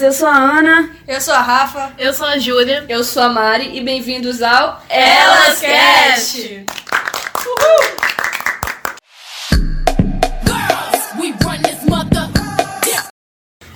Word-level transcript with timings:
Eu 0.00 0.12
sou 0.12 0.28
a 0.28 0.36
Ana. 0.36 0.90
Eu 1.08 1.20
sou 1.20 1.32
a 1.32 1.40
Rafa. 1.40 1.92
Eu 1.98 2.12
sou 2.12 2.26
a 2.26 2.38
Júlia. 2.38 2.84
Eu 2.88 3.02
sou 3.02 3.22
a 3.22 3.28
Mari 3.28 3.76
e 3.76 3.80
bem-vindos 3.80 4.42
ao 4.42 4.82
Elas 4.88 5.60
Cast. 5.60 6.66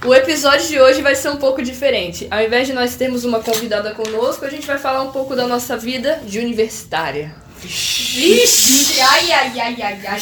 O 0.05 0.15
episódio 0.15 0.67
de 0.67 0.81
hoje 0.81 1.01
vai 1.01 1.15
ser 1.15 1.31
um 1.31 1.37
pouco 1.37 1.63
diferente. 1.63 2.27
Ao 2.31 2.43
invés 2.43 2.67
de 2.67 2.73
nós 2.73 2.97
termos 2.97 3.25
uma 3.25 3.41
convidada 3.41 3.95
conosco, 3.95 4.45
a 4.45 4.51
gente 4.51 4.67
vai 4.67 4.79
falar 4.79 5.03
um 5.03 5.13
pouco 5.13 5.37
da 5.37 5.47
nossa 5.47 5.77
vida 5.77 6.21
de 6.25 6.39
universitária. 6.39 7.35
Vixe! 7.59 9.01
Ai, 9.01 9.33
ai, 9.33 9.61
ai, 9.61 9.83
ai, 9.83 10.01
ai. 10.07 10.21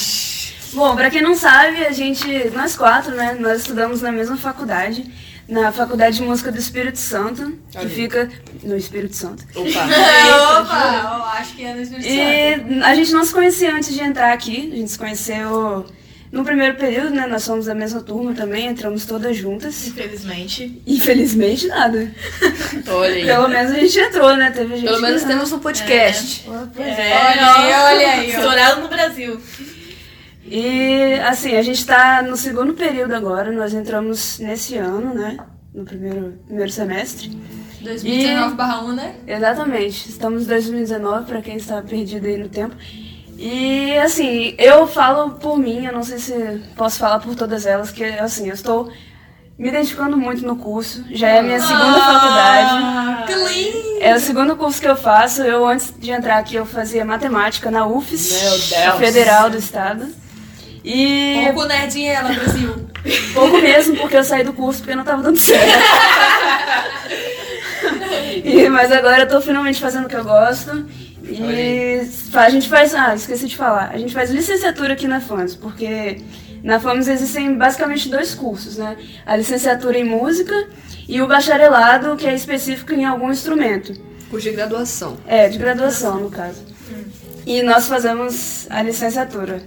Bom, 0.73 0.95
pra 0.95 1.11
quem 1.11 1.23
não 1.23 1.35
sabe, 1.35 1.87
a 1.87 1.93
gente, 1.93 2.51
nós 2.51 2.77
quatro, 2.77 3.15
né, 3.15 3.37
nós 3.41 3.63
estudamos 3.63 4.03
na 4.03 4.13
mesma 4.13 4.37
faculdade, 4.37 5.11
na 5.49 5.73
Faculdade 5.73 6.17
de 6.17 6.23
Música 6.23 6.53
do 6.53 6.59
Espírito 6.59 6.99
Santo, 6.99 7.59
que 7.71 7.79
Olha 7.79 7.89
aí. 7.89 7.95
fica 7.95 8.29
no 8.63 8.77
Espírito 8.77 9.17
Santo. 9.17 9.45
Opa! 9.55 9.65
Opa, 10.61 11.39
acho 11.39 11.57
que 11.57 11.65
é 11.65 11.75
no 11.75 11.81
Espírito 11.81 12.07
Santo. 12.07 12.73
E 12.73 12.83
a 12.85 12.95
gente 12.95 13.13
não 13.13 13.25
se 13.25 13.33
conhecia 13.33 13.75
antes 13.75 13.95
de 13.95 14.01
entrar 14.01 14.33
aqui, 14.33 14.71
a 14.73 14.77
gente 14.77 14.91
se 14.91 14.99
conheceu 14.99 15.87
no 16.31 16.45
primeiro 16.45 16.77
período, 16.77 17.11
né, 17.11 17.27
nós 17.27 17.43
somos 17.43 17.65
da 17.65 17.75
mesma 17.75 18.03
turma 18.03 18.35
também, 18.35 18.67
entramos 18.67 19.07
todas 19.07 19.35
juntas. 19.35 19.89
Infelizmente. 19.89 20.83
Infelizmente, 20.87 21.67
nada. 21.67 22.13
Olha 22.87 23.15
aí. 23.15 23.25
Pelo 23.25 23.49
menos 23.49 23.73
a 23.73 23.79
gente 23.79 23.99
entrou, 23.99 24.37
né, 24.37 24.51
teve 24.51 24.77
gente 24.77 24.85
Pelo 24.85 25.01
menos 25.01 25.25
temos 25.25 25.51
um 25.53 25.59
podcast. 25.59 26.45
É, 26.47 26.51
Olha 26.51 27.55
aí, 27.55 27.97
olha 27.97 28.13
aí. 28.13 28.31
Estourado 28.31 28.83
no 28.83 28.89
Brasil. 28.89 29.41
E 30.51 31.15
assim, 31.21 31.57
a 31.57 31.63
gente 31.63 31.85
tá 31.85 32.23
no 32.23 32.37
segundo 32.37 32.75
período 32.75 33.15
agora, 33.15 33.53
nós 33.53 33.75
entramos 33.75 34.39
nesse 34.39 34.77
ano, 34.77 35.15
né? 35.15 35.39
No 35.75 35.85
primeiro, 35.85 36.39
primeiro 36.47 36.71
semestre. 36.71 37.31
2019 37.81 38.55
barra 38.55 38.85
1, 38.85 38.93
né? 38.93 39.15
Exatamente, 39.27 40.09
estamos 40.09 40.45
em 40.45 40.47
2019, 40.47 41.27
para 41.27 41.43
quem 41.43 41.57
está 41.57 41.81
perdido 41.83 42.27
aí 42.27 42.37
no 42.37 42.49
tempo. 42.49 42.75
E 43.37 43.97
assim, 43.99 44.55
eu 44.59 44.87
falo 44.89 45.33
por 45.33 45.59
mim, 45.59 45.87
eu 45.87 45.93
não 45.93 46.03
sei 46.03 46.19
se 46.19 46.35
posso 46.77 46.99
falar 46.99 47.21
por 47.21 47.37
todas 47.37 47.67
elas, 47.67 47.91
que 47.91 48.03
assim, 48.05 48.49
eu 48.49 48.55
estou 48.55 48.91
me 49.57 49.69
identificando 49.69 50.17
muito 50.17 50.47
no 50.47 50.57
curso, 50.57 51.05
já 51.11 51.29
é 51.29 51.39
a 51.41 51.43
minha 51.43 51.61
segunda 51.61 52.01
faculdade. 52.01 53.27
Que 53.27 53.35
lindo! 53.35 53.89
É 54.01 54.15
o 54.15 54.21
segundo 54.21 54.57
curso 54.57 54.81
que 54.81 54.89
eu 54.89 54.97
faço. 54.97 55.43
Eu, 55.43 55.67
antes 55.67 55.93
de 55.99 56.11
entrar 56.11 56.39
aqui, 56.39 56.55
eu 56.55 56.65
fazia 56.65 57.05
matemática 57.05 57.71
na 57.71 57.87
UFES, 57.87 58.43
Meu 58.43 58.51
Deus. 58.51 58.99
Federal 58.99 59.51
do 59.51 59.59
Estado. 59.59 60.09
E 60.91 61.43
Pouco 61.53 61.67
nerdinha 61.69 62.13
ela, 62.15 62.33
Brasil. 62.33 62.75
pouco 63.35 63.59
mesmo, 63.59 63.97
porque 63.99 64.17
eu 64.17 64.25
saí 64.25 64.43
do 64.43 64.55
curso 64.55 64.81
porque 64.81 64.95
não 64.95 65.05
tava 65.05 65.23
dando 65.23 65.39
certo. 65.39 65.67
E- 68.45 68.69
mas 68.69 68.91
agora 68.93 69.23
eu 69.23 69.29
tô 69.29 69.41
finalmente 69.41 69.81
fazendo 69.81 70.07
o 70.07 70.09
que 70.09 70.17
eu 70.17 70.25
gosto. 70.25 70.87
E 71.25 72.01
a 72.33 72.49
gente 72.51 72.69
faz. 72.69 72.95
Ah, 72.95 73.15
esqueci 73.15 73.47
de 73.47 73.57
falar. 73.57 73.91
A 73.93 73.99
gente 73.99 74.15
faz 74.15 74.31
licenciatura 74.31 74.95
aqui 74.95 75.07
na 75.07 75.21
FAMS, 75.21 75.55
porque 75.57 76.23
na 76.63 76.81
FAMS 76.81 77.09
existem 77.09 77.55
basicamente 77.57 78.09
dois 78.09 78.35
cursos, 78.35 78.79
né? 78.79 78.97
A 79.27 79.37
licenciatura 79.37 79.99
em 79.99 80.05
música 80.05 80.69
e 81.07 81.21
o 81.21 81.27
bacharelado, 81.27 82.17
que 82.17 82.27
é 82.27 82.35
específico 82.35 82.93
em 82.95 83.05
algum 83.05 83.31
instrumento. 83.31 83.93
Curso 84.31 84.49
de 84.49 84.57
graduação. 84.57 85.19
É, 85.27 85.49
de 85.49 85.59
graduação, 85.59 86.19
no 86.21 86.31
caso. 86.31 86.65
E 87.47 87.63
nós 87.63 87.87
fazemos 87.89 88.67
a 88.71 88.81
licenciatura. 88.83 89.61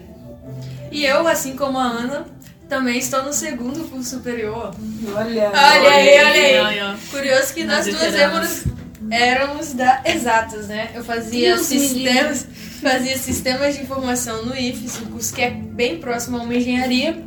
E 0.91 1.05
eu, 1.05 1.27
assim 1.27 1.55
como 1.55 1.79
a 1.79 1.85
Ana, 1.85 2.25
também 2.67 2.99
estou 2.99 3.23
no 3.23 3.33
segundo 3.33 3.89
curso 3.89 4.17
superior. 4.17 4.73
Olha. 5.15 5.49
Olha 5.49 5.89
aí, 5.89 6.09
olha 6.19 6.31
aí. 6.31 6.59
Olha, 6.59 6.97
Curioso 7.09 7.53
que 7.53 7.63
nós 7.63 7.85
Nós 7.85 7.95
duas 7.95 8.15
éramos, 8.15 8.63
éramos 9.09 9.73
da 9.73 10.01
exatas, 10.05 10.67
né? 10.67 10.91
Eu 10.93 11.03
fazia 11.03 11.55
Deus 11.55 11.67
sistemas, 11.67 12.47
fazia 12.81 13.17
sistemas 13.17 13.75
de 13.75 13.81
informação 13.81 14.45
no 14.45 14.55
IFES, 14.55 15.01
um 15.01 15.11
curso 15.11 15.33
que 15.33 15.41
é 15.41 15.49
bem 15.49 15.99
próximo 15.99 16.37
a 16.37 16.41
uma 16.43 16.55
engenharia. 16.55 17.21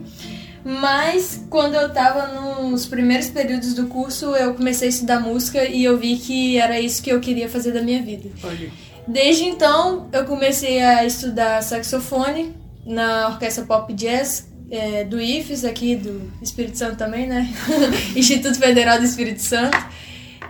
Mas 0.64 1.44
quando 1.50 1.74
eu 1.74 1.92
tava 1.92 2.62
nos 2.62 2.86
primeiros 2.86 3.28
períodos 3.28 3.74
do 3.74 3.86
curso, 3.86 4.34
eu 4.34 4.54
comecei 4.54 4.88
a 4.88 4.90
estudar 4.90 5.20
música 5.20 5.62
e 5.64 5.84
eu 5.84 5.98
vi 5.98 6.16
que 6.16 6.56
era 6.56 6.80
isso 6.80 7.02
que 7.02 7.10
eu 7.10 7.20
queria 7.20 7.50
fazer 7.50 7.72
da 7.72 7.82
minha 7.82 8.02
vida. 8.02 8.30
Olha. 8.42 8.70
Desde 9.06 9.44
então, 9.44 10.08
eu 10.10 10.24
comecei 10.24 10.82
a 10.82 11.04
estudar 11.04 11.62
saxofone 11.62 12.63
na 12.86 13.28
Orquestra 13.28 13.64
Pop 13.64 13.92
Jazz 13.92 14.48
é, 14.70 15.04
do 15.04 15.20
IFES, 15.20 15.64
aqui 15.64 15.96
do 15.96 16.32
Espírito 16.42 16.78
Santo 16.78 16.96
também, 16.96 17.26
né? 17.26 17.52
Instituto 18.16 18.58
Federal 18.58 18.98
do 18.98 19.04
Espírito 19.04 19.40
Santo. 19.40 19.78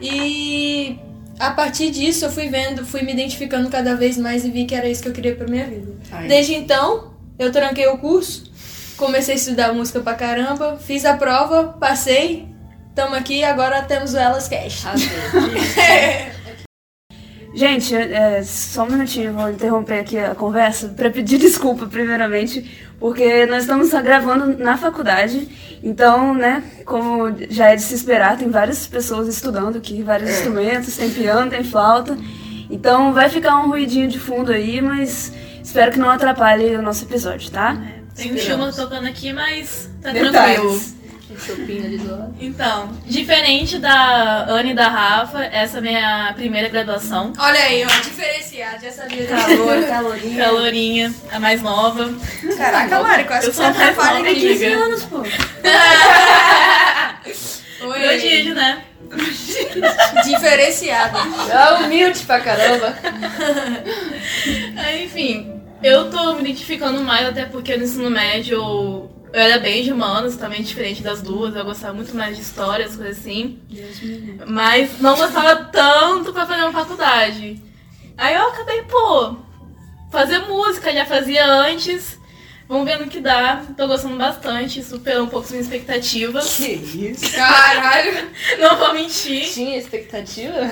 E 0.00 0.98
a 1.38 1.50
partir 1.50 1.90
disso, 1.90 2.24
eu 2.24 2.30
fui 2.30 2.48
vendo, 2.48 2.84
fui 2.84 3.02
me 3.02 3.12
identificando 3.12 3.68
cada 3.68 3.94
vez 3.94 4.16
mais 4.16 4.44
e 4.44 4.50
vi 4.50 4.64
que 4.64 4.74
era 4.74 4.88
isso 4.88 5.02
que 5.02 5.08
eu 5.08 5.12
queria 5.12 5.34
pra 5.34 5.46
minha 5.46 5.66
vida. 5.66 5.92
Ai. 6.10 6.28
Desde 6.28 6.54
então, 6.54 7.14
eu 7.38 7.50
tranquei 7.50 7.86
o 7.88 7.98
curso, 7.98 8.50
comecei 8.96 9.34
a 9.34 9.36
estudar 9.36 9.72
música 9.72 10.00
pra 10.00 10.14
caramba, 10.14 10.78
fiz 10.78 11.04
a 11.04 11.16
prova, 11.16 11.64
passei, 11.64 12.48
tamo 12.94 13.14
aqui, 13.14 13.42
agora 13.42 13.82
temos 13.82 14.14
o 14.14 14.18
Elas 14.18 14.48
Cash. 14.48 14.84
Gente, 17.54 17.94
é, 17.94 18.42
só 18.42 18.82
um 18.82 18.90
minutinho, 18.90 19.32
vou 19.32 19.48
interromper 19.48 20.00
aqui 20.00 20.18
a 20.18 20.34
conversa 20.34 20.88
para 20.88 21.08
pedir 21.08 21.38
desculpa, 21.38 21.86
primeiramente, 21.86 22.68
porque 22.98 23.46
nós 23.46 23.62
estamos 23.62 23.90
gravando 23.90 24.58
na 24.58 24.76
faculdade, 24.76 25.48
então, 25.82 26.34
né, 26.34 26.64
como 26.84 27.32
já 27.48 27.70
é 27.70 27.76
de 27.76 27.82
se 27.82 27.94
esperar, 27.94 28.36
tem 28.36 28.50
várias 28.50 28.86
pessoas 28.88 29.28
estudando 29.28 29.76
aqui, 29.76 30.02
vários 30.02 30.30
instrumentos, 30.30 30.96
tem 30.96 31.10
piano, 31.10 31.48
tem 31.48 31.62
flauta, 31.62 32.18
então 32.68 33.12
vai 33.12 33.28
ficar 33.28 33.56
um 33.58 33.68
ruidinho 33.68 34.08
de 34.08 34.18
fundo 34.18 34.50
aí, 34.50 34.80
mas 34.80 35.32
espero 35.62 35.92
que 35.92 35.98
não 35.98 36.10
atrapalhe 36.10 36.74
o 36.74 36.82
nosso 36.82 37.04
episódio, 37.04 37.50
tá? 37.52 37.80
Tem 38.16 38.32
um 38.32 38.38
chuva 38.38 38.72
tocando 38.72 39.06
aqui, 39.06 39.32
mas 39.32 39.88
tá 40.02 40.10
Detalhes. 40.12 40.32
tranquilo. 40.32 41.03
Shopping 41.38 41.84
ali 41.84 41.98
do 41.98 42.10
lado. 42.10 42.34
Então, 42.40 42.92
diferente 43.06 43.78
da 43.78 44.44
Ana 44.48 44.70
e 44.70 44.74
da 44.74 44.88
Rafa, 44.88 45.42
essa 45.44 45.78
é 45.78 45.78
a 45.78 45.82
minha 45.82 46.32
primeira 46.34 46.68
graduação. 46.68 47.32
Olha 47.38 47.60
aí, 47.60 47.84
ó, 47.84 47.88
diferenciado, 48.00 48.84
já 48.84 48.92
sabia 48.92 49.26
disso. 49.26 49.34
Calor, 49.34 49.82
calorinho. 49.86 50.38
Calorinha, 50.38 51.14
a 51.32 51.40
mais 51.40 51.62
nova. 51.62 52.12
Caraca, 52.56 53.02
Mari, 53.02 53.24
quase 53.24 53.46
Eu 53.46 53.50
que 53.50 53.56
sou 53.56 53.64
você 53.64 53.78
mais 53.78 53.98
atrapalha 53.98 54.30
aqui. 54.30 54.40
15 54.40 54.64
amiga. 54.66 54.84
anos, 54.84 55.02
pô. 55.04 55.18
Oi, 57.86 58.00
Prodígio, 58.00 58.54
né? 58.54 58.82
diferenciado. 60.24 61.18
Ah, 61.52 61.80
humilde 61.84 62.20
pra 62.20 62.40
caramba. 62.40 62.96
Enfim, 65.04 65.60
eu 65.82 66.10
tô 66.10 66.34
me 66.34 66.40
identificando 66.40 67.02
mais, 67.02 67.26
até 67.28 67.44
porque 67.44 67.76
no 67.76 67.84
ensino 67.84 68.10
médio 68.10 68.56
eu 68.56 69.10
era 69.34 69.58
bem 69.58 69.82
de 69.82 69.92
humanos, 69.92 70.36
também 70.36 70.62
diferente 70.62 71.02
das 71.02 71.20
duas. 71.20 71.56
Eu 71.56 71.64
gostava 71.64 71.92
muito 71.92 72.14
mais 72.14 72.36
de 72.36 72.42
histórias, 72.42 72.94
coisas 72.94 73.18
assim. 73.18 73.58
Mas 74.46 75.00
não 75.00 75.16
gostava 75.16 75.56
tanto 75.64 76.32
pra 76.32 76.46
fazer 76.46 76.62
uma 76.62 76.72
faculdade. 76.72 77.60
Aí 78.16 78.34
eu 78.34 78.48
acabei, 78.48 78.82
pô, 78.82 79.36
fazer 80.12 80.38
música, 80.40 80.92
já 80.92 81.04
fazia 81.04 81.44
antes. 81.46 82.16
Vamos 82.68 82.86
ver 82.86 82.98
no 82.98 83.08
que 83.08 83.20
dá. 83.20 83.62
Tô 83.76 83.88
gostando 83.88 84.16
bastante, 84.16 84.82
superou 84.82 85.24
um 85.24 85.28
pouco 85.28 85.44
as 85.46 85.50
minhas 85.50 85.66
expectativas. 85.66 86.56
Que 86.56 86.72
isso? 86.72 87.30
Caralho. 87.34 88.30
Não 88.58 88.78
vou 88.78 88.94
mentir, 88.94 89.52
Tinha 89.52 89.76
expectativa? 89.76 90.60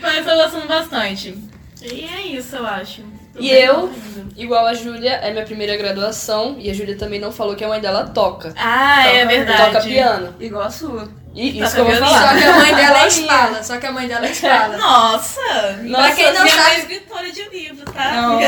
mas 0.00 0.24
tô 0.24 0.34
gostando 0.34 0.66
bastante. 0.66 1.36
E 1.82 2.04
é 2.04 2.22
isso, 2.22 2.56
eu 2.56 2.66
acho. 2.66 3.15
E 3.38 3.50
eu? 3.50 3.90
Igual 4.36 4.66
a 4.66 4.74
Júlia, 4.74 5.12
é 5.22 5.30
minha 5.30 5.44
primeira 5.44 5.76
graduação 5.76 6.56
e 6.58 6.70
a 6.70 6.74
Júlia 6.74 6.96
também 6.96 7.18
não 7.20 7.32
falou 7.32 7.54
que 7.56 7.64
a 7.64 7.68
mãe 7.68 7.80
dela 7.80 8.04
toca. 8.08 8.52
Ah, 8.56 9.06
é 9.08 9.20
Toca- 9.22 9.26
verdade. 9.34 9.72
Toca 9.72 9.80
piano. 9.84 10.34
Igual 10.40 10.64
a 10.64 10.70
sua. 10.70 11.08
E 11.34 11.58
Tá 11.58 11.66
isso 11.66 11.74
que 11.74 11.80
eu 11.80 11.84
vou 11.86 11.94
falar. 11.96 12.28
Só 12.32 12.36
que 12.38 12.44
a 12.44 12.52
mãe 12.54 12.74
dela 12.74 12.80
é 12.80 12.82
Igual 12.82 12.86
a 12.86 12.94
minha. 12.94 13.06
espala. 13.08 13.62
Só 13.62 13.76
que 13.78 13.86
a 13.86 13.92
mãe 13.92 14.08
dela 14.08 14.26
é 14.26 14.30
espala. 14.30 14.76
Nossa! 14.80 15.40
Nossa, 15.82 16.02
pra 16.06 16.14
quem 16.14 16.32
não 16.32 16.42
minha 16.42 16.54
sabe- 16.54 16.68
mãe 16.68 16.74
é 16.74 16.78
escritora 16.78 17.32
de 17.32 17.42
livro, 17.48 17.84
tá? 17.92 18.12
Não. 18.12 18.38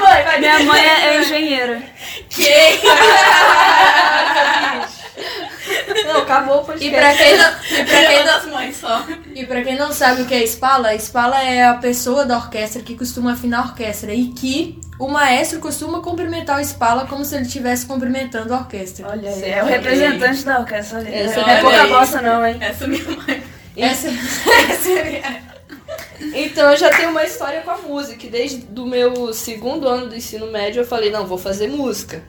Vai. 0.00 0.38
Minha 0.38 0.58
mãe 0.60 0.84
é, 0.86 1.06
é 1.16 1.20
engenheira. 1.20 1.82
Não, 6.04 6.22
acabou 6.22 6.58
o 6.58 6.62
E 6.62 6.64
podcast. 6.64 6.96
pra 6.96 7.14
quem 7.14 7.36
não, 7.36 7.50
e 7.50 7.84
pra 7.84 8.06
quem 8.06 8.18
não, 8.18 8.24
das 8.24 8.46
mães 8.46 8.76
só. 8.76 9.06
e 9.34 9.46
pra 9.46 9.62
quem 9.62 9.76
não 9.76 9.92
sabe 9.92 10.22
o 10.22 10.26
que 10.26 10.34
é 10.34 10.42
espala, 10.44 10.94
espala 10.94 11.42
é 11.42 11.64
a 11.64 11.74
pessoa 11.74 12.24
da 12.24 12.36
orquestra 12.36 12.82
que 12.82 12.94
costuma 12.96 13.32
afinar 13.32 13.58
a 13.60 13.62
orquestra 13.62 14.12
e 14.12 14.28
que 14.28 14.78
o 14.98 15.08
maestro 15.08 15.58
costuma 15.60 16.00
cumprimentar 16.00 16.56
o 16.58 16.60
espala 16.60 17.06
como 17.06 17.24
se 17.24 17.34
ele 17.34 17.44
estivesse 17.46 17.86
cumprimentando 17.86 18.52
a 18.54 18.58
orquestra. 18.58 19.08
Olha 19.08 19.28
aí, 19.28 19.40
Certo. 19.40 19.58
é 19.58 19.62
o 19.62 19.66
representante 19.66 20.44
da 20.44 20.58
orquestra. 20.60 21.08
Essa 21.08 21.40
Não 21.40 21.48
é 21.48 21.52
olha 21.52 21.60
pouca 21.60 21.86
bosta 21.86 22.22
não, 22.22 22.46
hein? 22.46 22.56
Essa 22.60 22.84
é 22.84 22.86
minha 22.86 23.04
mãe. 23.04 23.42
Essa, 23.76 24.08
essa 24.08 24.88
é 24.90 25.42
Então 26.34 26.70
eu 26.70 26.76
já 26.78 26.88
tenho 26.90 27.10
uma 27.10 27.24
história 27.24 27.60
com 27.60 27.70
a 27.70 27.76
música. 27.78 28.26
Desde 28.28 28.66
o 28.80 28.86
meu 28.86 29.32
segundo 29.34 29.86
ano 29.86 30.06
do 30.08 30.16
ensino 30.16 30.46
médio 30.50 30.80
eu 30.80 30.86
falei, 30.86 31.10
não, 31.10 31.26
vou 31.26 31.36
fazer 31.38 31.68
música. 31.68 32.22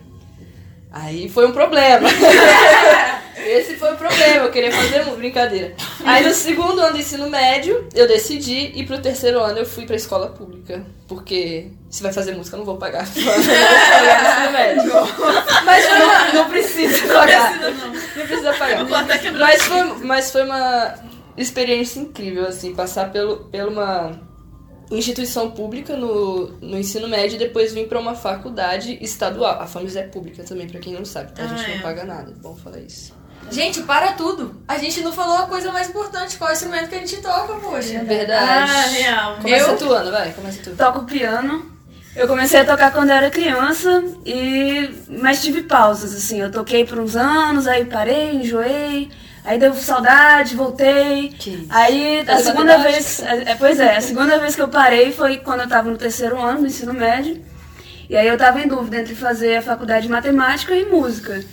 Aí 0.91 1.29
foi 1.29 1.47
um 1.47 1.51
problema. 1.51 2.09
Esse 3.47 3.75
foi 3.75 3.93
o 3.93 3.97
problema, 3.97 4.45
eu 4.45 4.51
queria 4.51 4.71
fazer 4.71 5.01
uma 5.01 5.15
brincadeira. 5.15 5.75
Aí 6.05 6.25
no 6.25 6.33
segundo 6.33 6.79
ano 6.81 6.93
do 6.93 6.99
ensino 6.99 7.29
médio, 7.29 7.87
eu 7.95 8.07
decidi 8.07 8.71
ir 8.75 8.85
pro 8.85 8.99
terceiro 9.01 9.39
ano 9.39 9.59
eu 9.59 9.65
fui 9.65 9.85
pra 9.85 9.95
escola 9.95 10.27
pública. 10.29 10.85
Porque 11.07 11.71
se 11.89 12.03
vai 12.03 12.11
fazer 12.11 12.35
música, 12.35 12.55
eu 12.55 12.59
não 12.59 12.65
vou 12.65 12.77
pagar. 12.77 13.07
Eu 13.15 13.23
não 13.23 13.33
vou 13.33 13.43
pagar 13.43 14.23
no 14.23 14.29
ensino 14.29 14.51
médio. 14.51 15.63
Mas 15.65 15.85
uma... 15.85 16.33
Não 16.33 16.49
precisa 16.49 17.13
pagar. 17.13 17.59
não. 17.59 17.71
Não 17.71 18.25
precisa 18.27 18.53
pagar. 18.53 18.85
Vou 18.85 18.97
até 18.97 19.17
quebrar 19.17 19.47
Mas 19.47 19.63
foi, 19.63 19.83
mas 20.03 20.31
foi 20.31 20.43
uma 20.43 20.95
experiência 21.37 21.99
incrível, 21.99 22.45
assim, 22.45 22.73
passar 22.75 23.11
pelo, 23.11 23.45
pela 23.45 23.69
uma 23.69 24.19
instituição 24.91 25.51
pública 25.51 25.95
no, 25.95 26.47
no 26.61 26.77
ensino 26.77 27.07
médio 27.07 27.35
e 27.35 27.39
depois 27.39 27.73
vim 27.73 27.85
pra 27.85 27.99
uma 27.99 28.15
faculdade 28.15 28.97
estadual. 29.01 29.61
A 29.61 29.67
FAMES 29.67 29.95
é 29.95 30.03
pública 30.03 30.43
também, 30.43 30.67
pra 30.67 30.79
quem 30.79 30.93
não 30.93 31.05
sabe, 31.05 31.33
tá? 31.33 31.43
A 31.43 31.47
gente 31.47 31.65
Ah, 31.65 31.67
não 31.69 31.75
é. 31.75 31.79
paga 31.79 32.03
nada. 32.05 32.33
Bom 32.41 32.55
falar 32.55 32.79
isso. 32.79 33.13
Gente, 33.49 33.81
para 33.83 34.11
tudo. 34.11 34.61
A 34.67 34.77
gente 34.77 35.01
não 35.01 35.13
falou 35.13 35.37
a 35.37 35.47
coisa 35.47 35.71
mais 35.71 35.89
importante, 35.89 36.37
qual 36.37 36.49
é 36.49 36.53
o 36.53 36.55
instrumento 36.55 36.89
que 36.89 36.95
a 36.95 36.99
gente 36.99 37.17
toca, 37.17 37.53
poxa. 37.55 38.03
Verdade. 38.03 38.71
Ah, 38.71 38.87
real. 38.89 39.37
Começa 39.41 39.71
Eu- 39.71 39.77
tu, 39.77 39.93
Ana, 39.93 40.11
vai, 40.11 40.31
começa 40.33 40.59
tu. 40.63 40.71
Toco 40.71 41.05
piano. 41.05 41.77
Eu 42.15 42.27
comecei 42.27 42.59
a 42.59 42.65
tocar 42.65 42.91
quando 42.91 43.09
eu 43.11 43.15
era 43.15 43.29
criança 43.29 44.03
e 44.25 44.89
mas 45.07 45.41
tive 45.41 45.61
pausas 45.63 46.13
assim. 46.15 46.41
Eu 46.41 46.51
toquei 46.51 46.83
por 46.83 46.99
uns 46.99 47.15
anos, 47.15 47.67
aí 47.67 47.85
parei, 47.85 48.31
enjoei, 48.35 49.09
aí 49.45 49.59
deu 49.59 49.71
saudade, 49.75 50.55
voltei. 50.55 51.29
Que 51.29 51.51
isso. 51.51 51.67
Aí 51.69 52.25
a 52.27 52.37
segunda 52.39 52.79
vez, 52.79 53.21
é, 53.21 53.53
pois 53.55 53.79
é, 53.79 53.97
a 53.97 54.01
segunda 54.01 54.39
vez 54.39 54.55
que 54.55 54.61
eu 54.61 54.67
parei 54.67 55.13
foi 55.13 55.37
quando 55.37 55.61
eu 55.61 55.69
tava 55.69 55.89
no 55.91 55.97
terceiro 55.97 56.41
ano 56.41 56.61
do 56.61 56.67
ensino 56.67 56.91
médio. 56.93 57.39
E 58.09 58.17
aí 58.17 58.27
eu 58.27 58.37
tava 58.37 58.59
em 58.61 58.67
dúvida 58.67 58.97
entre 58.99 59.13
fazer 59.13 59.57
a 59.57 59.61
faculdade 59.61 60.07
de 60.07 60.11
matemática 60.11 60.73
e 60.75 60.85
música. 60.85 61.43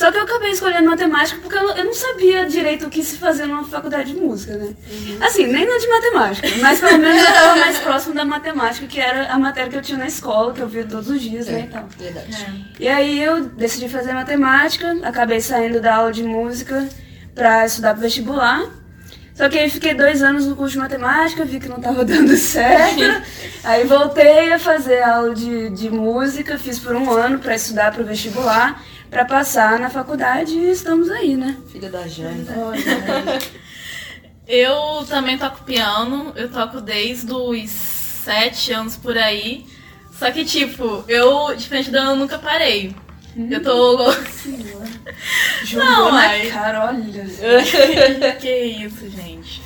Só 0.00 0.10
que 0.10 0.16
eu 0.16 0.22
acabei 0.22 0.50
escolhendo 0.52 0.88
matemática 0.88 1.38
porque 1.42 1.58
eu, 1.58 1.68
eu 1.72 1.84
não 1.84 1.92
sabia 1.92 2.46
direito 2.46 2.86
o 2.86 2.88
que 2.88 3.02
se 3.02 3.18
fazer 3.18 3.44
numa 3.44 3.64
faculdade 3.64 4.14
de 4.14 4.18
música, 4.18 4.56
né? 4.56 4.72
Assim, 5.20 5.46
nem 5.46 5.66
na 5.66 5.76
de 5.76 5.86
matemática, 5.86 6.48
mas 6.58 6.80
pelo 6.80 6.96
menos 6.96 7.22
eu 7.22 7.28
estava 7.28 7.56
mais 7.56 7.78
próximo 7.80 8.14
da 8.14 8.24
matemática, 8.24 8.86
que 8.86 8.98
era 8.98 9.30
a 9.30 9.38
matéria 9.38 9.68
que 9.68 9.76
eu 9.76 9.82
tinha 9.82 9.98
na 9.98 10.06
escola, 10.06 10.54
que 10.54 10.60
eu 10.62 10.68
via 10.68 10.86
todos 10.86 11.10
os 11.10 11.20
dias, 11.20 11.48
né, 11.48 11.66
e 11.68 11.70
tal. 11.70 11.86
Verdade. 11.98 12.72
E 12.80 12.88
aí 12.88 13.22
eu 13.22 13.44
decidi 13.44 13.90
fazer 13.90 14.14
matemática, 14.14 14.96
acabei 15.02 15.38
saindo 15.38 15.82
da 15.82 15.96
aula 15.96 16.12
de 16.12 16.22
música 16.22 16.88
pra 17.34 17.66
estudar 17.66 17.92
pro 17.92 18.00
vestibular. 18.00 18.70
Só 19.34 19.50
que 19.50 19.58
aí 19.58 19.68
fiquei 19.68 19.92
dois 19.92 20.22
anos 20.22 20.46
no 20.46 20.56
curso 20.56 20.72
de 20.72 20.78
matemática, 20.78 21.44
vi 21.44 21.60
que 21.60 21.68
não 21.68 21.78
tava 21.78 22.04
dando 22.06 22.34
certo. 22.38 23.02
aí 23.62 23.84
voltei 23.84 24.50
a 24.50 24.58
fazer 24.58 25.02
aula 25.02 25.34
de, 25.34 25.68
de 25.68 25.90
música, 25.90 26.58
fiz 26.58 26.78
por 26.78 26.96
um 26.96 27.10
ano 27.10 27.38
pra 27.38 27.54
estudar 27.54 27.92
pro 27.92 28.02
vestibular, 28.02 28.82
pra 29.10 29.24
passar 29.24 29.78
na 29.78 29.90
faculdade 29.90 30.54
e 30.54 30.70
estamos 30.70 31.10
aí, 31.10 31.36
né? 31.36 31.56
Filha 31.70 31.90
da 31.90 32.06
Jane. 32.06 32.46
Eu 34.46 35.04
também 35.08 35.38
toco 35.38 35.62
piano, 35.62 36.32
eu 36.34 36.50
toco 36.50 36.80
desde 36.80 37.32
os 37.32 37.70
sete 37.70 38.72
anos 38.72 38.96
por 38.96 39.16
aí. 39.16 39.64
Só 40.10 40.28
que, 40.32 40.44
tipo, 40.44 41.04
eu, 41.06 41.54
diferente 41.54 41.88
da 41.88 42.00
Ana, 42.00 42.16
nunca 42.16 42.36
parei. 42.36 42.92
Eu 43.48 43.62
tô. 43.62 44.10
Jogou 45.64 45.84
Não, 45.84 46.10
na 46.12 46.18
ai. 46.18 46.50
cara, 46.50 46.86
olha. 46.86 47.24
que 48.40 48.50
isso, 48.50 49.08
gente. 49.08 49.62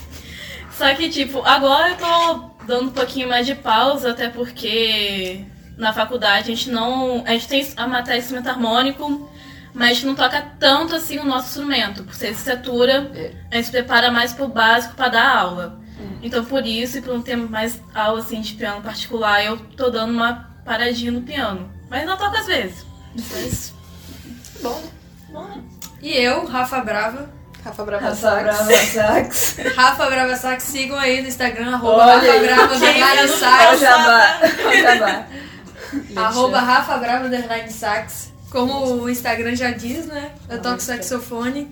Só 0.70 0.94
que, 0.94 1.08
tipo, 1.08 1.40
agora 1.46 1.92
eu 1.92 1.96
tô 1.96 2.50
dando 2.66 2.88
um 2.88 2.92
pouquinho 2.92 3.28
mais 3.28 3.46
de 3.46 3.54
pausa, 3.54 4.10
até 4.10 4.28
porque 4.28 5.44
na 5.78 5.94
faculdade 5.94 6.52
a 6.52 6.54
gente 6.54 6.70
não. 6.70 7.24
A 7.26 7.32
gente 7.32 7.48
tem 7.48 7.66
a 7.76 7.86
matéria 7.86 8.20
de 8.20 8.26
instrumento 8.26 8.48
harmônico, 8.48 9.30
mas 9.74 9.90
a 9.90 9.92
gente 9.94 10.06
não 10.06 10.14
toca 10.14 10.40
tanto 10.58 10.94
assim 10.94 11.18
o 11.18 11.24
nosso 11.24 11.48
instrumento. 11.48 12.04
Por 12.04 12.14
ser 12.14 12.28
licenciatura, 12.28 13.10
É. 13.14 13.32
a 13.50 13.56
gente 13.56 13.66
se 13.66 13.70
prepara 13.72 14.10
mais 14.10 14.32
pro 14.32 14.48
básico 14.48 14.94
pra 14.94 15.08
dar 15.08 15.36
aula. 15.36 15.80
Então 16.22 16.42
por 16.44 16.64
isso, 16.66 16.98
e 16.98 17.02
por 17.02 17.12
não 17.14 17.20
ter 17.22 17.36
mais 17.36 17.80
aula 17.94 18.20
assim 18.20 18.40
de 18.40 18.54
piano 18.54 18.80
particular, 18.80 19.44
eu 19.44 19.58
tô 19.58 19.90
dando 19.90 20.12
uma 20.12 20.48
paradinha 20.64 21.12
no 21.12 21.20
piano. 21.22 21.70
Mas 21.90 22.06
não 22.06 22.16
toco 22.16 22.34
às 22.36 22.46
vezes. 22.46 22.86
Mas. 23.32 23.74
Bom, 24.62 24.82
bom, 25.28 25.62
E 26.00 26.12
eu, 26.16 26.46
Rafa 26.46 26.80
Brava. 26.80 27.28
Rafa 27.64 27.84
Brava 27.84 28.04
Rafa 28.08 28.16
Sax. 28.16 28.42
Brava 28.42 28.74
Sax. 28.76 29.56
Rafa 29.76 30.06
Brava 30.10 30.36
Sax, 30.36 30.62
sigam 30.64 30.98
aí 30.98 31.22
no 31.22 31.28
Instagram, 31.28 31.74
arroba 31.74 32.02
Olha 32.06 32.14
Rafa 32.14 32.32
aí. 32.32 32.46
Brava, 32.46 32.74
underline 32.74 33.28
sax. 33.28 33.80
jabá. 33.80 34.40
Jabá. 34.82 35.26
Arroba 36.16 36.60
Rafa 36.60 36.96
Brava, 36.98 37.26
underline 37.26 37.70
sax. 37.70 38.32
Como 38.54 39.02
o 39.02 39.10
Instagram 39.10 39.56
já 39.56 39.72
diz, 39.72 40.06
né? 40.06 40.30
Eu 40.48 40.62
toco 40.62 40.80
saxofone. 40.80 41.66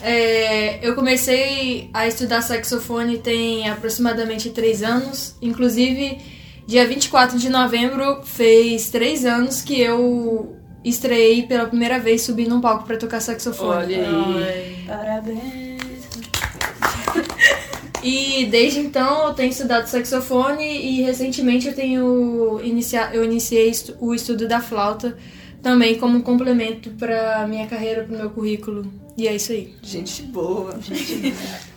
É, 0.00 0.78
eu 0.86 0.94
comecei 0.94 1.90
a 1.92 2.06
estudar 2.06 2.42
saxofone 2.42 3.18
tem 3.18 3.68
aproximadamente 3.68 4.50
três 4.50 4.84
anos. 4.84 5.34
Inclusive, 5.42 6.18
dia 6.64 6.86
24 6.86 7.36
de 7.36 7.48
novembro 7.48 8.22
fez 8.22 8.88
três 8.88 9.24
anos 9.24 9.62
que 9.62 9.80
eu 9.80 10.54
estreiei 10.84 11.42
pela 11.42 11.66
primeira 11.66 11.98
vez 11.98 12.22
subi 12.22 12.46
num 12.46 12.60
palco 12.60 12.86
pra 12.86 12.96
tocar 12.96 13.20
saxofone. 13.20 13.96
Olha 13.96 14.08
aí. 14.08 14.84
Parabéns. 14.86 15.76
E 18.02 18.46
desde 18.46 18.78
então 18.78 19.26
eu 19.26 19.34
tenho 19.34 19.50
estudado 19.50 19.86
saxofone 19.86 20.62
e 20.62 21.02
recentemente 21.02 21.66
eu 21.66 21.74
tenho 21.74 22.60
inicia 22.62 23.10
eu 23.12 23.24
iniciei 23.24 23.72
o 23.98 24.14
estudo 24.14 24.46
da 24.46 24.60
flauta 24.60 25.16
também 25.66 25.98
como 25.98 26.18
um 26.18 26.22
complemento 26.22 26.90
para 26.90 27.44
minha 27.48 27.66
carreira, 27.66 28.04
pro 28.04 28.16
meu 28.16 28.30
currículo. 28.30 28.90
E 29.16 29.26
é 29.26 29.34
isso 29.34 29.50
aí. 29.52 29.74
Gente 29.82 30.22
boa. 30.22 30.78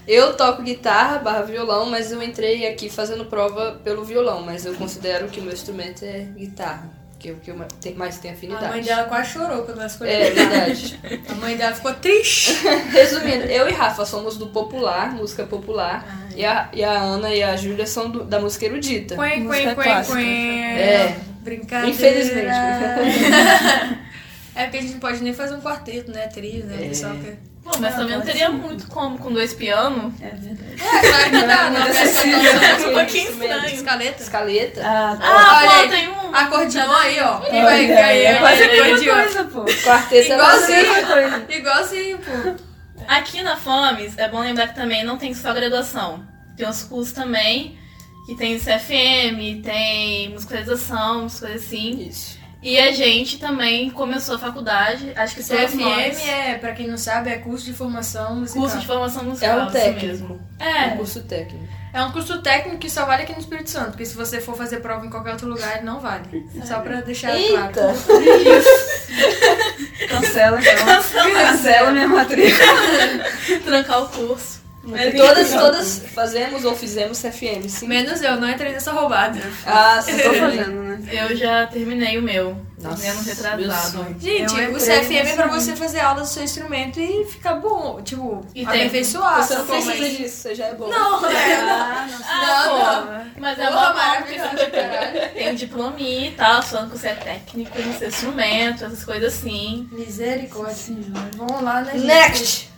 Eu 0.08 0.36
toco 0.36 0.62
guitarra 0.62 1.20
barra 1.20 1.42
violão, 1.42 1.90
mas 1.90 2.12
eu 2.12 2.22
entrei 2.22 2.68
aqui 2.68 2.90
fazendo 2.90 3.26
prova 3.26 3.80
pelo 3.84 4.04
violão, 4.04 4.42
mas 4.44 4.66
eu 4.66 4.74
considero 4.76 5.28
que 5.28 5.40
o 5.40 5.44
meu 5.44 5.54
instrumento 5.54 6.04
é 6.04 6.28
guitarra, 6.36 6.90
que 7.18 7.30
é 7.30 7.32
o 7.32 7.36
que 7.38 7.52
mais 7.94 8.18
tenho 8.18 8.34
A 8.34 8.38
afinidade. 8.38 8.68
mãe 8.70 8.82
dela 8.84 9.04
quase 9.04 9.32
chorou 9.32 9.64
quando 9.64 9.78
ela 9.78 9.88
escolheu. 9.88 10.14
É 10.14 10.30
verdade. 10.32 11.00
A 11.30 11.36
mãe 11.36 11.56
dela 11.56 11.74
ficou 11.76 11.94
triste. 11.94 12.54
Resumindo, 12.92 13.46
eu 13.46 13.70
e 13.70 13.72
Rafa 13.72 14.06
somos 14.06 14.38
do 14.38 14.48
popular, 14.48 15.14
música 15.16 15.46
popular, 15.46 16.28
e, 16.36 16.44
a, 16.46 16.70
e 16.74 16.84
a 16.84 16.92
Ana 17.00 17.34
e 17.34 17.42
a 17.44 17.56
Júlia 17.56 17.86
são 17.88 18.10
do- 18.10 18.24
da 18.24 18.40
música 18.40 18.66
erudita. 18.66 19.16
Quen, 19.16 19.42
Música 19.44 19.76
quen, 19.76 19.84
quen, 19.84 20.04
quen. 20.06 20.78
É. 20.80 21.16
Brincadeira. 21.42 21.90
Infelizmente. 21.90 22.48
é 24.56 24.64
porque 24.64 24.78
a 24.78 24.82
gente 24.82 24.94
não 24.94 25.00
pode 25.00 25.24
nem 25.24 25.34
fazer 25.34 25.56
um 25.56 25.62
quarteto, 25.62 26.12
né? 26.12 26.28
Trio, 26.28 26.66
né? 26.66 26.86
É. 26.86 26.88
pessoal 26.90 27.16
quer. 27.16 27.38
Pô, 27.64 27.72
mas 27.80 27.94
também 27.96 28.16
não 28.18 28.26
teria 28.26 28.50
muito 28.50 28.88
como 28.88 29.18
com 29.20 29.32
dois 29.32 29.54
pianos. 29.54 30.14
É 30.22 30.30
verdade. 30.30 30.76
É, 30.82 31.08
claro 31.10 31.24
que 31.26 31.48
dá, 31.48 31.70
não. 31.70 31.82
É 31.88 32.88
um 32.90 32.94
pouquinho 32.94 33.32
estranho. 33.32 33.66
Escaleta. 33.76 34.24
Escaleta. 34.24 34.82
Ah, 34.84 35.18
tá. 35.20 35.28
Ah, 35.28 35.60
Olha 35.60 35.84
pô, 35.84 35.90
tem 35.90 36.10
um. 36.10 36.36
Acordeon 36.36 36.92
aí, 36.92 37.20
ó. 37.20 37.40
Olha, 37.42 37.64
Vai 37.64 37.84
é, 37.86 37.88
ganhar. 37.88 38.40
quase 38.40 38.64
a 38.64 38.68
mesma 38.68 38.86
acordeon. 38.86 39.16
coisa, 39.16 39.44
pô. 39.46 39.66
Quarteto 39.84 40.32
é 40.32 40.36
Igualzinho. 40.36 40.86
você. 40.86 41.06
coisa. 41.06 41.46
Igualzinho, 41.50 42.20
pô. 42.20 42.66
Aqui 43.08 43.42
na 43.42 43.58
FOMES, 43.58 44.18
é 44.18 44.28
bom 44.30 44.40
lembrar 44.42 44.68
que 44.68 44.76
também 44.76 45.04
não 45.04 45.18
tem 45.18 45.34
só 45.34 45.54
graduação. 45.54 46.24
Tem 46.56 46.68
os 46.68 46.84
cursos 46.84 47.14
também, 47.14 47.78
que 48.30 48.36
tem 48.36 48.60
CFM, 48.60 49.62
tem 49.64 50.30
musicalização, 50.30 51.22
umas 51.22 51.40
coisas 51.40 51.64
assim. 51.66 52.08
Isso. 52.08 52.38
E 52.62 52.78
a 52.78 52.92
gente 52.92 53.40
também 53.40 53.90
começou 53.90 54.36
a 54.36 54.40
faculdade, 54.40 55.14
acho 55.16 55.34
que 55.36 55.44
todos 55.44 55.72
CFM 55.72 55.80
nós. 55.82 56.28
é, 56.28 56.56
pra 56.56 56.74
quem 56.74 56.88
não 56.90 56.98
sabe, 56.98 57.30
é 57.30 57.38
curso 57.38 57.66
de 57.66 57.74
formação 57.74 58.36
musical. 58.36 58.62
Curso 58.64 58.80
de 58.80 58.86
formação 58.86 59.22
É 59.22 59.26
musical. 59.26 59.60
um 59.60 59.64
isso 59.64 59.72
técnico. 59.72 60.06
mesmo. 60.06 60.42
É 60.60 60.66
um 60.66 60.68
É, 60.68 60.90
curso 60.98 61.22
técnico. 61.24 61.68
É 61.92 62.04
um 62.04 62.12
curso 62.12 62.42
técnico 62.42 62.78
que 62.78 62.90
só 62.90 63.06
vale 63.06 63.24
aqui 63.24 63.32
no 63.32 63.40
Espírito 63.40 63.70
Santo, 63.70 63.92
porque 63.92 64.06
se 64.06 64.14
você 64.16 64.42
for 64.42 64.56
fazer 64.58 64.82
prova 64.82 65.06
em 65.06 65.10
qualquer 65.10 65.32
outro 65.32 65.48
lugar, 65.48 65.82
não 65.84 66.00
vale. 66.02 66.46
Só 66.66 66.82
pra 66.82 67.00
deixar 67.02 67.34
Eita! 67.36 67.72
claro. 67.72 67.98
Cancela, 70.10 70.60
então. 70.60 71.34
Cancela 71.34 71.92
minha 71.92 72.08
matrícula. 72.08 72.68
trancar 73.66 74.04
o 74.04 74.10
curso. 74.10 74.59
Mas 74.90 75.14
Todas, 75.16 75.52
todas 75.54 76.04
fazemos 76.14 76.66
ou 76.66 76.76
fizemos 76.76 77.20
CFM, 77.22 77.68
sim. 77.70 77.88
Menos 77.88 78.22
eu, 78.22 78.36
não 78.38 78.50
entrei 78.50 78.72
nessa 78.72 78.92
roubada. 78.92 79.40
Ah, 79.66 80.02
sim. 80.02 80.18
Tô 80.18 80.34
fazendo, 80.36 80.82
né? 80.84 81.00
Eu 81.12 81.36
já 81.36 81.66
terminei 81.68 82.18
o 82.18 82.22
meu. 82.22 82.56
Nossa, 82.82 83.08
ano 83.10 83.16
meu 83.24 83.24
retrasado. 83.36 84.16
Gente, 84.20 84.58
Eu 84.58 84.72
o 84.72 84.78
CFM 84.78 85.12
é 85.18 85.24
nesse 85.24 85.36
pra 85.36 85.48
você 85.48 85.76
fazer 85.76 86.00
aula 86.00 86.22
do 86.22 86.28
seu 86.28 86.44
instrumento 86.44 86.98
e 87.00 87.26
ficar 87.26 87.56
bom, 87.56 88.02
tipo, 88.02 88.42
E 88.56 88.66
tem- 88.66 88.66
aperfeiçoar. 88.66 89.44
Você 89.44 89.56
não 89.56 89.66
precisa 89.66 90.10
disso, 90.10 90.36
você 90.38 90.56
já 90.56 90.66
é 90.68 90.74
bom. 90.76 90.88
Não, 90.88 91.26
é. 91.30 91.56
Ah, 91.56 92.08
não 92.10 92.26
Ah, 92.26 92.66
Não, 92.66 93.06
não. 93.18 93.26
Mas 93.38 93.60
é 93.60 93.70
maravilhoso, 93.70 94.50
porque 94.50 94.66
caralho. 94.68 95.34
tem 95.34 95.52
um 95.52 95.56
diplominha 95.56 96.28
e 96.30 96.32
tal, 96.32 96.62
falando 96.62 96.92
que 96.92 96.98
você 96.98 97.08
é 97.10 97.16
técnico 97.16 97.82
no 97.82 97.94
seu 97.98 98.08
instrumento, 98.08 98.86
essas 98.86 99.04
coisas 99.04 99.34
assim. 99.34 99.90
Misericórdia. 99.92 100.96
Vamos 101.36 101.62
lá, 101.62 101.82
né, 101.82 101.92
gente? 101.94 102.06
Next! 102.06 102.70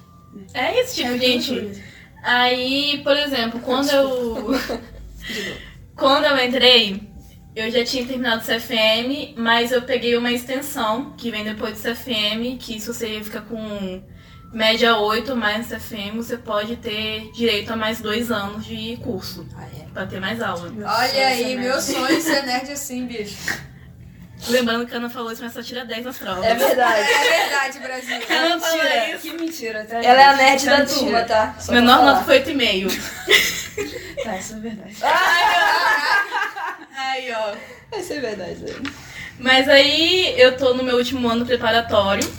É 0.54 0.82
isso, 0.82 0.96
tipo, 0.96 1.14
É 1.14 1.18
gente. 1.20 1.84
Aí, 2.22 3.02
por 3.04 3.16
exemplo, 3.18 3.60
quando 3.60 3.90
eu. 3.90 4.48
quando 5.96 6.26
eu 6.26 6.46
entrei, 6.46 7.10
eu 7.56 7.70
já 7.70 7.84
tinha 7.84 8.06
terminado 8.06 8.42
o 8.42 8.46
CFM, 8.46 9.36
mas 9.38 9.72
eu 9.72 9.82
peguei 9.82 10.16
uma 10.16 10.32
extensão 10.32 11.14
que 11.18 11.32
vem 11.32 11.44
depois 11.44 11.82
do 11.82 11.82
CFM, 11.82 12.58
que 12.60 12.80
se 12.80 12.88
você 12.88 13.22
fica 13.24 13.42
com 13.42 14.02
média 14.54 14.98
8 14.98 15.36
mais 15.36 15.68
CFM, 15.68 16.18
você 16.18 16.38
pode 16.38 16.76
ter 16.78 17.32
direito 17.32 17.72
a 17.72 17.76
mais 17.76 18.02
dois 18.02 18.32
anos 18.32 18.66
de 18.66 18.98
curso. 18.98 19.48
Ah, 19.56 19.66
é. 19.66 19.86
Pra 19.94 20.06
ter 20.06 20.20
mais 20.20 20.42
aula. 20.42 20.70
Meu 20.70 20.88
Olha 20.88 21.28
aí, 21.28 21.58
meu 21.58 21.82
sonho 21.82 22.18
é 22.18 22.20
ser 22.20 22.44
nerd 22.44 22.72
assim, 22.72 23.06
bicho. 23.06 23.71
Lembrando 24.50 24.86
que 24.88 24.94
a 24.94 24.98
Ana 24.98 25.10
falou 25.10 25.32
isso, 25.32 25.44
mas 25.44 25.54
só 25.54 25.62
tira 25.62 25.86
10 25.86 26.06
nas 26.06 26.18
provas. 26.18 26.44
É 26.44 26.56
verdade. 26.56 27.00
É 27.12 27.40
verdade, 27.42 27.80
Brasil. 27.80 28.18
Ela 28.28 28.56
Mentira, 28.58 29.10
isso. 29.10 29.22
que 29.22 29.34
mentira, 29.34 29.86
tá? 29.86 29.98
Ela 30.04 30.22
é 30.22 30.26
a 30.26 30.36
nerd 30.36 30.66
da 30.66 30.86
turma, 30.86 31.22
tá? 31.24 31.56
Só 31.60 31.72
Menor 31.72 32.04
nota 32.04 32.24
foi 32.24 32.42
8,5. 32.44 32.92
Tá, 34.24 34.38
isso 34.38 34.54
é 34.54 34.60
verdade. 34.60 34.96
Aí, 36.96 37.32
ó. 37.34 37.56
Vai 37.90 38.04
ser 38.04 38.22
verdade, 38.22 38.56
velho. 38.56 38.84
Mas 39.40 39.68
aí 39.68 40.40
eu 40.40 40.56
tô 40.58 40.74
no 40.76 40.84
meu 40.84 40.98
último 40.98 41.28
ano 41.28 41.46
preparatório. 41.46 42.30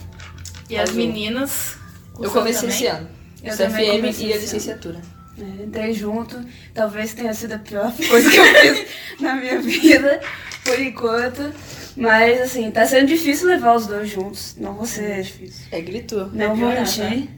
E 0.71 0.77
as 0.77 0.91
Azul. 0.91 0.97
meninas. 1.03 1.77
Eu 2.21 2.31
comecei 2.31 2.69
também. 2.69 2.77
esse 2.77 2.87
ano. 2.87 3.09
Eu 3.43 3.57
CFM 3.57 3.97
comecei 3.97 3.99
e 3.99 4.03
a 4.05 4.11
esse 4.11 4.25
ano. 4.25 4.41
licenciatura. 4.43 5.01
É, 5.39 5.65
entrei 5.65 5.93
junto. 5.95 6.45
Talvez 6.75 7.15
tenha 7.15 7.35
sido 7.35 7.55
a 7.55 7.59
pior 7.59 7.91
coisa 8.09 8.31
que 8.31 8.37
eu 8.37 8.45
fiz 8.45 8.87
na 9.21 9.35
minha 9.35 9.59
vida, 9.61 10.21
por 10.65 10.79
enquanto. 10.81 11.53
Mas, 11.97 12.41
assim, 12.41 12.71
tá 12.71 12.87
sendo 12.87 13.07
difícil 13.07 13.49
levar 13.49 13.75
os 13.77 13.87
dois 13.87 14.09
juntos. 14.09 14.57
Não 14.59 14.75
vou 14.75 14.87
ser 14.87 15.23
difícil. 15.23 15.67
É, 15.71 15.81
gritou. 15.81 16.29
Não 16.33 16.55
vou 16.57 16.69
mentir. 16.71 17.29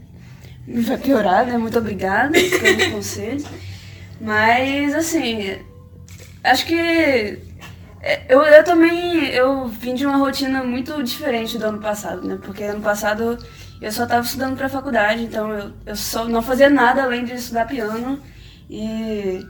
Vai 0.66 0.96
piorar, 0.98 1.46
né? 1.46 1.58
Muito 1.58 1.78
obrigada 1.78 2.32
pelos 2.32 2.86
conselhos. 2.92 3.44
Mas, 4.20 4.94
assim, 4.94 5.58
acho 6.42 6.66
que 6.66 7.38
é, 8.00 8.22
eu, 8.28 8.42
eu 8.42 8.64
também 8.64 9.26
eu 9.28 9.66
vim 9.68 9.94
de 9.94 10.06
uma 10.06 10.16
rotina 10.18 10.62
muito 10.62 11.02
diferente 11.02 11.58
do 11.58 11.66
ano 11.66 11.78
passado, 11.80 12.26
né? 12.26 12.38
Porque 12.42 12.62
ano 12.64 12.80
passado 12.80 13.38
eu 13.80 13.92
só 13.92 14.04
estava 14.04 14.24
estudando 14.24 14.56
para 14.56 14.68
faculdade, 14.68 15.22
então 15.24 15.52
eu, 15.52 15.72
eu 15.86 15.96
só 15.96 16.24
não 16.26 16.42
fazia 16.42 16.70
nada 16.70 17.02
além 17.02 17.24
de 17.24 17.34
estudar 17.34 17.66
piano 17.66 18.20
e 18.70 19.44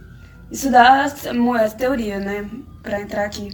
estudar 0.51 1.13
mo- 1.35 1.55
teoria, 1.77 2.19
né? 2.19 2.49
Para 2.83 3.01
entrar 3.01 3.25
aqui. 3.25 3.51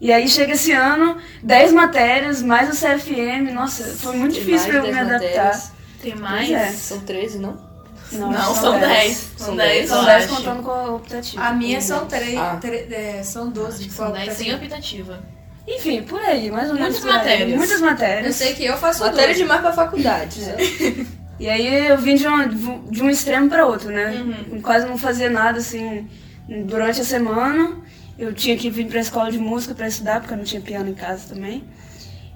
E 0.00 0.12
aí 0.12 0.28
chega 0.28 0.52
esse 0.52 0.70
ano, 0.72 1.16
10 1.42 1.72
matérias, 1.72 2.40
mais 2.42 2.68
o 2.68 2.72
CFM, 2.72 3.52
nossa, 3.52 3.82
foi 3.84 4.16
muito 4.16 4.34
Tem 4.34 4.44
difícil 4.44 4.68
para 4.68 4.76
eu 4.78 4.82
me 4.84 4.92
10 4.92 4.98
adaptar. 5.06 5.26
matérias. 5.44 5.72
Tem 6.00 6.14
mais? 6.14 6.50
É. 6.50 6.66
São 6.70 7.00
13, 7.00 7.38
não? 7.38 7.68
Não, 8.12 8.54
são 8.54 8.78
10. 8.78 9.16
São 9.36 9.46
São 9.48 9.56
10, 9.56 9.68
10. 9.72 9.90
eu 9.90 9.96
São 9.96 10.04
10 10.04 10.24
acho. 10.24 10.34
contando 10.36 10.62
com 10.62 10.70
a 10.70 10.94
optativa. 10.94 11.42
A 11.42 11.52
minha 11.52 11.80
são 11.80 12.06
três, 12.06 12.38
Ah. 12.38 12.56
tre- 12.60 12.86
é, 12.90 13.22
são 13.24 13.50
12. 13.50 13.68
Acho 13.70 13.78
que 13.82 13.88
com 13.88 13.94
são 13.96 14.06
a 14.06 14.10
10 14.18 14.32
sem 14.34 14.54
optativa. 14.54 15.14
optativa. 15.14 15.38
Enfim, 15.66 16.02
por 16.04 16.20
aí, 16.20 16.50
mais 16.50 16.68
ou 16.70 16.74
menos. 16.76 16.90
Muitas 17.00 17.04
aí. 17.06 17.12
matérias. 17.18 17.58
Muitas 17.58 17.80
Eu 17.80 17.86
matérias. 17.86 18.36
sei 18.36 18.54
que 18.54 18.64
eu 18.64 18.76
faço 18.78 19.00
Matéria 19.00 19.26
duas. 19.26 19.36
demais 19.36 19.60
pra 19.60 19.72
faculdade. 19.72 20.40
sabe? 20.42 21.06
E 21.40 21.48
aí 21.50 21.86
eu 21.88 21.98
vim 21.98 22.14
de, 22.14 22.26
uma- 22.26 22.46
de 22.48 23.02
um 23.02 23.10
extremo 23.10 23.48
para 23.50 23.66
outro, 23.66 23.90
né? 23.90 24.24
Uhum. 24.50 24.62
Quase 24.62 24.86
não 24.86 24.96
fazia 24.96 25.28
nada 25.28 25.58
assim 25.58 26.08
durante 26.66 27.00
a 27.02 27.04
semana. 27.04 27.76
Eu 28.18 28.34
tinha 28.34 28.56
que 28.56 28.68
vir 28.68 28.86
para 28.88 28.98
a 28.98 29.02
escola 29.02 29.30
de 29.30 29.38
música 29.38 29.74
para 29.74 29.86
estudar, 29.86 30.20
porque 30.20 30.34
eu 30.34 30.38
não 30.38 30.44
tinha 30.44 30.60
piano 30.60 30.88
em 30.90 30.94
casa 30.94 31.32
também. 31.34 31.62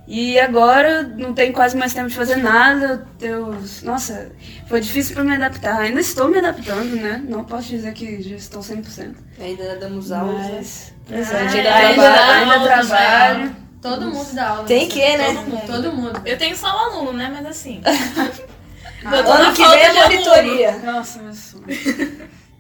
E 0.06 0.38
agora 0.38 1.02
não 1.02 1.32
tenho 1.32 1.52
quase 1.52 1.76
mais 1.76 1.94
tempo 1.94 2.08
de 2.08 2.14
fazer 2.14 2.36
nada. 2.36 3.06
Eu, 3.20 3.56
nossa, 3.82 4.32
foi 4.68 4.80
difícil 4.80 5.14
para 5.14 5.24
me 5.24 5.34
adaptar. 5.34 5.80
Ainda 5.80 6.00
estou 6.00 6.28
me 6.28 6.38
adaptando, 6.38 6.96
né? 6.96 7.22
Não 7.26 7.44
posso 7.44 7.68
dizer 7.68 7.92
que 7.94 8.20
já 8.22 8.34
estou 8.36 8.60
100%. 8.62 9.14
Ainda 9.40 9.76
damos 9.76 10.10
aulas. 10.12 10.36
né? 10.36 10.50
Mas, 10.56 10.92
pois 11.08 11.32
Ah, 11.32 11.36
é, 11.36 11.40
ainda 11.40 11.74
ainda, 11.74 11.94
trabalha, 12.02 12.34
ainda 12.52 12.60
trabalho. 12.64 13.56
Todo 13.80 14.06
mundo 14.10 14.32
dá 14.34 14.48
aula. 14.48 14.64
Tem 14.64 14.86
nessa- 14.86 14.92
que, 14.92 15.16
né? 15.16 15.24
Todo 15.34 15.44
mundo. 15.50 15.66
Todo 15.66 15.92
mundo. 15.92 16.22
Eu 16.24 16.38
tenho 16.38 16.56
só 16.56 16.66
um 16.66 16.78
aluno, 16.94 17.12
né? 17.14 17.30
Mas 17.34 17.46
assim. 17.46 17.80
Ah, 17.84 19.10
Ano 19.16 19.52
que 19.52 19.66
vem 19.68 19.80
é 19.82 19.92
monitoria. 19.94 20.78
Nossa, 20.78 21.20
meu 21.22 21.32
sonho. 21.34 21.64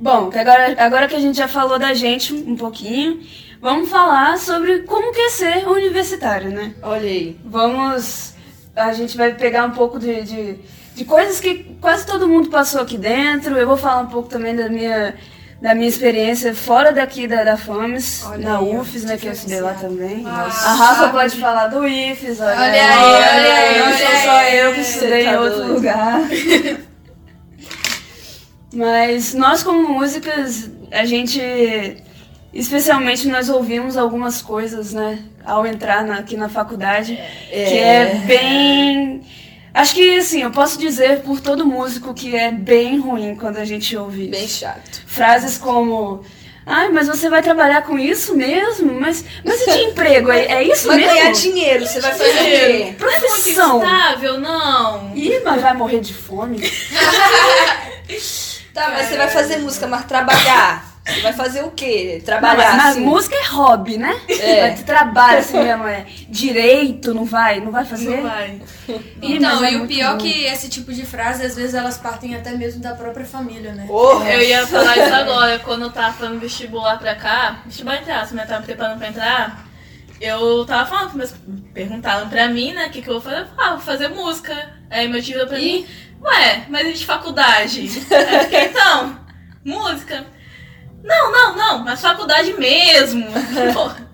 Bom, 0.02 0.30
que 0.30 0.38
agora, 0.38 0.74
agora 0.78 1.06
que 1.06 1.14
a 1.14 1.20
gente 1.20 1.38
já 1.38 1.46
falou 1.46 1.78
da 1.78 1.94
gente 1.94 2.34
um 2.34 2.56
pouquinho, 2.56 3.20
vamos 3.60 3.88
falar 3.88 4.36
sobre 4.36 4.80
como 4.80 5.12
que 5.14 5.20
é 5.20 5.30
ser 5.30 5.68
universitário, 5.68 6.50
né? 6.50 6.74
Olha 6.82 7.08
aí. 7.08 7.38
Vamos. 7.44 8.34
A 8.74 8.92
gente 8.92 9.16
vai 9.16 9.32
pegar 9.32 9.64
um 9.64 9.70
pouco 9.70 10.00
de, 10.00 10.22
de, 10.22 10.56
de 10.96 11.04
coisas 11.04 11.38
que 11.38 11.76
quase 11.80 12.04
todo 12.04 12.26
mundo 12.26 12.50
passou 12.50 12.80
aqui 12.80 12.98
dentro. 12.98 13.56
Eu 13.56 13.64
vou 13.64 13.76
falar 13.76 14.00
um 14.00 14.06
pouco 14.08 14.28
também 14.28 14.56
da 14.56 14.68
minha, 14.68 15.14
da 15.60 15.72
minha 15.72 15.88
experiência 15.88 16.52
fora 16.52 16.90
daqui 16.90 17.28
da, 17.28 17.44
da 17.44 17.56
FAMES, 17.56 18.24
Olha 18.26 18.38
na 18.38 18.58
aí, 18.58 18.76
UFES, 18.76 19.04
né? 19.04 19.16
Que 19.16 19.28
eu 19.28 19.32
estudei 19.32 19.60
lá 19.60 19.74
também. 19.74 20.22
Nossa. 20.22 20.66
A 20.68 20.74
Rafa 20.74 21.08
pode 21.10 21.36
falar 21.36 21.68
do 21.68 21.86
IFES, 21.86 22.40
olha, 22.40 22.50
Olha 22.50 22.72
aí, 22.72 23.04
olha 23.04 23.54
aí, 23.54 23.78
Não 23.78 23.86
olha 23.86 23.96
sou 23.98 24.06
aí. 24.08 24.22
só 24.24 24.42
eu 24.42 24.74
que 24.74 24.80
estudei 24.80 25.24
tá 25.26 25.30
em 25.32 25.36
outro 25.36 25.58
doido. 25.58 25.74
lugar. 25.74 26.20
Mas 28.72 29.34
nós 29.34 29.62
como 29.62 29.86
músicas, 29.88 30.70
a 30.90 31.04
gente, 31.04 31.40
especialmente 32.54 33.28
nós 33.28 33.48
ouvimos 33.48 33.96
algumas 33.96 34.40
coisas, 34.40 34.92
né, 34.92 35.18
ao 35.44 35.66
entrar 35.66 36.04
na- 36.04 36.18
aqui 36.18 36.36
na 36.36 36.48
faculdade, 36.48 37.18
que 37.50 37.78
é 37.78 38.14
bem... 38.26 39.22
Acho 39.74 39.94
que, 39.94 40.16
assim, 40.18 40.42
eu 40.42 40.50
posso 40.50 40.78
dizer 40.78 41.20
por 41.20 41.40
todo 41.40 41.64
músico 41.66 42.12
que 42.12 42.36
é 42.36 42.50
bem 42.52 42.98
ruim 42.98 43.34
quando 43.36 43.56
a 43.56 43.64
gente 43.64 43.96
ouve 43.96 44.26
Bem 44.28 44.44
isso. 44.44 44.60
chato. 44.60 45.02
Frases 45.06 45.56
como... 45.56 46.22
Ai, 46.64 46.90
mas 46.90 47.08
você 47.08 47.28
vai 47.28 47.42
trabalhar 47.42 47.82
com 47.82 47.98
isso 47.98 48.36
mesmo? 48.36 48.92
Mas, 49.00 49.24
mas 49.44 49.60
e 49.62 49.72
de 49.72 49.78
emprego? 49.90 50.30
É, 50.30 50.44
é 50.44 50.62
isso 50.62 50.86
Vai 50.86 50.98
mesmo? 50.98 51.12
ganhar 51.14 51.32
dinheiro, 51.32 51.86
você 51.86 52.00
vai 52.00 52.12
fazer 52.12 52.30
o 52.30 52.34
quê? 52.44 52.94
Profissão. 52.98 53.82
Estável, 53.82 54.38
não. 54.38 55.10
Ih, 55.16 55.40
mas 55.44 55.60
vai 55.62 55.74
morrer 55.74 56.00
de 56.00 56.14
fome? 56.14 56.58
Tá, 58.74 58.90
mas 58.90 59.06
você 59.06 59.16
vai 59.16 59.28
fazer 59.28 59.58
música, 59.58 59.86
mas 59.86 60.04
trabalhar. 60.04 60.92
Você 61.04 61.20
vai 61.20 61.32
fazer 61.32 61.62
o 61.64 61.70
quê? 61.72 62.18
Não, 62.18 62.24
Trabalhar 62.24 62.56
mas, 62.56 62.76
mas 62.76 62.86
assim. 62.92 63.00
música 63.00 63.34
é 63.34 63.44
hobby, 63.48 63.98
né? 63.98 64.20
É. 64.28 64.68
Mas 64.68 64.80
tu 64.80 64.86
trabalha 64.86 65.40
assim 65.40 65.58
mesmo, 65.58 65.84
é 65.86 66.06
direito, 66.28 67.12
não 67.12 67.24
vai? 67.24 67.58
Não 67.60 67.72
vai 67.72 67.84
fazer? 67.84 68.18
Não 68.18 68.22
vai. 68.22 68.60
Então, 69.20 69.64
é 69.64 69.72
e 69.72 69.76
o 69.76 69.86
pior 69.88 70.12
bom. 70.12 70.18
que 70.18 70.44
esse 70.44 70.68
tipo 70.68 70.92
de 70.92 71.04
frase, 71.04 71.44
às 71.44 71.56
vezes 71.56 71.74
elas 71.74 71.98
partem 71.98 72.36
até 72.36 72.52
mesmo 72.52 72.80
da 72.80 72.94
própria 72.94 73.26
família, 73.26 73.72
né? 73.72 73.84
Porra. 73.88 74.30
Eu 74.32 74.42
ia 74.42 74.64
falar 74.64 74.96
isso 74.96 75.12
agora, 75.14 75.58
quando 75.58 75.82
eu 75.82 75.90
tava 75.90 76.12
fazendo 76.14 76.38
vestibular 76.38 76.98
pra 76.98 77.16
cá, 77.16 77.62
vestibular 77.66 77.96
entre 77.96 78.12
aspas, 78.12 78.32
né? 78.32 78.44
Tava 78.46 78.60
me 78.60 78.66
preparando 78.66 78.98
pra 78.98 79.08
entrar. 79.08 79.71
Eu 80.22 80.64
tava 80.64 80.88
falando, 80.88 81.14
mas 81.16 81.34
perguntaram 81.74 82.28
pra 82.28 82.48
mim, 82.48 82.72
né, 82.72 82.86
o 82.86 82.90
que, 82.90 83.02
que 83.02 83.08
eu 83.08 83.14
vou 83.14 83.22
fazer? 83.22 83.40
Eu 83.40 83.46
falei, 83.46 83.64
ah, 83.66 83.70
vou 83.72 83.80
fazer 83.80 84.08
música. 84.08 84.72
Aí 84.88 85.08
meu 85.08 85.20
tio 85.20 85.34
falou 85.34 85.48
pra 85.48 85.58
mim, 85.58 85.84
ué, 86.22 86.64
mas 86.68 86.86
e 86.86 86.92
de 86.92 87.04
faculdade? 87.04 87.80
Aí 87.80 88.34
eu 88.36 88.40
fiquei, 88.44 88.64
então, 88.66 89.18
música. 89.64 90.24
Não, 91.02 91.32
não, 91.32 91.56
não, 91.56 91.78
mas 91.80 92.00
faculdade 92.00 92.52
mesmo. 92.54 93.26
Porra. 93.74 94.08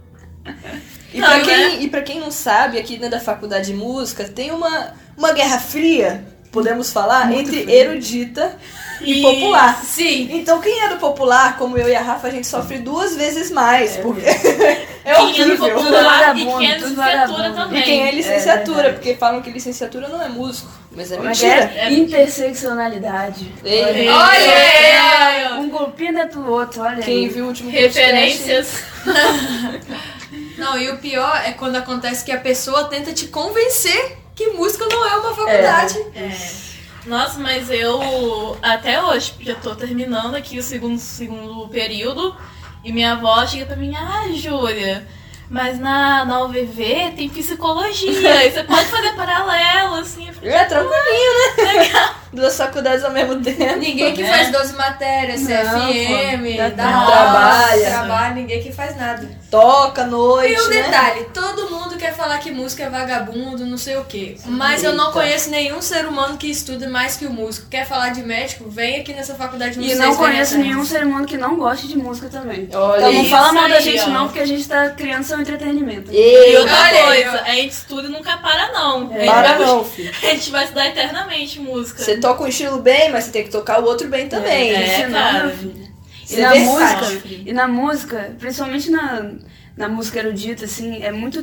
E, 1.12 1.20
Não, 1.20 1.28
pra 1.28 1.38
né? 1.38 1.44
quem, 1.44 1.82
e 1.82 1.88
pra 1.90 2.00
quem 2.00 2.20
não 2.20 2.30
sabe, 2.30 2.78
aqui 2.78 2.94
dentro 2.94 3.10
da 3.10 3.20
faculdade 3.20 3.66
de 3.66 3.74
música 3.74 4.24
tem 4.24 4.50
uma, 4.50 4.94
uma 5.14 5.32
guerra 5.32 5.58
fria, 5.58 6.26
podemos 6.50 6.90
falar, 6.90 7.30
entre 7.32 7.70
erudita 7.70 8.56
e, 9.00 9.18
E- 9.18 9.22
popular. 9.22 9.82
Sim. 9.84 10.28
Então 10.32 10.60
quem 10.60 10.80
é 10.84 10.88
do 10.88 10.96
popular, 10.96 11.56
como 11.58 11.76
eu 11.78 11.88
e 11.88 11.94
a 11.94 12.00
Rafa, 12.02 12.28
a 12.28 12.30
gente 12.30 12.46
sofre 12.46 12.78
duas 12.78 13.16
vezes 13.16 13.50
mais, 13.50 13.96
porque 13.98 14.26
é 15.04 15.14
Quem 15.14 15.40
é 15.40 15.44
do 15.56 15.64
horrível. 15.64 15.74
popular 15.74 16.36
e 16.38 16.44
quem 16.46 16.70
é 16.70 16.78
licenciatura 16.78 17.52
também. 17.52 17.80
E 17.80 17.82
quem 17.84 18.06
é 18.06 18.10
licenciatura, 18.12 18.76
verdade. 18.82 18.94
porque 18.96 19.14
falam 19.16 19.40
que 19.42 19.50
licenciatura 19.50 20.08
não 20.08 20.22
é 20.22 20.28
músico, 20.28 20.70
mas 20.92 21.12
é 21.12 21.16
Mas 21.18 21.40
mentira. 21.42 21.72
é 21.76 21.92
interseccionalidade. 21.92 23.52
Ei, 23.64 24.08
Olha 24.08 25.48
Olha 25.48 25.60
Um 25.60 25.68
golpinho 25.70 26.14
dentro 26.14 26.40
do 26.42 26.50
outro, 26.52 26.82
olha 26.82 27.02
Quem 27.02 27.24
aí. 27.24 27.28
viu 27.28 27.44
o 27.44 27.48
último 27.48 27.70
Referências. 27.70 28.82
Não, 30.58 30.76
e 30.78 30.90
o 30.90 30.98
pior 30.98 31.40
é 31.44 31.52
quando 31.52 31.76
acontece 31.76 32.24
que 32.24 32.32
a 32.32 32.38
pessoa 32.38 32.84
tenta 32.88 33.12
te 33.12 33.28
convencer 33.28 34.18
que 34.34 34.48
música 34.48 34.84
não 34.86 35.06
é 35.08 35.16
uma 35.16 35.34
faculdade. 35.34 35.98
É. 36.14 36.67
Nossa, 37.08 37.40
mas 37.40 37.70
eu 37.70 38.58
até 38.60 39.02
hoje 39.02 39.32
já 39.40 39.54
tô 39.54 39.74
terminando 39.74 40.34
aqui 40.34 40.58
o 40.58 40.62
segundo, 40.62 40.98
segundo 40.98 41.66
período 41.68 42.36
e 42.84 42.92
minha 42.92 43.12
avó 43.12 43.46
chega 43.46 43.64
pra 43.64 43.76
mim, 43.76 43.94
ah, 43.96 44.30
Júlia, 44.34 45.08
mas 45.50 45.78
na, 45.78 46.24
na 46.24 46.42
UVV 46.44 47.12
tem 47.16 47.28
psicologia, 47.28 48.10
e 48.46 48.50
você 48.50 48.62
pode 48.64 48.84
fazer 48.86 49.12
paralelo, 49.14 49.94
assim. 49.96 50.28
É 50.42 50.64
tranquilinho, 50.64 51.56
né? 51.58 52.10
Duas 52.32 52.56
faculdades 52.56 53.02
ao 53.04 53.10
mesmo 53.10 53.40
tempo. 53.42 53.76
Ninguém 53.78 54.12
que 54.14 54.22
né? 54.22 54.28
faz 54.28 54.52
12 54.52 54.74
matérias, 54.76 55.40
CFM, 55.40 56.76
dá 56.76 56.94
aula, 56.94 57.10
Trabalha. 57.10 57.90
trabalha, 57.90 58.34
ninguém 58.34 58.62
que 58.62 58.70
faz 58.70 58.96
nada. 58.96 59.28
Toca 59.50 60.04
noite, 60.04 60.52
E 60.52 60.60
um 60.60 60.68
né? 60.68 60.82
detalhe, 60.82 61.24
todo 61.32 61.70
mundo 61.70 61.96
quer 61.96 62.14
falar 62.14 62.36
que 62.38 62.50
música 62.50 62.84
é 62.84 62.90
vagabundo, 62.90 63.64
não 63.64 63.78
sei 63.78 63.96
o 63.96 64.04
quê. 64.04 64.36
Mas 64.44 64.84
eu 64.84 64.92
não 64.92 65.06
Eita. 65.06 65.18
conheço 65.18 65.50
nenhum 65.50 65.80
ser 65.80 66.06
humano 66.06 66.36
que 66.36 66.50
estuda 66.50 66.86
mais 66.86 67.16
que 67.16 67.24
o 67.24 67.32
músico. 67.32 67.66
Quer 67.70 67.86
falar 67.86 68.10
de 68.10 68.22
médico? 68.22 68.68
Vem 68.68 69.00
aqui 69.00 69.14
nessa 69.14 69.34
faculdade 69.34 69.78
no 69.78 69.84
E 69.84 69.94
não 69.94 70.14
conheço 70.14 70.58
nenhum 70.58 70.84
ser 70.84 71.04
humano 71.04 71.24
que 71.26 71.38
não 71.38 71.56
goste 71.56 71.88
de 71.88 71.96
música 71.96 72.28
também. 72.28 72.68
Olha 72.74 72.98
então 73.08 73.12
não 73.14 73.24
fala 73.24 73.52
mal 73.54 73.68
da 73.70 73.80
gente 73.80 74.02
ó. 74.02 74.08
não, 74.08 74.26
porque 74.26 74.40
a 74.40 74.46
gente 74.46 74.68
tá 74.68 74.90
criando 74.90 75.24
seu 75.24 75.37
entretenimento. 75.40 76.10
E 76.12 76.16
Ei, 76.16 76.56
outra 76.56 76.74
Olha 76.80 77.04
coisa, 77.04 77.42
a 77.42 77.50
gente 77.52 77.72
estuda 77.72 78.08
e 78.08 78.10
nunca 78.10 78.36
para, 78.38 78.72
não. 78.72 79.10
A 79.12 79.18
gente 79.18 79.26
para 79.26 79.56
vai- 79.56 79.66
não, 79.66 79.84
filho. 79.86 80.10
A 80.22 80.26
gente 80.26 80.50
vai 80.50 80.64
estudar 80.64 80.86
eternamente 80.88 81.60
música. 81.60 82.02
Você 82.02 82.16
toca 82.18 82.42
um 82.42 82.48
estilo 82.48 82.80
bem, 82.80 83.10
mas 83.10 83.24
você 83.24 83.30
tem 83.32 83.44
que 83.44 83.50
tocar 83.50 83.80
o 83.80 83.84
outro 83.84 84.08
bem 84.08 84.28
também. 84.28 84.70
É, 84.74 84.96
Senão, 85.02 85.10
cara. 85.20 85.46
meu 85.46 85.56
filho. 85.56 85.88
E 86.30 86.36
na, 86.36 86.54
música, 86.56 87.28
e 87.46 87.52
na 87.54 87.68
música, 87.68 88.36
principalmente 88.38 88.90
na, 88.90 89.30
na 89.76 89.88
música 89.88 90.18
erudita, 90.18 90.66
assim, 90.66 91.02
é 91.02 91.10
muito, 91.10 91.42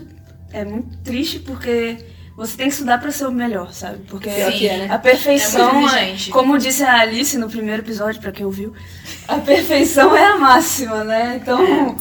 é 0.53 0.63
muito 0.63 0.95
triste 1.03 1.39
porque 1.39 1.97
você 2.37 2.55
tem 2.55 2.67
que 2.67 2.73
estudar 2.73 2.99
pra 2.99 3.09
ser 3.11 3.25
o 3.25 3.31
melhor, 3.31 3.73
sabe? 3.73 3.99
Porque 4.07 4.29
que 4.29 4.67
é, 4.67 4.77
né? 4.79 4.87
a 4.93 4.99
perfeição, 4.99 5.89
É 5.89 6.11
é- 6.11 6.15
como 6.29 6.57
disse 6.59 6.83
a 6.83 6.99
Alice 6.99 7.35
no 7.37 7.49
primeiro 7.49 7.81
episódio, 7.81 8.21
pra 8.21 8.31
quem 8.31 8.45
ouviu, 8.45 8.73
a 9.27 9.37
perfeição 9.37 10.15
é 10.15 10.23
a 10.23 10.37
máxima, 10.37 11.03
né? 11.03 11.39
Então, 11.41 11.95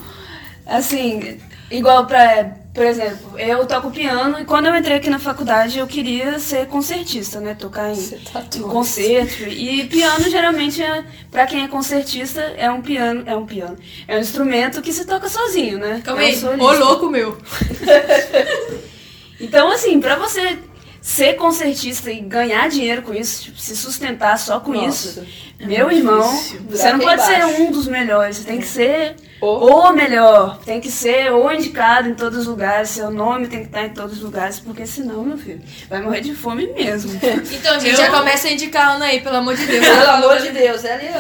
assim, 0.66 1.38
igual 1.76 2.06
pra, 2.06 2.56
por 2.72 2.84
exemplo, 2.84 3.38
eu 3.38 3.66
toco 3.66 3.90
piano 3.90 4.40
e 4.40 4.44
quando 4.44 4.66
eu 4.66 4.76
entrei 4.76 4.96
aqui 4.96 5.10
na 5.10 5.18
faculdade 5.18 5.78
eu 5.78 5.86
queria 5.86 6.38
ser 6.38 6.66
concertista, 6.66 7.40
né? 7.40 7.54
Tocar 7.54 7.92
em, 7.92 8.08
tá 8.32 8.44
em 8.56 8.62
concerto. 8.62 9.44
E 9.44 9.84
piano 9.84 10.28
geralmente 10.30 10.82
é, 10.82 11.04
pra 11.30 11.46
quem 11.46 11.64
é 11.64 11.68
concertista, 11.68 12.40
é 12.56 12.70
um 12.70 12.80
piano, 12.80 13.22
é 13.26 13.36
um 13.36 13.46
piano. 13.46 13.76
É 14.08 14.16
um 14.16 14.20
instrumento 14.20 14.82
que 14.82 14.92
se 14.92 15.04
toca 15.04 15.28
sozinho, 15.28 15.78
né? 15.78 16.00
Calma 16.04 16.22
é 16.22 16.36
um 16.44 16.50
aí, 16.50 16.60
ô 16.60 16.72
louco 16.72 17.08
meu. 17.08 17.38
Então, 19.40 19.70
assim, 19.70 20.00
pra 20.00 20.16
você 20.16 20.58
ser 21.00 21.34
concertista 21.34 22.10
e 22.10 22.20
ganhar 22.20 22.68
dinheiro 22.68 23.02
com 23.02 23.12
isso, 23.12 23.44
tipo, 23.44 23.58
se 23.58 23.76
sustentar 23.76 24.38
só 24.38 24.58
com 24.58 24.72
Nossa, 24.72 25.20
isso, 25.20 25.26
meu 25.60 25.90
irmão, 25.92 26.22
você 26.22 26.60
Buraco 26.60 26.96
não 26.96 26.98
pode 27.00 27.26
ser 27.26 27.44
um 27.44 27.70
dos 27.70 27.86
melhores, 27.86 28.38
você 28.38 28.44
tem 28.44 28.58
que 28.58 28.66
ser 28.66 29.14
Ou- 29.40 29.88
o 29.90 29.92
melhor, 29.92 30.58
tem 30.64 30.80
que 30.80 30.90
ser 30.90 31.30
o 31.32 31.50
indicado 31.52 32.08
em 32.08 32.14
todos 32.14 32.38
os 32.40 32.46
lugares, 32.46 32.88
seu 32.90 33.10
nome 33.10 33.46
tem 33.46 33.60
que 33.60 33.66
estar 33.66 33.84
em 33.84 33.90
todos 33.90 34.16
os 34.16 34.22
lugares, 34.22 34.58
porque 34.58 34.86
senão, 34.86 35.22
meu 35.22 35.36
filho, 35.36 35.60
vai 35.88 36.00
morrer 36.00 36.20
de 36.22 36.34
fome 36.34 36.66
mesmo. 36.72 37.12
Então, 37.52 37.78
gente, 37.80 37.90
Eu- 37.92 37.96
já 37.96 38.10
começa 38.10 38.48
a 38.48 38.52
indicar 38.52 38.88
a 38.88 38.92
Ana 38.94 39.06
aí, 39.06 39.20
pelo 39.20 39.36
amor 39.36 39.54
de 39.56 39.66
Deus. 39.66 39.84
Pelo 39.86 40.10
amor 40.10 40.38
de 40.38 40.50
Deus, 40.50 40.84
ela 40.84 41.02
é 41.02 41.12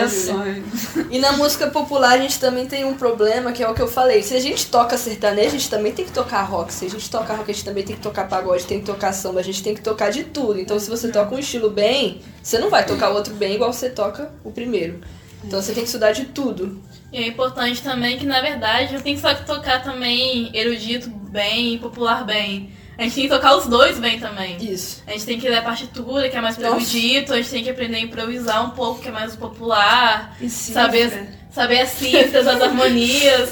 o 0.00 0.04
a 0.04 0.08
sonho. 0.08 0.64
E 1.10 1.18
na 1.18 1.32
música 1.32 1.68
popular 1.68 2.12
a 2.14 2.18
gente 2.18 2.38
também 2.40 2.66
tem 2.66 2.84
um 2.84 2.94
problema, 2.94 3.52
que 3.52 3.62
é 3.62 3.68
o 3.68 3.74
que 3.74 3.82
eu 3.82 3.88
falei. 3.88 4.22
Se 4.22 4.34
a 4.34 4.40
gente 4.40 4.66
toca 4.66 4.96
sertanejo, 4.96 5.48
a 5.48 5.58
gente 5.58 5.70
também 5.70 5.92
tem 5.92 6.04
que 6.04 6.12
tocar 6.12 6.42
rock. 6.42 6.72
Se 6.72 6.86
a 6.86 6.90
gente 6.90 7.08
toca 7.10 7.32
rock, 7.34 7.50
a 7.50 7.54
gente 7.54 7.64
também 7.64 7.84
tem 7.84 7.96
que 7.96 8.02
tocar 8.02 8.28
pagode, 8.28 8.64
tem 8.66 8.80
que 8.80 8.86
tocar 8.86 9.12
samba, 9.12 9.40
a 9.40 9.44
gente 9.44 9.62
tem 9.62 9.74
que 9.74 9.80
tocar 9.82 10.10
de 10.10 10.24
tudo. 10.24 10.58
Então 10.58 10.78
se 10.78 10.90
você 10.90 11.08
toca 11.08 11.34
um 11.34 11.38
estilo 11.38 11.70
bem, 11.70 12.20
você 12.42 12.58
não 12.58 12.70
vai 12.70 12.84
tocar 12.84 13.10
o 13.10 13.14
outro 13.14 13.34
bem 13.34 13.54
igual 13.54 13.72
você 13.72 13.88
toca 13.90 14.30
o 14.42 14.50
primeiro. 14.50 15.00
Então 15.44 15.60
você 15.60 15.72
tem 15.72 15.82
que 15.82 15.88
estudar 15.88 16.12
de 16.12 16.26
tudo. 16.26 16.82
E 17.12 17.18
é 17.18 17.26
importante 17.26 17.82
também 17.82 18.18
que, 18.18 18.26
na 18.26 18.40
verdade, 18.40 18.94
eu 18.94 19.00
tenho 19.00 19.18
que 19.18 19.44
tocar 19.46 19.82
também 19.82 20.50
erudito 20.54 21.08
bem 21.08 21.78
popular 21.78 22.24
bem. 22.24 22.70
A 22.98 23.02
gente 23.04 23.14
tem 23.14 23.22
que 23.28 23.34
tocar 23.34 23.56
os 23.56 23.66
dois 23.66 23.96
bem 23.98 24.18
também. 24.18 24.56
Isso. 24.60 25.02
A 25.06 25.12
gente 25.12 25.24
tem 25.24 25.38
que 25.38 25.48
ler 25.48 25.58
a 25.58 25.62
partitura, 25.62 26.28
que 26.28 26.36
é 26.36 26.40
mais 26.40 26.56
pro 26.56 26.66
erudito, 26.66 27.32
a 27.32 27.36
gente 27.36 27.48
tem 27.50 27.62
que 27.62 27.70
aprender 27.70 27.96
a 27.96 28.00
improvisar 28.00 28.66
um 28.66 28.70
pouco, 28.70 29.00
que 29.00 29.08
é 29.08 29.12
mais 29.12 29.36
popular. 29.36 30.36
Sim, 30.40 30.72
Saber, 30.72 31.08
né? 31.08 31.28
saber 31.52 31.80
as 31.80 31.90
cifras, 31.90 32.46
as 32.46 32.60
harmonias, 32.60 33.50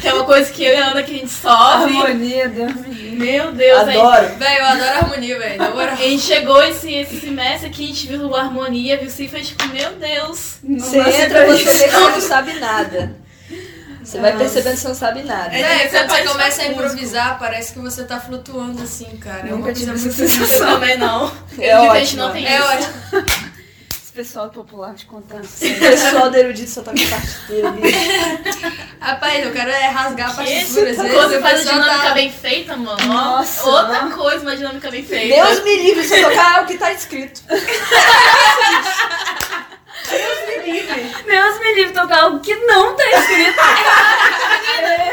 que 0.00 0.08
é 0.08 0.12
uma 0.14 0.24
coisa 0.24 0.50
que 0.52 0.64
eu 0.64 0.72
e 0.74 0.76
a 0.76 0.90
Ana 0.90 1.02
que 1.04 1.12
a 1.12 1.18
gente 1.18 1.30
sofre. 1.30 1.96
Harmonia, 1.96 2.48
Deus 2.48 2.74
me 2.74 2.88
livre. 2.94 3.16
Meu 3.18 3.52
Deus, 3.52 3.80
a 3.82 3.84
gente- 3.86 3.98
Adoro. 3.98 4.34
Velho, 4.36 4.58
eu 4.60 4.66
adoro 4.66 4.98
harmonia, 4.98 5.38
velho. 5.38 5.62
A 5.80 5.94
gente 5.96 6.22
chegou 6.22 6.62
esse, 6.64 6.92
esse 6.92 7.20
semestre 7.20 7.68
aqui, 7.68 7.84
a 7.84 7.86
gente 7.86 8.06
viu 8.08 8.34
harmonia, 8.34 8.96
viu 8.96 9.10
cifras, 9.10 9.46
tipo, 9.46 9.64
meu 9.68 9.92
Deus. 9.92 10.56
Não 10.62 10.78
Você 10.80 10.98
entra, 10.98 11.46
você 11.46 11.62
isso. 11.62 11.78
vê 11.78 11.84
que 11.84 11.90
você 11.94 12.10
não 12.10 12.20
sabe 12.20 12.52
nada. 12.54 13.16
Você 14.08 14.18
vai 14.20 14.36
percebendo 14.36 14.74
que 14.74 14.80
você 14.80 14.88
não 14.88 14.94
sabe 14.94 15.22
nada. 15.22 15.54
É, 15.54 15.60
É, 15.60 15.88
você 15.88 15.98
quando 15.98 16.08
você 16.10 16.28
começa 16.28 16.62
a 16.62 16.64
músico. 16.64 16.82
improvisar, 16.82 17.38
parece 17.38 17.72
que 17.74 17.78
você 17.78 18.04
tá 18.04 18.18
flutuando 18.18 18.82
assim, 18.82 19.16
cara. 19.18 19.40
É 19.40 19.52
uma 19.52 19.56
Nunca 19.58 19.72
coisa 19.72 19.92
muito 19.92 20.08
essa 20.08 20.22
Eu 20.24 20.28
sensação. 20.28 20.66
também 20.72 20.96
não. 20.98 21.30
É 21.58 21.78
gente 22.00 22.18
ótimo. 22.18 22.22
não 22.22 22.32
tem 22.32 22.46
É 22.46 22.58
isso. 22.58 22.66
ótimo. 22.68 22.92
Esse 23.90 24.12
pessoal 24.14 24.48
popular 24.48 24.94
te 24.94 25.04
contando. 25.06 25.44
O 25.44 25.78
pessoal 25.78 26.30
do 26.30 26.36
erudito 26.36 26.70
só 26.70 26.80
toca 26.82 26.96
partitura. 27.08 27.70
bicho. 27.72 27.98
Rapaz, 28.98 29.44
eu 29.46 29.52
quero 29.52 29.70
é 29.70 29.86
rasgar 29.88 30.30
a 30.30 30.34
partitura. 30.34 30.84
Vezes 30.86 30.96
Quando 30.96 31.40
faz 31.40 31.44
a 31.44 31.58
pessoal 31.62 31.74
dinâmica 31.82 32.08
tá... 32.08 32.14
bem 32.14 32.32
feita, 32.32 32.76
mano. 32.76 33.06
Nossa. 33.06 33.64
Outra 33.68 34.06
coisa, 34.10 34.42
uma 34.42 34.56
dinâmica 34.56 34.90
bem 34.90 35.04
feita. 35.04 35.36
Deus 35.46 35.62
me 35.62 35.76
livre 35.82 36.02
se 36.02 36.18
eu 36.18 36.30
tocar 36.30 36.62
o 36.62 36.66
que 36.66 36.76
tá 36.78 36.92
escrito. 36.92 37.42
Deus 40.72 41.60
me 41.60 41.74
livre 41.74 41.92
tocar 41.92 42.20
algo 42.24 42.40
que 42.40 42.54
não 42.54 42.94
tá 42.96 43.04
escrito. 43.10 43.58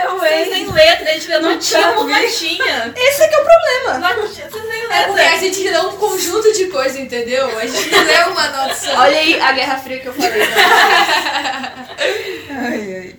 Eu, 0.05 0.19
Vocês 0.19 0.47
hein? 0.47 0.53
têm 0.65 0.71
letra, 0.71 1.09
a 1.09 1.13
gente 1.13 1.27
vê 1.27 1.39
notinha 1.39 1.93
por 1.93 2.05
vi. 2.07 2.13
notinha. 2.13 2.93
Esse 2.95 3.21
é 3.23 3.27
que 3.27 3.35
é 3.35 3.39
o 3.39 3.43
problema. 3.45 4.15
Vocês 4.15 4.51
têm 4.53 4.61
É 4.91 5.03
porque 5.07 5.21
a 5.21 5.23
letra. 5.31 5.37
gente 5.39 5.63
lê 5.69 5.79
um 5.79 5.91
conjunto 5.97 6.53
de 6.53 6.65
coisas, 6.67 6.97
entendeu? 6.97 7.57
A 7.57 7.65
gente 7.65 7.89
não 7.89 8.03
lê 8.03 8.23
uma 8.31 8.47
nota 8.49 8.73
só. 8.75 8.91
Olha 9.01 9.17
aí 9.17 9.39
a 9.39 9.51
Guerra 9.51 9.77
Fria 9.77 9.99
que 9.99 10.07
eu 10.07 10.13
falei. 10.13 10.41
Ai, 12.49 12.95
ai. 12.95 13.15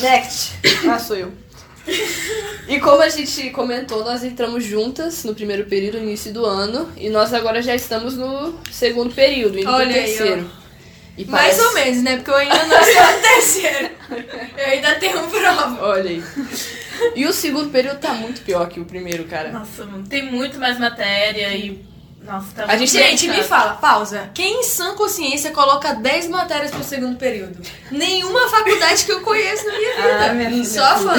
Next. 0.00 0.52
Ah, 0.90 0.98
sou 0.98 1.16
eu. 1.16 1.32
E 2.68 2.80
como 2.80 3.00
a 3.00 3.08
gente 3.08 3.50
comentou, 3.50 4.04
nós 4.04 4.24
entramos 4.24 4.64
juntas 4.64 5.22
no 5.24 5.34
primeiro 5.34 5.64
período, 5.66 5.98
no 5.98 6.04
início 6.04 6.32
do 6.32 6.44
ano, 6.44 6.92
e 6.96 7.08
nós 7.08 7.32
agora 7.32 7.62
já 7.62 7.74
estamos 7.74 8.16
no 8.16 8.58
segundo 8.72 9.14
período, 9.14 9.58
indo 9.58 9.70
Olha 9.70 9.86
pro 9.86 9.94
aí, 9.94 10.04
terceiro. 10.04 10.50
E 11.16 11.24
Mais 11.24 11.56
parece- 11.56 11.66
ou 11.66 11.74
menos, 11.74 12.02
né? 12.02 12.16
Porque 12.16 12.30
eu 12.30 12.36
ainda 12.36 12.64
não 12.66 12.82
sou 12.84 13.02
a 13.02 13.12
terceira. 13.14 13.90
Eu 14.58 14.66
ainda 14.66 14.94
tenho 14.96 15.22
prova. 15.28 15.82
Olha 15.86 16.10
aí. 16.10 16.22
E 17.14 17.26
o 17.26 17.32
segundo 17.32 17.70
período 17.70 17.98
tá 18.00 18.12
muito 18.14 18.40
pior 18.42 18.68
que 18.68 18.80
o 18.80 18.84
primeiro, 18.84 19.24
cara. 19.24 19.50
Nossa, 19.50 19.84
mano, 19.84 20.06
tem 20.06 20.30
muito 20.30 20.58
mais 20.58 20.78
matéria 20.78 21.54
e. 21.54 21.84
Nossa, 22.26 22.46
tá 22.56 22.64
A 22.66 22.76
gente- 22.76 22.90
Gente, 22.90 23.28
me 23.28 23.42
fala, 23.42 23.74
pausa. 23.74 24.30
Quem 24.34 24.60
em 24.60 24.62
sã 24.64 24.94
consciência 24.94 25.50
coloca 25.52 25.94
10 25.94 26.28
matérias 26.28 26.70
pro 26.72 26.82
segundo 26.82 27.16
período? 27.16 27.56
Nenhuma 27.90 28.48
faculdade 28.48 29.04
que 29.04 29.12
eu 29.12 29.20
conheço 29.20 29.64
na 29.66 29.72
minha 29.72 29.94
vida. 29.96 30.26
Ah, 30.30 30.32
minha 30.34 30.50
filha. 30.50 30.64
Só 30.64 30.98
fã. 30.98 31.14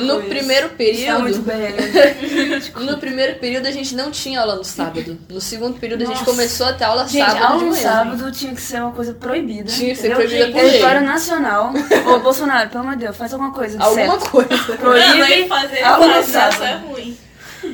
No 0.00 0.14
conheço. 0.20 0.28
primeiro 0.28 0.68
Tá 0.68 1.18
muito 1.18 1.42
período, 1.42 1.42
bem. 1.42 2.86
no 2.86 2.98
primeiro 2.98 3.38
período 3.38 3.66
a 3.66 3.70
gente 3.72 3.94
não 3.94 4.10
tinha 4.10 4.40
aula 4.40 4.56
no 4.56 4.64
sábado. 4.64 5.18
No 5.28 5.40
segundo 5.40 5.78
período 5.80 6.02
a 6.02 6.06
gente 6.06 6.18
Nossa. 6.18 6.30
começou 6.30 6.66
a 6.66 6.72
ter 6.72 6.84
aula 6.84 7.06
Gente, 7.08 7.24
sábado 7.24 7.36
de 7.38 7.42
aula 7.44 7.62
no 7.62 7.70
manhã. 7.70 7.82
sábado 7.82 8.32
tinha 8.32 8.54
que 8.54 8.60
ser 8.60 8.80
uma 8.82 8.92
coisa 8.92 9.14
proibida. 9.14 9.70
Tinha 9.70 9.90
que 9.94 10.00
ser 10.00 10.08
entendeu? 10.12 10.16
proibida 10.28 10.46
por 10.52 10.60
Território 10.70 11.00
lei. 11.00 11.08
nacional. 11.08 11.72
Ô, 12.06 12.18
Bolsonaro, 12.20 12.70
pelo 12.70 12.84
amor 12.84 12.96
de 12.96 13.04
Deus, 13.04 13.16
faz 13.16 13.32
alguma 13.32 13.52
coisa 13.52 13.76
de 13.78 13.82
Alguma 13.82 14.20
certo. 14.20 14.30
coisa. 14.30 14.48
Não, 14.68 14.76
Proíbe 14.76 15.18
nem 15.22 15.48
fazer 15.48 15.82
aula 15.82 16.06
no 16.06 16.22
sábado. 16.24 16.52
isso 16.54 16.62
é 16.64 16.74
ruim. 16.76 17.18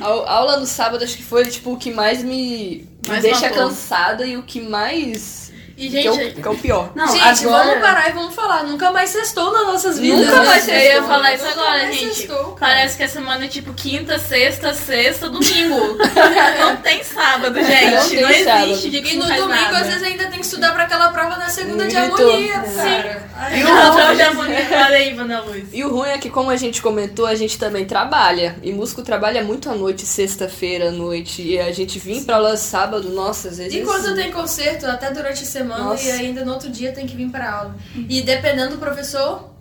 A 0.01 0.33
aula 0.33 0.57
no 0.57 0.65
sábado 0.65 1.03
acho 1.03 1.15
que 1.15 1.23
foi 1.23 1.45
tipo 1.45 1.73
o 1.73 1.77
que 1.77 1.91
mais 1.91 2.23
me, 2.23 2.87
me 3.07 3.19
deixa 3.21 3.49
matou. 3.49 3.67
cansada 3.67 4.25
e 4.25 4.37
o 4.37 4.43
que 4.43 4.59
mais. 4.59 5.50
E, 5.81 5.89
que, 5.89 6.07
é 6.07 6.11
o, 6.11 6.13
gente, 6.13 6.41
que 6.41 6.47
é 6.47 6.51
o 6.51 6.55
pior. 6.57 6.91
Não, 6.93 7.07
gente, 7.07 7.45
agora... 7.45 7.63
vamos 7.65 7.81
parar 7.81 8.09
e 8.09 8.11
vamos 8.13 8.35
falar. 8.35 8.63
Nunca 8.63 8.91
mais 8.91 9.09
sextou 9.09 9.51
nas 9.51 9.65
nossas 9.65 9.97
vidas. 9.99 10.25
Nunca 10.27 10.43
mais 10.43 10.67
eu 10.67 10.73
ia 10.75 10.81
sextou. 10.81 11.07
falar 11.07 11.33
isso 11.33 11.43
Nunca 11.45 11.59
agora, 11.61 11.91
gente. 11.91 12.15
sextou. 12.15 12.55
Parece 12.59 12.97
que 12.97 13.03
a 13.03 13.07
semana 13.09 13.45
é 13.45 13.47
tipo 13.47 13.73
quinta, 13.73 14.19
sexta, 14.19 14.73
sexta, 14.73 15.29
domingo. 15.29 15.97
não 16.59 16.75
tem 16.77 17.03
sábado, 17.03 17.55
gente. 17.63 17.91
Não 18.21 18.27
tem 18.27 18.41
existe 18.41 18.43
sábado. 18.43 18.79
E 18.85 19.15
não 19.17 19.27
no 19.27 19.35
domingo, 19.35 19.47
nada. 19.71 19.77
às 19.79 19.87
vezes, 19.87 20.03
ainda 20.03 20.23
tem 20.27 20.39
que 20.39 20.45
estudar 20.45 20.71
pra 20.73 20.83
aquela 20.83 21.09
prova 21.09 21.37
na 21.37 21.49
segunda 21.49 21.87
de 21.87 21.95
Gritou. 21.95 22.29
harmonia, 22.29 22.53
É. 22.53 22.75
cara. 22.75 23.29
E 23.51 23.55
Ai, 23.55 23.63
o 23.63 23.67
não. 23.67 23.95
outro 23.97 24.15
de 24.15 24.21
harmonia. 24.21 24.67
Olha 24.71 24.97
aí, 24.97 25.13
Vana 25.15 25.41
Luz. 25.41 25.63
E 25.73 25.83
o 25.83 25.89
ruim 25.89 26.09
é 26.09 26.17
que, 26.19 26.29
como 26.29 26.51
a 26.51 26.57
gente 26.57 26.81
comentou, 26.81 27.25
a 27.25 27.33
gente 27.33 27.57
também 27.57 27.85
trabalha. 27.85 28.55
E 28.61 28.71
músico 28.71 29.01
trabalha 29.01 29.43
muito 29.43 29.69
à 29.69 29.73
noite, 29.73 30.05
sexta-feira 30.05 30.89
à 30.89 30.91
noite. 30.91 31.41
E 31.41 31.59
a 31.59 31.71
gente 31.71 31.97
vir 31.97 32.23
pra 32.23 32.35
aula 32.35 32.55
sábado, 32.55 33.09
nossa, 33.09 33.47
às 33.49 33.57
vezes. 33.57 33.73
E 33.73 33.81
quando 33.81 34.13
tem 34.15 34.31
concerto, 34.31 34.85
até 34.85 35.09
durante 35.11 35.41
a 35.41 35.45
semana 35.45 35.70
Nossa. 35.77 36.07
e 36.07 36.11
ainda 36.11 36.43
no 36.45 36.53
outro 36.53 36.69
dia 36.69 36.91
tem 36.91 37.05
que 37.07 37.15
vir 37.15 37.29
pra 37.29 37.51
aula. 37.51 37.75
E 38.09 38.21
dependendo 38.21 38.71
do 38.71 38.77
professor, 38.77 39.51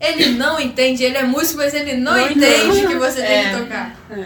ele 0.00 0.30
não 0.32 0.60
entende, 0.60 1.02
ele 1.04 1.16
é 1.16 1.22
músico, 1.22 1.58
mas 1.58 1.72
ele 1.74 1.94
não, 1.94 2.12
Não 2.12 2.30
entende 2.30 2.66
entende. 2.68 2.86
que 2.86 2.94
você 2.96 3.22
tem 3.22 3.36
É. 3.46 3.50
que 3.50 3.56
tocar. 3.58 3.96
É. 4.10 4.24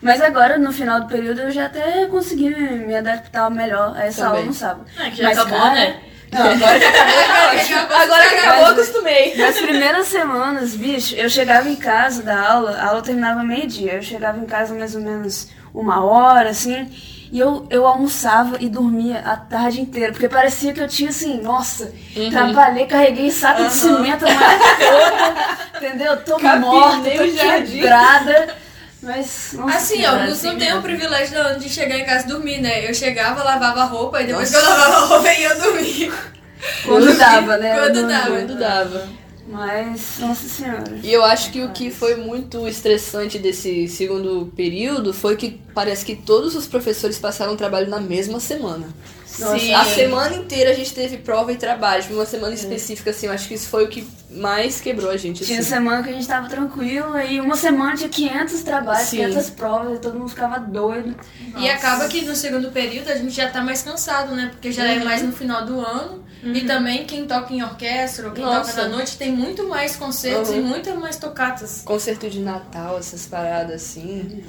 Mas 0.00 0.20
agora, 0.20 0.58
no 0.58 0.72
final 0.72 1.00
do 1.00 1.06
período, 1.06 1.42
eu 1.42 1.50
já 1.52 1.66
até 1.66 2.06
consegui 2.06 2.50
me 2.50 2.94
adaptar 2.96 3.48
melhor 3.50 3.94
a 3.96 4.04
essa 4.04 4.22
Também. 4.22 4.36
aula 4.38 4.46
no 4.46 4.52
sábado. 4.54 4.84
É, 4.98 5.10
que 5.10 5.16
já 5.18 5.28
Mas, 5.28 5.38
acabou, 5.38 5.58
cara, 5.60 5.74
né? 5.74 5.96
Não, 6.32 6.40
agora 6.40 6.78
que 6.80 7.72
Agora 7.94 8.24
acabou, 8.24 8.64
acostumei. 8.72 9.36
Nas 9.36 9.58
primeiras 9.60 10.06
semanas, 10.08 10.74
bicho, 10.74 11.14
eu 11.14 11.28
chegava 11.30 11.68
em 11.68 11.76
casa 11.76 12.22
da 12.22 12.50
aula, 12.52 12.72
a 12.78 12.86
aula 12.88 13.02
terminava 13.02 13.44
meio-dia. 13.44 13.92
Eu 13.94 14.02
chegava 14.02 14.38
em 14.38 14.46
casa 14.46 14.74
mais 14.74 14.94
ou 14.96 15.02
menos 15.02 15.50
uma 15.74 16.02
hora, 16.04 16.50
assim, 16.50 16.90
e 17.32 17.40
eu, 17.40 17.66
eu 17.70 17.86
almoçava 17.86 18.58
e 18.60 18.68
dormia 18.68 19.20
a 19.20 19.36
tarde 19.36 19.80
inteira, 19.80 20.12
porque 20.12 20.28
parecia 20.28 20.72
que 20.74 20.80
eu 20.80 20.86
tinha 20.86 21.08
assim, 21.08 21.40
nossa, 21.40 21.90
Uhum. 22.14 22.30
trabalhei, 22.30 22.86
carreguei 22.86 23.30
saco 23.30 23.64
de 23.64 23.72
cimento 23.72 24.24
a 24.26 24.28
entendeu? 25.78 26.16
Tô 26.18 26.36
Capinei 26.36 26.60
morta, 26.60 27.10
tô 27.10 27.64
quebrada. 27.70 28.54
Mas, 29.02 29.54
nossa 29.54 29.76
Assim, 29.78 30.04
alguns 30.04 30.42
não 30.44 30.56
têm 30.58 30.72
o 30.72 30.76
né? 30.76 30.82
privilégio 30.82 31.42
não, 31.42 31.58
de 31.58 31.68
chegar 31.68 31.98
em 31.98 32.04
casa 32.04 32.24
e 32.24 32.28
dormir, 32.28 32.60
né? 32.60 32.88
Eu 32.88 32.94
chegava, 32.94 33.42
lavava 33.42 33.80
a 33.80 33.84
roupa 33.84 34.22
e 34.22 34.26
depois 34.26 34.52
Nossa. 34.52 34.64
que 34.64 34.70
eu 34.70 34.78
lavava 34.78 34.96
a 34.96 35.06
roupa 35.08 35.28
eu 35.32 35.40
ia 35.40 35.54
dormir. 35.56 36.12
Quando 36.84 37.14
dava, 37.18 37.56
né? 37.56 37.74
Quando 37.80 38.06
dava. 38.06 38.30
Quando 38.30 38.58
dava. 38.58 39.08
Mas, 39.52 40.16
nossa 40.18 40.48
senhora. 40.48 40.98
E 41.02 41.12
eu 41.12 41.22
acho 41.22 41.52
que 41.52 41.62
o 41.62 41.72
que 41.72 41.90
foi 41.90 42.16
muito 42.16 42.66
estressante 42.66 43.38
desse 43.38 43.86
segundo 43.86 44.50
período 44.56 45.12
foi 45.12 45.36
que 45.36 45.60
parece 45.74 46.06
que 46.06 46.16
todos 46.16 46.56
os 46.56 46.66
professores 46.66 47.18
passaram 47.18 47.52
o 47.52 47.56
trabalho 47.56 47.90
na 47.90 48.00
mesma 48.00 48.40
semana. 48.40 48.88
Nossa, 49.38 49.58
Sim. 49.58 49.74
A 49.74 49.84
semana 49.84 50.36
inteira 50.36 50.70
a 50.70 50.74
gente 50.74 50.92
teve 50.92 51.16
prova 51.18 51.52
e 51.52 51.56
trabalho, 51.56 52.04
uma 52.10 52.26
semana 52.26 52.54
específica, 52.54 53.10
assim, 53.10 53.26
eu 53.26 53.32
acho 53.32 53.48
que 53.48 53.54
isso 53.54 53.68
foi 53.68 53.84
o 53.84 53.88
que 53.88 54.06
mais 54.30 54.80
quebrou 54.80 55.10
a 55.10 55.16
gente. 55.16 55.44
Tinha 55.44 55.60
Assim. 55.60 55.68
semana 55.70 56.02
que 56.02 56.10
a 56.10 56.12
gente 56.12 56.26
tava 56.26 56.48
tranquilo, 56.48 57.12
aí 57.14 57.40
uma 57.40 57.56
semana 57.56 57.96
tinha 57.96 58.08
500 58.08 58.62
trabalhos, 58.62 59.08
Sim. 59.08 59.18
500 59.18 59.50
provas, 59.50 59.96
e 59.96 60.00
todo 60.00 60.18
mundo 60.18 60.28
ficava 60.28 60.58
doido. 60.58 61.14
E 61.56 61.68
acaba 61.70 62.08
que 62.08 62.22
no 62.22 62.34
segundo 62.36 62.70
período 62.70 63.10
a 63.10 63.14
gente 63.16 63.30
já 63.32 63.48
tá 63.48 63.62
mais 63.62 63.82
cansado, 63.82 64.34
né? 64.34 64.48
Porque 64.52 64.70
já 64.70 64.86
é 64.86 64.98
Uhum. 64.98 65.04
mais 65.04 65.22
no 65.22 65.32
final 65.32 65.64
do 65.64 65.80
ano. 65.80 66.22
E 66.44 66.62
também 66.62 67.04
quem 67.06 67.24
toca 67.24 67.54
em 67.54 67.62
orquestra 67.62 68.26
ou 68.26 68.32
quem 68.34 68.44
Nossa. 68.44 68.72
toca 68.72 68.82
na 68.82 68.96
noite 68.96 69.16
tem 69.16 69.30
muito 69.30 69.68
mais 69.68 69.94
concertos 69.94 70.50
Uhum. 70.50 70.56
e 70.56 70.60
muito 70.60 70.92
mais 70.96 71.16
tocatas. 71.16 71.82
Concerto 71.84 72.28
de 72.28 72.40
Natal, 72.40 72.98
essas 72.98 73.26
paradas 73.26 73.76
assim. 73.82 74.42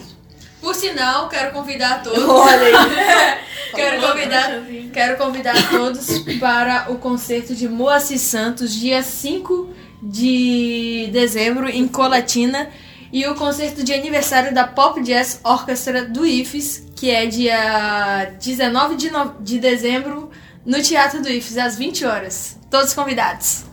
Por 0.60 0.74
sinal, 0.74 1.30
quero 1.30 1.52
convidar 1.52 1.96
a 1.96 2.00
todos. 2.00 2.24
Olha 2.24 2.62
aí. 2.68 2.74
Quero 3.76 4.02
convidar, 4.08 4.62
quero 4.94 5.18
convidar 5.18 5.70
todos 5.70 6.20
para 6.40 6.92
o 6.92 6.98
concerto 6.98 7.56
de 7.56 7.68
Moacir 7.68 8.20
Santos, 8.20 8.74
dia 8.74 9.02
5 9.02 9.70
de 10.02 11.10
dezembro, 11.12 11.70
em 11.70 11.88
Colatina. 11.88 12.70
E 13.12 13.28
o 13.28 13.36
concerto 13.36 13.84
de 13.84 13.94
aniversário 13.94 14.54
da 14.54 14.66
Pop 14.66 15.00
Jazz 15.04 15.40
Orchestra 15.44 16.04
do 16.06 16.26
IFES, 16.26 16.84
que 16.96 17.12
é 17.12 17.28
dia 17.28 18.32
19 18.42 18.96
de, 18.96 19.12
no- 19.12 19.36
de 19.40 19.60
dezembro, 19.60 20.32
no 20.66 20.82
Teatro 20.82 21.22
do 21.22 21.30
IFES, 21.30 21.58
às 21.60 21.78
20 21.78 22.06
horas. 22.06 22.58
Todos 22.72 22.92
convidados. 22.94 23.66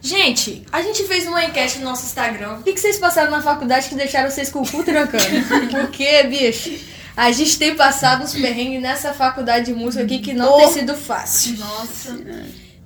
Gente, 0.00 0.66
a 0.72 0.82
gente 0.82 1.04
fez 1.04 1.28
uma 1.28 1.44
enquete 1.44 1.78
no 1.78 1.84
nosso 1.84 2.04
Instagram. 2.06 2.54
O 2.54 2.62
que, 2.64 2.72
que 2.72 2.80
vocês 2.80 2.98
passaram 2.98 3.30
na 3.30 3.40
faculdade 3.40 3.88
que 3.88 3.94
deixaram 3.94 4.28
vocês 4.28 4.50
com 4.50 4.62
o 4.62 4.68
cu 4.68 4.82
trancando? 4.82 5.24
Porque, 5.70 6.24
bicho, 6.24 6.72
a 7.16 7.30
gente 7.32 7.58
tem 7.58 7.74
passado 7.76 8.24
uns 8.24 8.32
perrengues 8.32 8.80
nessa 8.80 9.12
faculdade 9.12 9.66
de 9.66 9.74
música 9.74 10.04
aqui 10.04 10.18
que 10.18 10.32
não 10.32 10.56
tem 10.56 10.72
sido 10.72 10.94
fácil. 10.94 11.58
Nossa. 11.58 12.18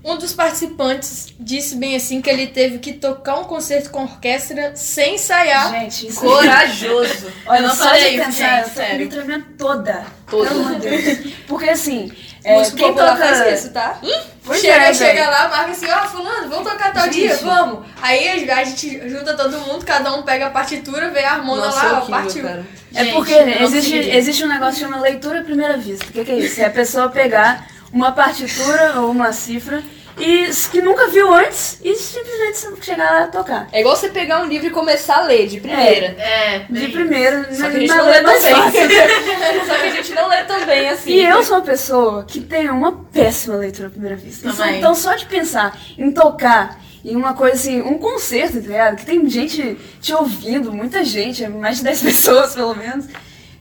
Um 0.06 0.16
dos 0.16 0.32
participantes 0.32 1.34
disse 1.36 1.74
bem 1.74 1.96
assim 1.96 2.22
que 2.22 2.30
ele 2.30 2.46
teve 2.46 2.78
que 2.78 2.92
tocar 2.92 3.40
um 3.40 3.42
concerto 3.42 3.90
com 3.90 4.04
orquestra 4.04 4.70
sem 4.76 5.16
ensaiar. 5.16 5.68
Gente, 5.72 6.06
isso 6.06 6.20
Corajoso. 6.20 7.26
Olha, 7.44 7.58
Eu 7.58 7.62
não 7.66 7.74
só 7.74 7.90
de 7.90 7.98
isso, 7.98 8.24
pensar, 8.24 8.30
gente, 8.30 8.46
eu 8.46 8.62
tô 8.62 8.68
me 8.68 8.74
sério. 8.76 9.08
tremendo 9.08 9.46
toda. 9.58 10.06
Toda. 10.30 10.48
Pelo 10.48 10.60
amor 10.60 10.78
de 10.78 10.88
Deus. 10.88 11.34
Porque 11.48 11.70
assim, 11.70 12.12
é, 12.44 12.62
quem 12.70 12.94
toca... 12.94 13.16
faz 13.16 13.60
isso, 13.60 13.72
tá? 13.72 13.98
Pois 14.44 14.60
chega, 14.60 14.84
é, 14.84 14.94
chega 14.94 15.28
lá, 15.28 15.48
marca 15.48 15.72
assim, 15.72 15.90
ó, 15.90 16.06
fulano, 16.06 16.48
vamos 16.50 16.70
tocar 16.70 16.92
tal 16.92 17.06
Gente. 17.06 17.14
dia, 17.14 17.36
vamos. 17.38 17.84
Aí 18.00 18.48
a 18.48 18.62
gente 18.64 19.08
junta 19.08 19.36
todo 19.36 19.58
mundo, 19.58 19.84
cada 19.84 20.14
um 20.14 20.22
pega 20.22 20.46
a 20.46 20.50
partitura, 20.50 21.10
vê 21.10 21.24
a 21.24 21.32
harmonia 21.32 21.64
Nossa, 21.64 21.84
lá, 21.84 21.98
ó, 21.98 22.06
partiu. 22.06 22.44
cara. 22.44 22.64
É 22.94 23.02
Gente, 23.02 23.12
porque 23.12 23.44
não 23.44 23.60
existe, 23.60 23.96
existe 23.96 24.44
um 24.44 24.48
negócio 24.48 24.74
que 24.74 24.80
chama 24.80 25.00
leitura 25.00 25.40
à 25.40 25.42
primeira 25.42 25.76
vista. 25.76 26.04
O 26.04 26.12
que, 26.12 26.24
que 26.24 26.30
é 26.30 26.38
isso? 26.38 26.60
É 26.60 26.66
a 26.66 26.70
pessoa 26.70 27.08
pegar 27.08 27.66
uma 27.92 28.12
partitura 28.12 29.00
ou 29.00 29.10
uma 29.10 29.32
cifra 29.32 29.82
e 30.18 30.50
que 30.70 30.80
nunca 30.80 31.08
viu 31.08 31.32
antes 31.32 31.78
e 31.84 31.94
simplesmente 31.94 32.84
chegar 32.84 33.10
lá 33.12 33.26
e 33.26 33.30
tocar. 33.30 33.68
É 33.72 33.80
igual 33.80 33.94
você 33.94 34.08
pegar 34.08 34.42
um 34.42 34.46
livro 34.46 34.66
e 34.66 34.70
começar 34.70 35.18
a 35.18 35.24
ler 35.24 35.46
de 35.46 35.60
primeira. 35.60 36.06
É, 36.18 36.58
De 36.60 36.72
bem- 36.80 36.90
primeira, 36.90 37.52
Só 37.54 37.62
na, 37.64 37.70
que 37.70 37.76
a 37.76 37.80
gente 37.80 37.94
não 37.94 38.06
lê 38.06 38.20
também. 38.22 38.54
fácil. 38.54 38.80
Só 39.66 39.74
que 39.74 39.82
a 39.86 39.90
gente 39.90 40.12
não 40.14 40.28
lê 40.28 40.44
também, 40.44 40.88
assim. 40.88 41.10
E 41.12 41.24
eu 41.24 41.42
sou 41.42 41.56
uma 41.58 41.62
pessoa 41.64 42.24
que 42.26 42.40
tem 42.40 42.70
uma 42.70 42.92
péssima 43.12 43.56
leitura 43.56 43.88
à 43.88 43.90
primeira 43.90 44.16
vista. 44.16 44.46
Então, 44.48 44.56
Também. 44.56 44.78
Então, 44.78 44.94
só 44.94 45.14
de 45.14 45.26
pensar 45.26 45.78
em 45.98 46.10
tocar 46.10 46.80
em 47.04 47.14
uma 47.14 47.34
coisa 47.34 47.54
assim, 47.54 47.80
um 47.82 47.98
concerto, 47.98 48.54
tá 48.60 48.66
ligado? 48.68 48.96
Que 48.96 49.06
tem 49.06 49.28
gente 49.28 49.76
te 50.00 50.12
ouvindo, 50.12 50.72
muita 50.72 51.04
gente, 51.04 51.46
mais 51.46 51.76
de 51.78 51.84
10 51.84 52.02
pessoas 52.02 52.54
pelo 52.54 52.74
menos, 52.74 53.04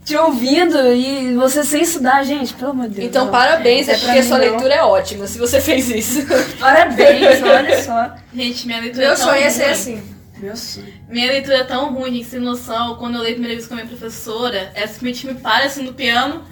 te 0.05 0.15
ouvindo 0.15 0.77
e 0.93 1.33
você 1.35 1.63
sem 1.63 1.81
estudar, 1.81 2.23
gente, 2.23 2.53
pelo 2.53 2.71
amor 2.71 2.87
de 2.87 2.95
Deus. 2.95 3.07
Então, 3.07 3.25
não. 3.25 3.31
parabéns, 3.31 3.89
é, 3.89 3.93
É 3.93 3.97
porque 3.97 4.21
sua 4.23 4.37
não. 4.37 4.45
leitura 4.45 4.73
é 4.75 4.83
ótima, 4.83 5.25
se 5.25 5.37
você 5.39 5.59
fez 5.61 5.89
isso. 5.89 6.25
Parabéns, 6.59 7.41
olha 7.43 7.81
só. 7.83 8.11
Gente, 8.33 8.67
minha 8.67 8.79
leitura 8.79 9.05
Meu 9.05 9.13
é 9.13 9.15
tão 9.17 9.25
sonho 9.27 9.43
é 9.43 9.49
ser 9.49 9.63
assim. 9.65 10.03
Meu 10.37 10.55
sonho. 10.55 10.93
Minha 11.09 11.27
leitura 11.27 11.57
é 11.57 11.63
tão 11.63 11.93
ruim, 11.93 12.13
gente, 12.13 12.27
sem 12.27 12.39
noção. 12.39 12.95
Quando 12.95 13.15
eu 13.15 13.21
leio 13.21 13.31
a 13.33 13.35
primeira 13.35 13.55
vez 13.55 13.67
com 13.67 13.73
a 13.73 13.77
minha 13.77 13.87
professora, 13.87 14.71
ela 14.75 14.87
simplesmente 14.87 15.25
me 15.27 15.33
para 15.35 15.65
assim 15.65 15.83
no 15.83 15.93
piano. 15.93 16.43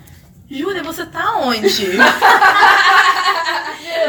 Júlia, 0.50 0.82
você 0.84 1.06
tá 1.06 1.38
onde? 1.38 1.68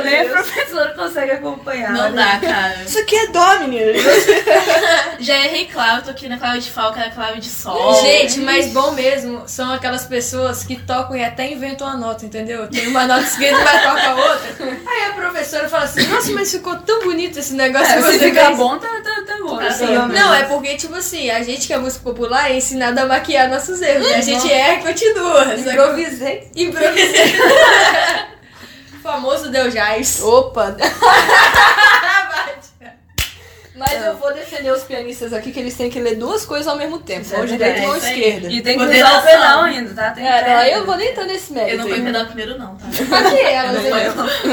Nem 0.03 0.21
a 0.21 0.25
professora 0.31 0.95
consegue 0.95 1.31
acompanhar. 1.33 1.93
Não 1.93 2.05
olha. 2.05 2.13
dá, 2.13 2.39
cara. 2.39 2.83
Isso 2.85 2.99
aqui 2.99 3.17
é 3.17 3.27
dó, 3.29 3.59
menina. 3.61 3.93
Já 5.21 5.37
errei 5.45 5.67
clave, 5.67 6.03
tô 6.05 6.11
aqui 6.11 6.29
na 6.29 6.39
clave 6.39 6.61
de 6.61 6.71
que 6.71 7.01
era 7.01 7.11
clave 7.11 7.41
de 7.41 7.49
Sol. 7.49 8.01
Gente, 8.03 8.41
mas 8.41 8.69
bom 8.69 8.91
mesmo 8.93 9.43
são 9.47 9.73
aquelas 9.73 10.05
pessoas 10.05 10.65
que 10.65 10.77
tocam 10.77 11.17
e 11.17 11.25
até 11.25 11.51
inventam 11.51 11.87
uma 11.87 11.97
nota, 11.97 12.25
entendeu? 12.27 12.67
Tem 12.69 12.87
uma 12.89 13.07
nota 13.07 13.23
esquerda 13.23 13.61
e 13.61 13.65
vai 13.65 13.83
tocar 13.83 14.17
outra. 14.17 14.79
Aí 14.87 15.11
a 15.11 15.13
professora 15.15 15.69
fala 15.69 15.85
assim, 15.85 16.07
nossa, 16.07 16.33
mas 16.33 16.51
ficou 16.51 16.77
tão 16.77 17.01
bonito 17.05 17.39
esse 17.39 17.55
negócio 17.55 17.93
É, 17.93 17.97
que 17.97 18.03
se 18.03 18.13
você 18.13 18.19
ficar 18.31 18.47
fez. 18.47 18.59
bom, 18.59 18.79
tá, 18.79 18.89
tá, 19.03 19.25
tá 19.27 19.39
bom. 19.43 19.59
Tá 19.59 19.73
pelo 19.75 19.93
bom. 20.01 20.07
menos. 20.09 20.15
Não, 20.21 20.35
é 20.35 20.45
porque, 20.45 20.77
tipo 20.77 20.95
assim, 20.95 21.31
a 21.31 21.43
gente 21.43 21.67
que 21.67 21.73
é 21.73 21.79
música 21.79 22.03
popular 22.03 22.51
é 22.51 22.57
ensinado 22.57 23.01
a 23.01 23.07
maquiar 23.07 23.49
nossos 23.49 23.81
erros. 23.81 24.07
E 24.09 24.15
a 24.15 24.21
gente 24.21 24.51
erra 24.53 24.75
e 24.75 24.83
continua. 24.83 25.55
Improvisei. 25.55 26.49
Improvisei. 26.55 27.35
O 29.15 29.17
famoso 29.17 29.49
Deu 29.51 29.71
Jais. 29.71 30.21
Opa. 30.23 30.77
Mas 33.77 34.05
eu 34.05 34.17
vou 34.17 34.33
defender 34.33 34.71
os 34.73 34.83
pianistas 34.85 35.33
aqui 35.33 35.51
que 35.53 35.59
eles 35.59 35.77
têm 35.77 35.91
que 35.91 35.99
ler 36.01 36.15
duas 36.17 36.45
coisas 36.47 36.67
ao 36.69 36.77
mesmo 36.77 36.99
tempo. 37.01 37.23
Isso 37.23 37.35
é 37.35 37.39
Mão 37.39 37.47
direita 37.47 37.81
é 37.81 37.85
aí. 37.87 37.99
esquerda. 37.99 38.49
E 38.49 38.61
tem 38.63 38.79
que 38.79 38.85
usar 38.85 39.19
o 39.19 39.23
pedal 39.23 39.63
ainda, 39.63 39.95
tá? 39.95 40.11
Tem 40.13 40.27
É, 40.29 40.43
que 40.43 40.49
não, 40.51 40.57
aí 40.59 40.73
eu 40.73 40.87
vou 40.87 40.97
nem 40.97 41.09
entrar 41.11 41.25
nesse 41.25 41.53
mérito. 41.53 41.73
Eu 41.73 41.79
não 41.79 41.85
fui 41.89 41.95
aí. 41.95 42.03
pedal 42.05 42.27
primeiro, 42.27 42.57
não, 42.59 42.77
tá? 42.77 42.87
Aqui, 42.87 43.41
ela 43.41 43.73
Não 43.75 43.81
usa, 43.81 43.89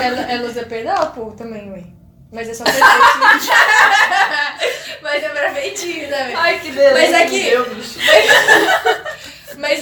ela, 0.03 0.21
ela 0.31 0.47
usa 0.49 0.63
pedal, 0.63 1.11
pô, 1.15 1.25
também, 1.31 1.71
ué. 1.71 1.83
Mas 2.31 2.49
é 2.49 2.53
só 2.53 2.63
pra 2.63 2.71
feitinho. 2.73 3.53
Mas 5.03 5.23
é 5.23 5.29
pra 5.29 5.51
feitinho, 5.53 6.09
né, 6.09 6.23
velho? 6.23 6.37
Ai, 6.39 6.59
que 6.59 6.71
beleza. 6.71 6.93
Mas 6.99 7.13
aqui- 7.21 7.49
meu 7.49 7.69
bicho. 7.75 7.99
Mas 7.99 9.00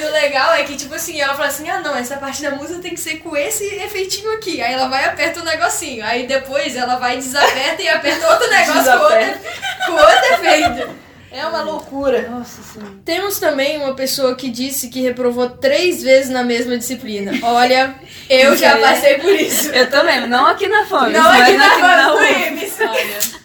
o 0.02 0.12
legal 0.12 0.54
é 0.54 0.64
que, 0.64 0.76
tipo 0.76 0.94
assim, 0.94 1.20
ela 1.20 1.34
fala 1.34 1.48
assim, 1.48 1.70
ah 1.70 1.80
não, 1.80 1.96
essa 1.96 2.18
parte 2.18 2.42
da 2.42 2.52
música 2.52 2.80
tem 2.80 2.94
que 2.94 3.00
ser 3.00 3.18
com 3.18 3.36
esse 3.36 3.64
efeitinho 3.64 4.32
aqui. 4.34 4.62
Aí 4.62 4.74
ela 4.74 4.88
vai 4.88 5.04
e 5.04 5.08
aperta 5.08 5.42
o 5.42 5.46
negocinho. 5.46 6.04
Aí 6.06 6.28
depois 6.28 6.76
ela 6.76 6.96
vai 6.98 7.18
e 7.18 7.22
desaperta 7.22 7.82
e 7.82 7.88
aperta 7.90 8.30
outro 8.30 8.50
negócio 8.52 8.92
com 8.92 9.04
outro, 9.04 9.40
com 9.86 9.92
outro 9.94 10.34
efeito. 10.34 11.10
É 11.32 11.46
uma 11.46 11.62
loucura. 11.62 12.28
Nossa 12.28 12.62
senhora. 12.64 12.92
Temos 13.06 13.40
também 13.40 13.78
uma 13.78 13.94
pessoa 13.94 14.36
que 14.36 14.50
disse 14.50 14.90
que 14.90 15.02
reprovou 15.02 15.48
três 15.50 16.02
vezes 16.02 16.32
na 16.32 16.44
mesma 16.44 16.76
disciplina. 16.76 17.32
Olha, 17.44 17.96
eu 18.28 18.58
já 18.58 18.78
passei 18.78 19.20
por 19.20 19.32
isso. 19.32 19.70
Eu 19.70 19.90
também, 19.92 20.28
não 20.28 20.48
aqui 20.48 20.68
na 20.68 20.86
FAMES, 20.86 21.14
Não 21.14 21.24
mas 21.24 21.42
aqui 21.42 21.58
na 21.58 21.68
aqui 21.68 22.12
UF. 22.16 22.48
Ibis. 22.48 22.80
Olha. 22.82 23.40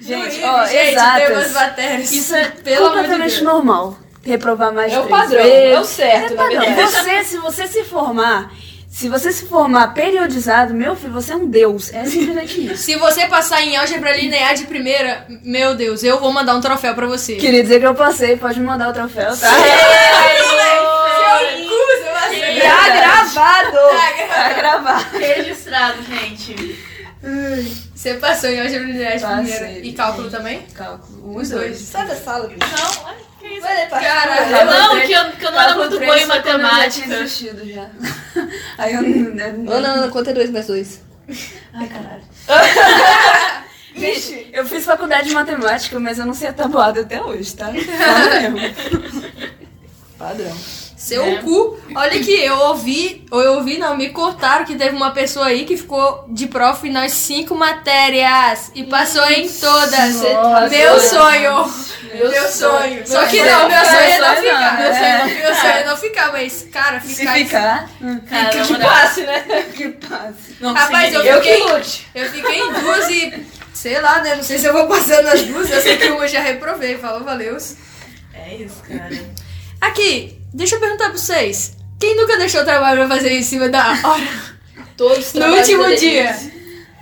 Gente, 0.00 0.38
No 0.38 0.46
ó, 0.46 0.64
gente, 0.66 0.88
exatas. 0.90 2.12
Isso 2.12 2.34
é 2.36 2.44
Pelo 2.50 2.86
amor 2.86 2.90
de 2.90 3.08
completamente 3.08 3.42
normal. 3.42 3.98
Reprovar 4.26 4.72
mais 4.72 4.92
É 4.92 4.98
o 4.98 5.04
três 5.04 5.20
padrão, 5.20 5.42
vezes. 5.42 5.74
é 5.76 5.80
o 5.80 5.84
certo, 5.84 6.32
É 6.32 6.36
padrão. 6.36 6.74
Você, 6.74 7.24
se 7.24 7.38
você 7.38 7.66
se 7.68 7.84
formar, 7.84 8.52
se 8.90 9.08
você 9.08 9.30
se 9.32 9.46
formar 9.46 9.94
periodizado, 9.94 10.74
meu 10.74 10.96
filho, 10.96 11.12
você 11.12 11.32
é 11.32 11.36
um 11.36 11.46
deus. 11.48 11.92
É 11.94 12.04
simplesmente 12.04 12.66
isso. 12.66 12.82
Se 12.82 12.96
você 12.96 13.26
passar 13.26 13.62
em 13.62 13.76
álgebra 13.76 14.16
linear 14.16 14.54
de 14.54 14.64
primeira, 14.66 15.26
meu 15.44 15.74
Deus, 15.74 16.02
eu 16.02 16.18
vou 16.18 16.32
mandar 16.32 16.54
um 16.56 16.60
troféu 16.60 16.94
pra 16.94 17.06
você. 17.06 17.36
Queria 17.36 17.62
dizer 17.62 17.78
que 17.80 17.86
eu 17.86 17.94
passei, 17.94 18.36
pode 18.36 18.58
me 18.58 18.66
mandar 18.66 18.88
o 18.88 18.92
troféu, 18.92 19.36
tá? 19.36 19.50
Tá 22.62 22.88
gravado. 22.88 23.76
Tá 24.28 24.52
gravado. 24.54 25.18
Registrado, 25.18 26.02
gente. 26.02 26.78
Você 27.94 28.14
passou 28.14 28.50
em 28.50 28.60
álgebra 28.60 28.86
linear 28.86 29.16
de 29.18 29.24
primeira. 29.26 29.70
E 29.86 29.92
cálculo 29.92 30.30
também? 30.30 30.62
Cálculo. 30.74 31.36
Os 31.36 31.50
dois. 31.50 31.78
Sai 31.78 32.06
da 32.06 32.14
sala. 32.16 32.48
Não, 32.48 33.04
olha, 33.04 33.16
isso. 33.56 33.66
Cálculo 33.90 34.64
Não, 34.64 35.00
que 35.00 35.12
eu, 35.12 35.32
que 35.32 35.44
eu 35.46 35.52
não 35.52 35.60
era 35.60 35.74
muito 35.74 35.98
boa 35.98 36.18
em 36.18 36.26
quando 36.26 36.46
eu 36.46 36.52
já 36.52 36.58
matemática. 36.58 36.90
tinha 36.90 37.08
desistido 37.18 37.68
já. 37.72 37.88
Aí 38.78 38.94
eu 38.94 39.02
não... 39.02 39.72
Ana, 39.72 39.88
Ana, 39.92 40.08
quanto 40.08 40.30
é 40.30 40.32
dois 40.32 40.50
mais 40.50 40.66
dois? 40.66 41.00
Ai, 41.74 41.88
caralho. 41.88 42.22
Gente, 43.96 44.50
eu 44.52 44.66
fiz 44.66 44.84
faculdade 44.84 45.28
de 45.28 45.34
matemática, 45.34 45.98
mas 45.98 46.18
eu 46.18 46.26
não 46.26 46.34
sei 46.34 46.48
a 46.48 46.52
tabuada 46.52 47.00
até 47.00 47.20
hoje, 47.22 47.56
tá? 47.56 47.68
Padrão. 50.18 50.54
Seu 50.96 51.22
É. 51.24 51.36
cu. 51.42 51.78
Olha 51.94 52.18
que 52.20 52.30
eu 52.32 52.56
ouvi, 52.56 53.26
ou 53.30 53.40
eu 53.42 53.54
ouvi, 53.54 53.76
não, 53.76 53.96
me 53.96 54.08
cortaram 54.10 54.64
que 54.64 54.74
teve 54.76 54.96
uma 54.96 55.10
pessoa 55.10 55.46
aí 55.46 55.64
que 55.66 55.76
ficou 55.76 56.24
de 56.28 56.46
prof 56.46 56.88
nas 56.88 57.12
cinco 57.12 57.54
matérias 57.54 58.70
e 58.74 58.84
passou 58.84 59.24
em 59.30 59.48
todas. 59.48 60.14
Nossa. 60.22 60.68
Meu 60.68 60.98
sonho. 61.00 61.72
Meu, 62.14 62.30
Meu 62.30 62.48
sonho. 62.48 62.94
Meu 62.96 63.06
Só 63.06 63.26
que 63.26 63.38
sonho. 63.38 63.50
não, 63.50 63.68
meu 63.68 63.84
sonho 63.84 63.98
é 63.98 64.18
não 64.18 64.26
sonho 64.28 64.42
ficar. 64.42 64.72
não, 64.72 64.82
Meu 64.82 64.92
sonho 64.94 65.04
é. 65.04 65.18
não- 65.18 65.26
meu 65.26 65.54
sonho 65.54 65.72
é 65.72 65.84
não 65.84 65.96
ficar, 65.96 66.32
mas, 66.32 66.66
cara, 66.72 67.00
Se 67.00 67.14
ficar. 67.14 67.34
ficar, 67.34 67.90
Cara, 68.30 68.50
Que 68.64 68.74
passe, 68.78 69.20
né? 69.22 69.40
que 69.74 69.88
passe. 69.88 70.56
não 70.60 70.72
Rapaz, 70.72 71.12
eu. 71.12 71.22
Eu 71.22 71.42
fiquei- 71.42 71.62
lute. 71.62 72.06
Eu 72.14 72.30
fiquei 72.30 72.58
em 72.60 72.72
duas 72.72 73.08
e. 73.10 73.46
Sei 73.74 74.00
lá, 74.00 74.22
né? 74.22 74.34
Não 74.36 74.42
sei 74.42 74.58
se 74.58 74.64
eu 74.64 74.72
vou 74.72 74.86
passando 74.86 75.24
nas 75.24 75.42
duas. 75.42 75.70
Eu 75.70 75.80
sei 75.82 75.98
que 75.98 76.08
uma 76.08 76.24
eu 76.24 76.28
já 76.28 76.40
reprovei. 76.40 76.96
Falou, 76.96 77.22
valeu. 77.22 77.56
É 78.32 78.54
isso, 78.54 78.82
cara. 78.88 79.10
Aqui, 79.86 80.38
deixa 80.52 80.76
eu 80.76 80.80
perguntar 80.80 81.10
pra 81.10 81.18
vocês. 81.18 81.76
Quem 82.00 82.16
nunca 82.16 82.36
deixou 82.36 82.62
o 82.62 82.64
trabalho 82.64 83.06
pra 83.06 83.16
fazer 83.16 83.32
em 83.32 83.42
cima 83.42 83.68
da 83.68 83.86
hora? 84.04 84.56
Todos 84.96 85.32
No 85.34 85.46
último 85.54 85.82
da 85.84 85.94
dia. 85.94 86.36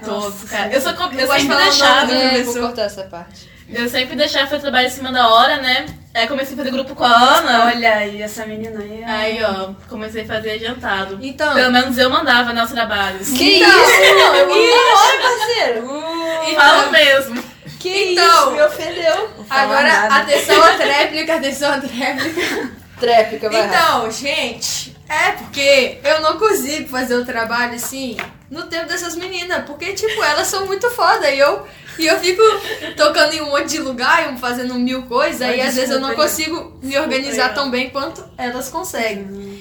Todos, 0.05 0.51
cara. 0.51 0.73
Eu, 0.73 0.81
só, 0.81 0.92
com- 0.92 1.05
eu 1.12 1.27
pode 1.27 1.42
sempre 1.42 1.57
deixava. 1.57 2.07
nome, 2.07 2.12
É, 2.20 2.42
vou 2.42 2.55
cortar 2.55 2.83
essa 2.83 3.05
parte. 3.05 3.49
Eu 3.73 3.88
sempre 3.88 4.14
deixava 4.16 4.47
fazer 4.47 4.61
trabalho 4.62 4.87
em 4.87 4.90
cima 4.90 5.11
da 5.11 5.29
hora, 5.29 5.57
né? 5.57 5.87
Aí 6.12 6.27
comecei 6.29 6.53
a 6.55 6.57
fazer 6.59 6.70
grupo 6.70 6.94
com 6.94 7.03
a 7.05 7.09
Ana. 7.38 7.64
Olha 7.66 7.94
aí, 7.97 8.20
essa 8.20 8.44
menina 8.44 8.79
aí. 8.81 9.03
Aí, 9.05 9.42
ó, 9.42 9.73
comecei 9.88 10.23
a 10.23 10.27
fazer 10.27 10.51
adiantado. 10.53 11.18
Então. 11.23 11.55
Pelo 11.55 11.73
menos 11.73 11.97
eu 11.97 12.11
mandava 12.11 12.53
nossos 12.53 12.75
trabalhos. 12.75 13.31
Que 13.31 13.57
Então. 13.57 13.68
isso, 13.70 14.14
não? 14.14 14.35
Eu 14.37 14.47
parceiro. 15.23 16.55
Falo 16.55 16.90
mesmo. 16.92 17.44
Que 17.85 18.12
Então. 18.12 18.25
isso, 18.25 18.51
me 18.53 18.62
ofendeu. 18.62 19.29
Agora, 19.51 19.83
nada. 19.83 20.14
atenção 20.16 20.64
à 20.64 20.75
tréplica, 20.75 21.35
atenção 21.35 21.70
à 21.70 21.79
tréplica. 21.79 22.70
Tréplica, 22.99 23.51
vai. 23.51 23.66
Então, 23.66 24.11
gente, 24.11 24.97
é 25.07 25.33
porque 25.33 25.99
eu 26.03 26.23
não 26.23 26.38
consigo 26.38 26.88
fazer 26.88 27.14
o 27.14 27.27
trabalho 27.27 27.75
assim 27.75 28.16
no 28.51 28.62
tempo 28.68 28.87
dessas 28.87 29.14
meninas. 29.16 29.64
Porque, 29.66 29.92
tipo, 29.92 30.23
elas 30.23 30.47
são 30.47 30.64
muito 30.64 30.88
foda. 30.92 31.29
E 31.29 31.38
eu, 31.38 31.66
e 31.99 32.07
eu 32.07 32.18
fico 32.20 32.42
tocando 32.97 33.35
em 33.35 33.42
um 33.42 33.51
monte 33.51 33.66
de 33.68 33.81
lugar, 33.81 34.33
e 34.33 34.38
fazendo 34.38 34.73
mil 34.77 35.03
coisas. 35.03 35.55
E 35.55 35.61
às 35.61 35.75
vezes 35.75 35.90
eu 35.90 36.01
não 36.01 36.14
consigo 36.14 36.79
me 36.83 36.97
organizar 36.97 37.53
tão 37.53 37.70
bem 37.70 37.90
quanto 37.90 38.25
elas 38.38 38.70
conseguem. 38.70 39.53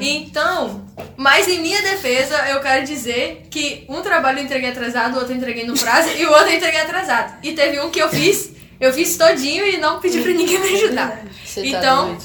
Então, 0.00 0.84
mas 1.16 1.46
em 1.48 1.60
minha 1.60 1.80
defesa, 1.82 2.36
eu 2.48 2.60
quero 2.60 2.84
dizer 2.86 3.46
que 3.50 3.84
um 3.88 4.00
trabalho 4.02 4.38
eu 4.38 4.44
entreguei 4.44 4.70
atrasado, 4.70 5.14
o 5.14 5.18
outro 5.18 5.32
eu 5.32 5.36
entreguei 5.36 5.64
no 5.66 5.78
prazo 5.78 6.08
e 6.16 6.24
o 6.26 6.30
outro 6.30 6.48
eu 6.48 6.56
entreguei 6.56 6.80
atrasado. 6.80 7.34
E 7.42 7.52
teve 7.52 7.80
um 7.80 7.90
que 7.90 7.98
eu 8.00 8.08
fiz, 8.08 8.50
eu 8.80 8.92
fiz 8.92 9.16
todinho 9.16 9.64
e 9.66 9.76
não 9.78 10.00
pedi 10.00 10.20
pra 10.20 10.32
ninguém 10.32 10.58
me 10.58 10.74
ajudar. 10.74 11.22
Você 11.44 11.60
tá 11.62 11.66
Então, 11.66 12.06
doido. 12.14 12.24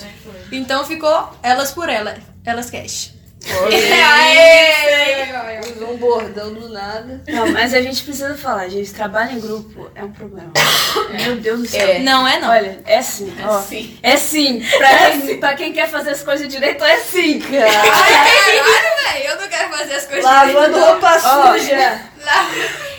então 0.52 0.86
ficou 0.86 1.30
elas 1.44 1.72
por 1.72 1.90
ela, 1.90 2.16
elas 2.46 2.70
cash. 2.70 3.12
Aê! 3.50 5.26
Usou 5.76 5.94
um 5.94 5.98
bordão 5.98 6.54
do 6.54 6.70
nada. 6.70 7.22
Não, 7.28 7.48
mas 7.52 7.74
a 7.74 7.82
gente 7.82 8.04
precisa 8.04 8.36
falar, 8.36 8.68
gente. 8.70 8.94
Trabalho 8.94 9.34
em 9.34 9.40
grupo 9.40 9.90
é 9.96 10.04
um 10.04 10.12
problema. 10.12 10.52
Meu 11.12 11.36
Deus 11.38 11.60
do 11.62 11.68
céu. 11.68 11.88
É. 11.88 12.00
Não 12.00 12.28
é 12.28 12.40
não. 12.40 12.50
Olha, 12.50 12.80
é 12.86 13.02
sim. 13.02 13.34
ó. 13.44 13.60
sim. 13.62 13.98
É 14.02 14.16
sim. 14.18 14.64
Pra, 14.78 15.12
quem, 15.12 15.38
pra 15.40 15.54
quem 15.56 15.74
quer 15.74 15.90
fazer 15.90 16.12
as 16.12 16.24
coisas 16.24 16.48
direito, 16.48 16.84
é 16.84 16.98
sim, 16.98 17.40
cara. 17.40 17.66
Caralho, 17.72 18.64
velho, 18.64 19.26
eu 19.30 19.42
não 19.42 19.48
quero 19.48 19.70
fazer 19.70 19.94
as 19.96 20.06
coisas 20.06 20.24
Lavando 20.24 20.54
direito. 20.54 20.72
não. 20.80 20.88
roupa 20.92 21.22
Ó. 21.24 21.54
suja. 21.54 22.02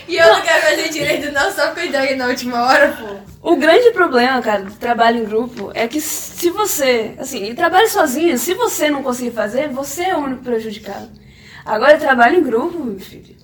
E 0.07 0.15
eu 0.15 0.27
não 0.27 0.41
quero 0.41 0.61
fazer 0.61 0.89
direito 0.89 1.31
não, 1.31 1.51
só 1.51 1.67
porque 1.67 1.81
eu 1.81 1.85
entreguei 1.85 2.15
na 2.15 2.27
última 2.27 2.65
hora, 2.65 2.89
pô. 2.97 3.17
O 3.49 3.55
grande 3.55 3.91
problema, 3.91 4.41
cara, 4.41 4.63
do 4.63 4.73
trabalho 4.73 5.19
em 5.19 5.25
grupo 5.25 5.71
é 5.73 5.87
que 5.87 6.01
se 6.01 6.49
você, 6.49 7.13
assim, 7.17 7.45
e 7.45 7.53
trabalho 7.55 7.87
sozinho, 7.89 8.37
se 8.37 8.53
você 8.53 8.89
não 8.89 9.01
conseguir 9.01 9.31
fazer, 9.31 9.69
você 9.69 10.03
é 10.03 10.15
o 10.17 10.19
único 10.19 10.43
prejudicado. 10.43 11.09
Agora, 11.65 11.97
trabalho 11.97 12.39
em 12.39 12.43
grupo, 12.43 12.77
meu 12.83 12.99
filho. 12.99 13.37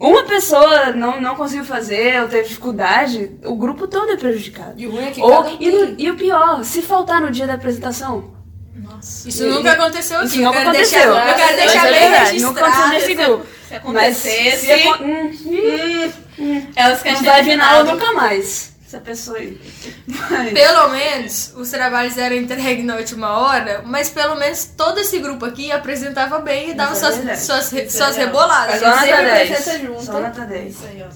Uma 0.00 0.24
pessoa 0.24 0.90
não, 0.92 1.20
não 1.20 1.36
conseguiu 1.36 1.64
fazer 1.64 2.20
ou 2.22 2.28
teve 2.28 2.48
dificuldade, 2.48 3.30
o 3.44 3.54
grupo 3.54 3.86
todo 3.86 4.10
é 4.10 4.16
prejudicado. 4.16 4.74
E 4.76 4.84
o 4.86 4.90
ruim 4.90 5.06
é 5.06 5.10
que 5.12 5.22
Ou, 5.22 5.30
cada 5.30 5.50
um 5.50 5.56
e, 5.60 5.70
no- 5.70 5.94
e 5.96 6.10
o 6.10 6.16
pior, 6.16 6.64
se 6.64 6.82
faltar 6.82 7.20
no 7.20 7.30
dia 7.30 7.46
da 7.46 7.54
apresentação, 7.54 8.34
Nossa. 8.74 9.28
Isso 9.28 9.46
nunca 9.46 9.72
aconteceu 9.72 10.18
aqui. 10.18 10.26
Isso 10.26 10.42
nunca 10.42 10.60
aconteceu. 10.60 10.98
deixar, 11.14 11.28
eu 11.28 11.34
quero 11.36 11.56
deixar 11.56 11.86
é 11.86 11.92
bem 11.92 12.10
registrado. 12.10 12.40
Não 12.42 12.50
aconteceu 12.50 12.88
nesse 12.88 13.14
grupo. 13.14 13.46
Se 13.46 13.80
Mas 13.92 14.16
se 14.16 14.28
acontecesse, 14.28 15.02
hum, 15.02 16.12
hum, 16.38 16.66
elas 16.76 17.00
querem 17.02 17.18
não 17.18 17.24
vai 17.24 17.42
vir 17.42 17.56
na 17.56 17.70
aula 17.70 17.92
nunca 17.92 18.12
mais. 18.12 18.75
Essa 18.86 19.00
pessoa 19.00 19.36
aí. 19.38 19.60
Mas- 20.06 20.52
Pelo 20.52 20.88
menos 20.90 21.52
os 21.56 21.68
trabalhos 21.70 22.16
eram 22.16 22.36
entregues 22.36 22.84
na 22.84 22.94
última 22.94 23.36
hora, 23.38 23.82
mas 23.84 24.08
pelo 24.10 24.36
menos 24.36 24.64
todo 24.76 25.00
esse 25.00 25.18
grupo 25.18 25.44
aqui 25.44 25.72
apresentava 25.72 26.38
bem 26.38 26.70
e 26.70 26.74
dava 26.74 26.92
Isso 26.92 27.04
é 27.04 27.12
suas, 27.12 27.40
suas, 27.40 27.72
re- 27.72 27.82
Isso 27.82 27.96
é 27.96 28.04
suas 28.04 28.16
reboladas. 28.16 28.78
Só 28.78 28.86
nota 28.86 29.00
sempre 29.00 29.22
10. 29.24 29.50
apresenta 29.50 29.78
junto. 29.86 30.04
Só 30.04 30.20
nota 30.20 30.40
10. 30.44 30.74
Isso 30.74 30.84
aí, 30.86 31.02
ó. 31.04 31.08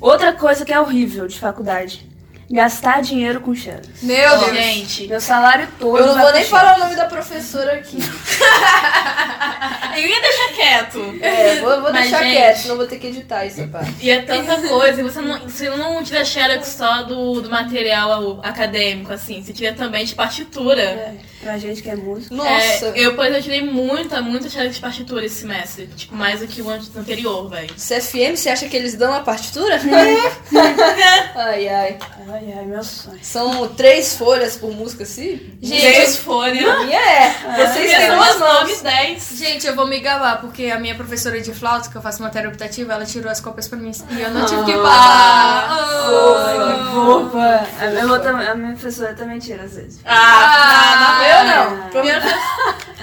Outra 0.00 0.32
coisa 0.34 0.64
que 0.64 0.72
é 0.72 0.78
horrível 0.78 1.26
de 1.26 1.38
faculdade. 1.40 2.08
Gastar 2.50 3.00
dinheiro 3.00 3.40
com 3.40 3.54
xerox. 3.54 4.02
Meu 4.02 4.30
Ó, 4.32 4.36
Deus. 4.44 4.52
Gente, 4.52 5.08
Meu 5.08 5.20
salário 5.20 5.66
todo. 5.80 5.96
Eu 5.98 6.06
não 6.08 6.18
vou 6.20 6.30
nem 6.32 6.44
falar 6.44 6.76
o 6.76 6.80
nome 6.80 6.94
da 6.94 7.06
professora 7.06 7.72
aqui. 7.72 7.96
eu 9.96 10.06
ia 10.06 10.20
deixar 10.20 10.43
quieto. 10.84 11.18
É, 11.20 11.60
vou, 11.60 11.80
vou 11.80 11.92
Mas, 11.92 12.02
deixar 12.02 12.22
gente, 12.22 12.36
quieto, 12.36 12.56
senão 12.56 12.76
vou 12.76 12.86
ter 12.86 12.98
que 12.98 13.06
editar 13.08 13.44
essa 13.44 13.66
parte. 13.66 13.94
E 14.00 14.10
é 14.10 14.22
tanta 14.22 14.56
coisa, 14.68 15.02
você 15.02 15.20
não, 15.20 15.38
você 15.40 15.70
não 15.70 16.02
tira 16.02 16.24
xerox 16.24 16.68
só 16.68 17.02
do, 17.02 17.40
do 17.40 17.50
material 17.50 18.40
acadêmico, 18.42 19.12
assim, 19.12 19.42
você 19.42 19.52
tira 19.52 19.72
também 19.72 20.04
de 20.04 20.14
partitura. 20.14 20.82
É, 20.82 21.14
pra 21.44 21.58
gente 21.58 21.82
que 21.82 21.90
é 21.90 21.94
músico. 21.94 22.34
Nossa, 22.34 22.86
É, 22.86 22.92
eu, 22.96 23.14
por 23.14 23.24
exemplo, 23.24 23.42
tirei 23.42 23.62
muita, 23.62 24.20
muita 24.22 24.48
xerox 24.48 24.74
de 24.76 24.80
partitura 24.80 25.24
esse 25.24 25.36
semestre. 25.42 25.86
Tipo, 25.88 26.16
mais 26.16 26.40
do 26.40 26.46
que 26.48 26.60
o 26.62 26.68
an- 26.70 26.80
anterior, 26.96 27.48
velho. 27.48 27.72
CFM, 27.76 28.36
você 28.36 28.48
acha 28.50 28.68
que 28.68 28.76
eles 28.76 28.94
dão 28.94 29.14
a 29.14 29.20
partitura? 29.20 29.78
ai, 31.36 31.68
ai. 31.68 31.98
Ai, 32.28 32.54
ai, 32.58 32.64
meu 32.64 32.82
sonho. 32.82 33.18
São 33.22 33.68
três 33.68 34.16
folhas 34.16 34.56
por 34.56 34.72
música, 34.72 35.02
assim? 35.02 35.54
Gente, 35.62 36.18
folha. 36.18 36.72
A 36.72 36.84
minha 36.84 36.98
é. 36.98 37.28
Vocês 37.56 37.68
Porque 37.74 37.96
têm 37.96 38.06
são 38.06 38.16
duas 38.16 38.28
as 38.30 38.38
mãos. 38.38 38.54
9 38.70 38.82
10. 38.82 39.28
Gente, 39.38 39.66
eu 39.66 39.74
vou 39.76 39.86
me 39.86 40.00
gabar, 40.00 40.40
porque 40.40 40.66
a 40.66 40.78
minha 40.78 40.94
professora 40.94 41.40
de 41.40 41.52
flauta, 41.52 41.90
que 41.90 41.96
eu 41.96 42.02
faço 42.02 42.22
matéria 42.22 42.48
optativa, 42.48 42.92
ela 42.94 43.04
tirou 43.04 43.30
as 43.30 43.40
cópias 43.40 43.68
pra 43.68 43.78
mim 43.78 43.92
e 44.10 44.20
eu 44.20 44.30
não 44.30 44.46
tive 44.46 44.64
que 44.64 44.72
pagar. 44.72 45.68
Ah. 45.70 46.90
Fofa. 46.94 47.68
A 47.80 47.86
minha, 47.90 48.50
a 48.50 48.54
minha 48.54 48.72
professora 48.72 49.12
também 49.14 49.38
tira 49.38 49.64
às 49.64 49.74
vezes. 49.74 50.00
Ah, 50.04 50.14
Ah, 50.14 51.18
Eu 51.38 51.44
não. 51.44 52.02
Minha, 52.02 52.22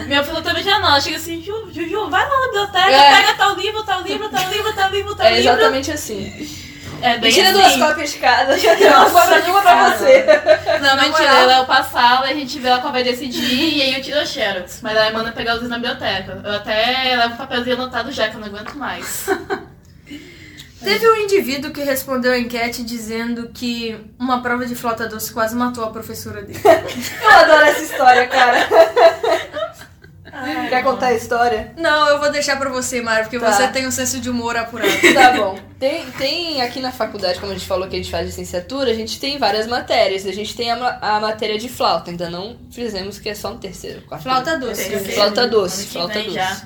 minha 0.08 0.24
professora 0.24 0.42
também 0.44 0.64
já 0.64 0.80
não. 0.80 0.90
Ela 0.90 1.02
chega 1.02 1.18
assim, 1.18 1.42
Ju, 1.42 1.70
Juju, 1.74 2.10
vai 2.10 2.28
lá 2.28 2.40
na 2.40 2.46
biblioteca, 2.48 2.90
É. 2.92 3.16
pega 3.18 3.34
tal 3.36 3.56
livro, 3.56 3.84
tal 3.84 4.02
livro, 4.02 4.30
tal 4.30 4.50
livro, 4.50 4.74
tal 4.74 4.90
livro, 4.92 5.16
tal 5.16 5.26
É 5.28 5.34
livro. 5.36 5.52
exatamente 5.54 5.92
assim. 5.92 6.58
É 7.04 7.18
bem 7.18 7.32
Tira 7.32 7.50
assim. 7.50 7.58
duas 7.60 7.76
cópias 7.78 8.12
de 8.12 8.20
cada. 8.20 8.58
Já 8.60 8.76
tem 8.76 8.88
uma 8.88 9.10
cópia 9.10 9.42
de 9.42 9.50
uma 9.50 9.62
pra 9.64 9.90
você. 9.90 10.24
Não, 10.80 10.96
Na 10.96 11.02
mentira, 11.02 11.30
ela 11.30 11.58
eu 11.58 11.66
passo 11.66 11.98
a 11.98 12.10
aula, 12.18 12.28
a 12.28 12.34
gente 12.34 12.60
vê 12.60 12.68
ela 12.68 12.80
qual 12.80 12.94
vai 12.94 13.04
decidir 13.04 13.76
e 13.78 13.82
aí 13.82 13.96
eu 13.96 14.04
tiro 14.04 14.20
a 14.20 14.26
xerox. 14.26 14.82
Mas 14.84 14.96
ela 14.96 15.10
manda 15.12 15.32
pegar 15.32 15.56
os 15.56 15.62
livros 15.64 15.72
na 15.72 15.78
biblioteca. 15.80 16.40
Eu 16.44 16.56
até 16.58 17.16
levo 17.18 17.34
um 17.34 17.38
papelzinho 17.38 17.76
anotado 17.76 18.12
já, 18.12 18.28
que 18.30 18.36
eu 18.36 18.40
não 18.40 18.48
aguento 18.48 18.76
mais. 18.76 19.26
Teve 20.84 21.08
um 21.10 21.16
indivíduo 21.16 21.72
que 21.72 21.82
respondeu 21.84 22.32
a 22.32 22.38
enquete 22.40 22.84
dizendo 22.84 23.50
que 23.54 23.96
uma 24.20 24.42
prova 24.42 24.66
de 24.66 24.76
flauta 24.76 25.08
doce 25.08 25.32
quase 25.32 25.56
matou 25.56 25.84
a 25.84 25.90
professora 25.92 26.42
dele. 26.42 26.60
Eu 27.22 27.30
adoro 27.30 27.66
essa 27.66 27.84
história, 27.84 28.28
cara. 28.28 28.68
Quer 30.70 30.84
contar 30.84 31.08
a 31.08 31.14
história? 31.14 31.74
Não, 31.78 32.08
eu 32.08 32.20
vou 32.20 32.32
deixar 32.32 32.58
pra 32.58 32.70
você, 32.70 33.02
Mário, 33.02 33.26
porque 33.26 33.38
Tá. 33.38 33.52
você 33.52 33.68
tem 33.68 33.86
um 33.86 33.92
senso 33.92 34.20
de 34.20 34.30
humor 34.30 34.56
apurado. 34.56 34.90
Tá 35.14 35.32
bom. 35.34 35.60
Tem, 35.78 36.06
tem 36.12 36.62
aqui 36.62 36.80
na 36.80 36.92
faculdade, 36.92 37.38
como 37.40 37.52
a 37.52 37.56
gente 37.56 37.68
falou 37.68 37.88
que 37.88 37.96
a 37.96 38.00
gente 38.00 38.10
faz 38.10 38.26
licenciatura, 38.28 38.92
a 38.92 38.94
gente 38.94 39.20
tem 39.20 39.38
várias 39.38 39.68
matérias. 39.68 40.26
A 40.26 40.32
gente 40.32 40.56
tem 40.56 40.72
a, 40.72 40.98
a 41.02 41.20
matéria 41.20 41.58
de 41.60 41.68
flauta, 41.68 42.12
ainda 42.12 42.30
não 42.30 42.56
fizemos 42.72 43.20
que 43.20 43.28
é 43.30 43.36
só 43.36 43.50
no 43.52 43.58
terceiro, 43.58 44.02
quarto. 44.04 44.24
Flauta 44.24 44.58
doce. 44.58 44.90
Flauta 45.14 45.48
doce, 45.48 45.86
flauta 45.88 46.22
doce. 46.24 46.66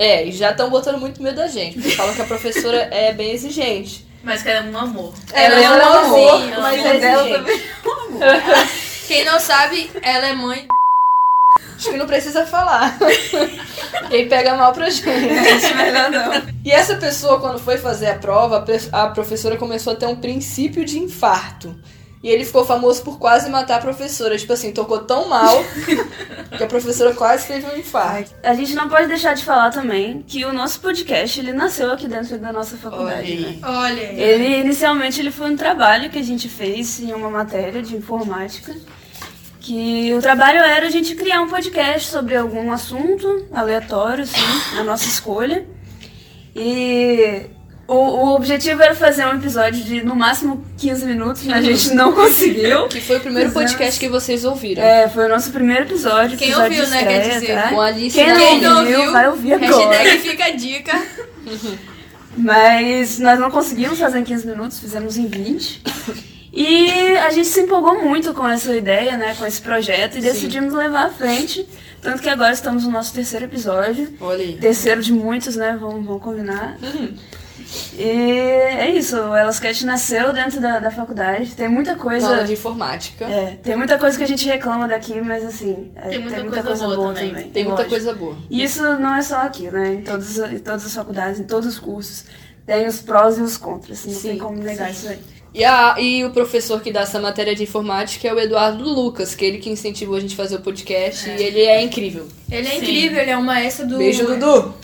É, 0.00 0.24
e 0.24 0.32
já 0.32 0.50
estão 0.50 0.70
botando 0.70 0.98
muito 0.98 1.22
medo 1.22 1.36
da 1.36 1.46
gente, 1.46 1.74
porque 1.74 1.90
falam 1.90 2.14
que 2.14 2.22
a 2.22 2.24
professora 2.24 2.88
é 2.90 3.12
bem 3.12 3.32
exigente. 3.32 4.06
Mas 4.24 4.42
que 4.42 4.48
ela 4.48 4.66
é 4.66 4.70
um 4.70 4.78
amor. 4.78 5.12
Ela 5.30 5.60
é 5.60 5.70
um 5.70 5.74
amorzinho, 5.74 6.54
amor, 6.54 6.62
mas 6.62 6.86
é 6.86 6.98
dela 6.98 7.28
exigente. 7.28 7.62
Quem 9.06 9.26
não 9.26 9.38
sabe, 9.38 9.90
ela 10.02 10.28
é 10.28 10.32
mãe. 10.32 10.66
Acho 11.76 11.90
que 11.90 11.96
não 11.98 12.06
precisa 12.06 12.46
falar. 12.46 12.96
e 14.10 14.14
aí 14.14 14.26
pega 14.26 14.54
mal 14.54 14.72
pra 14.72 14.88
gente. 14.88 15.06
Isso 15.06 15.74
melhor 15.74 16.10
não. 16.10 16.32
E 16.64 16.70
essa 16.70 16.96
pessoa, 16.96 17.38
quando 17.38 17.58
foi 17.58 17.76
fazer 17.76 18.06
a 18.06 18.14
prova, 18.14 18.64
a 18.92 19.06
professora 19.08 19.58
começou 19.58 19.92
a 19.92 19.96
ter 19.96 20.06
um 20.06 20.16
princípio 20.16 20.82
de 20.82 20.98
infarto. 20.98 21.76
E 22.22 22.28
ele 22.28 22.44
ficou 22.44 22.66
famoso 22.66 23.02
por 23.02 23.18
quase 23.18 23.48
matar 23.48 23.76
a 23.76 23.80
professora. 23.80 24.36
Tipo 24.36 24.52
assim, 24.52 24.72
tocou 24.72 24.98
tão 25.00 25.26
mal 25.28 25.64
que 26.56 26.62
a 26.62 26.66
professora 26.66 27.14
quase 27.14 27.46
teve 27.46 27.66
um 27.66 27.78
infarto. 27.78 28.30
A 28.42 28.52
gente 28.52 28.74
não 28.74 28.90
pode 28.90 29.08
deixar 29.08 29.32
de 29.34 29.42
falar 29.42 29.70
também 29.70 30.22
que 30.26 30.44
o 30.44 30.52
nosso 30.52 30.80
podcast, 30.80 31.40
ele 31.40 31.52
nasceu 31.52 31.90
aqui 31.90 32.06
dentro 32.06 32.36
da 32.36 32.52
nossa 32.52 32.74
Olha 32.74 32.82
faculdade, 32.82 33.32
aí. 33.32 33.40
né? 33.40 33.58
Olha 33.62 34.02
aí. 34.08 34.20
Ele, 34.20 34.60
inicialmente, 34.60 35.18
ele 35.18 35.30
foi 35.30 35.50
um 35.50 35.56
trabalho 35.56 36.10
que 36.10 36.18
a 36.18 36.22
gente 36.22 36.46
fez 36.46 37.00
em 37.00 37.14
uma 37.14 37.30
matéria 37.30 37.80
de 37.82 37.96
informática. 37.96 38.76
Que 39.58 40.12
o 40.12 40.20
trabalho 40.20 40.58
era 40.58 40.86
a 40.88 40.90
gente 40.90 41.14
criar 41.14 41.40
um 41.40 41.48
podcast 41.48 42.10
sobre 42.10 42.36
algum 42.36 42.70
assunto 42.70 43.46
aleatório, 43.52 44.24
assim, 44.24 44.40
a 44.78 44.82
nossa 44.84 45.06
escolha. 45.06 45.66
E 46.54 47.46
O, 47.92 47.94
o 47.96 48.34
objetivo 48.36 48.80
era 48.80 48.94
fazer 48.94 49.26
um 49.26 49.34
episódio 49.34 49.82
de 49.82 50.00
no 50.04 50.14
máximo 50.14 50.64
15 50.78 51.04
minutos, 51.06 51.42
mas 51.44 51.56
a 51.56 51.62
gente 51.72 51.92
não 51.92 52.12
conseguiu. 52.14 52.86
Que 52.86 53.00
foi 53.00 53.16
o 53.16 53.20
primeiro 53.20 53.48
Fizemos- 53.50 53.72
podcast 53.72 53.98
que 53.98 54.08
vocês 54.08 54.44
ouviram. 54.44 54.80
É, 54.80 55.08
foi 55.08 55.26
o 55.26 55.28
nosso 55.28 55.50
primeiro 55.50 55.82
episódio. 55.86 56.38
Quem 56.38 56.50
episódio 56.50 56.78
ouviu, 56.78 56.84
de 56.84 56.90
né, 56.92 57.02
quer 57.04 57.20
estreia, 57.20 57.40
dizer, 57.40 57.54
tá? 57.56 57.68
Com 57.70 57.80
a 57.80 57.86
Alice 57.86 58.14
Quem 58.16 58.30
a 58.30 58.34
não 58.38 58.46
Aline. 58.48 58.66
ouviu, 58.94 59.12
vai 59.12 59.28
ouvir 59.28 59.54
agora. 59.54 59.96
Hashtag 59.98 60.18
fica 60.20 60.44
a 60.44 60.50
dica. 60.50 61.02
Mas 62.36 63.18
nós 63.18 63.38
não 63.40 63.50
conseguimos 63.50 63.98
fazer 63.98 64.20
em 64.20 64.24
15 64.24 64.46
minutos, 64.46 64.78
fizemos 64.78 65.16
em 65.16 65.26
20. 65.26 65.82
E 66.52 66.90
a 67.18 67.30
gente 67.30 67.48
se 67.48 67.60
empolgou 67.60 68.02
muito 68.04 68.32
com 68.34 68.48
essa 68.48 68.74
ideia, 68.74 69.16
né, 69.16 69.34
com 69.38 69.44
esse 69.46 69.60
projeto, 69.60 70.16
e 70.18 70.20
decidimos 70.20 70.72
levar 70.72 71.06
à 71.06 71.10
frente. 71.10 71.66
Tanto 72.00 72.22
que 72.22 72.28
agora 72.28 72.52
estamos 72.52 72.84
no 72.84 72.90
nosso 72.90 73.12
terceiro 73.12 73.44
episódio. 73.46 74.14
Olha 74.20 74.42
aí. 74.44 74.56
Terceiro 74.58 75.02
de 75.02 75.12
muitos, 75.12 75.56
né? 75.56 75.76
Vamos, 75.80 76.04
vamos 76.06 76.22
combinar. 76.22 76.78
E 77.96 78.02
é 78.02 78.90
isso, 78.90 79.16
o 79.16 79.36
Elascat 79.36 79.84
nasceu 79.84 80.32
dentro 80.32 80.60
da, 80.60 80.78
da 80.78 80.90
faculdade. 80.90 81.54
Tem 81.54 81.68
muita 81.68 81.96
coisa. 81.96 82.26
Aula 82.26 82.44
de 82.44 82.52
informática. 82.54 83.24
É, 83.24 83.58
tem 83.62 83.76
muita 83.76 83.98
coisa 83.98 84.16
que 84.16 84.24
a 84.24 84.26
gente 84.26 84.46
reclama 84.46 84.88
daqui, 84.88 85.20
mas 85.20 85.44
assim, 85.44 85.92
é, 85.96 86.08
Tem 86.08 86.18
muita 86.20 86.62
coisa 86.62 86.88
boa 86.88 87.14
também. 87.14 87.50
Tem 87.50 87.64
muita 87.64 87.82
lógico. 87.82 87.88
coisa 87.88 88.14
boa. 88.14 88.36
E 88.48 88.62
isso 88.62 88.82
não 88.98 89.14
é 89.14 89.22
só 89.22 89.42
aqui, 89.42 89.70
né? 89.70 89.94
Em, 89.94 90.02
todos, 90.02 90.38
em 90.38 90.58
todas 90.58 90.86
as 90.86 90.94
faculdades, 90.94 91.40
em 91.40 91.44
todos 91.44 91.68
os 91.68 91.78
cursos. 91.78 92.24
Tem 92.66 92.86
os 92.86 93.00
prós 93.00 93.38
e 93.38 93.42
os 93.42 93.56
contras, 93.56 94.04
não 94.06 94.14
Sim, 94.14 94.28
tem 94.28 94.38
como 94.38 94.56
negar 94.56 94.90
isso 94.90 95.08
aí. 95.08 95.18
E, 95.52 95.64
a, 95.64 95.96
e 95.98 96.24
o 96.24 96.30
professor 96.30 96.80
que 96.80 96.92
dá 96.92 97.00
essa 97.00 97.18
matéria 97.18 97.54
de 97.56 97.64
informática 97.64 98.28
é 98.28 98.32
o 98.32 98.38
Eduardo 98.38 98.84
Lucas, 98.84 99.34
que 99.34 99.44
é 99.44 99.48
ele 99.48 99.58
que 99.58 99.68
incentivou 99.68 100.16
a 100.16 100.20
gente 100.20 100.34
a 100.34 100.36
fazer 100.36 100.56
o 100.56 100.60
podcast 100.60 101.28
e 101.28 101.42
ele 101.42 101.62
é 101.62 101.82
incrível. 101.82 102.28
Ele 102.48 102.68
é 102.68 102.70
Sim. 102.70 102.76
incrível, 102.78 103.20
ele 103.20 103.30
é 103.32 103.36
um 103.36 103.42
maestro 103.42 103.86
do. 103.88 103.98
Beijo, 103.98 104.24
Dudu! 104.24 104.74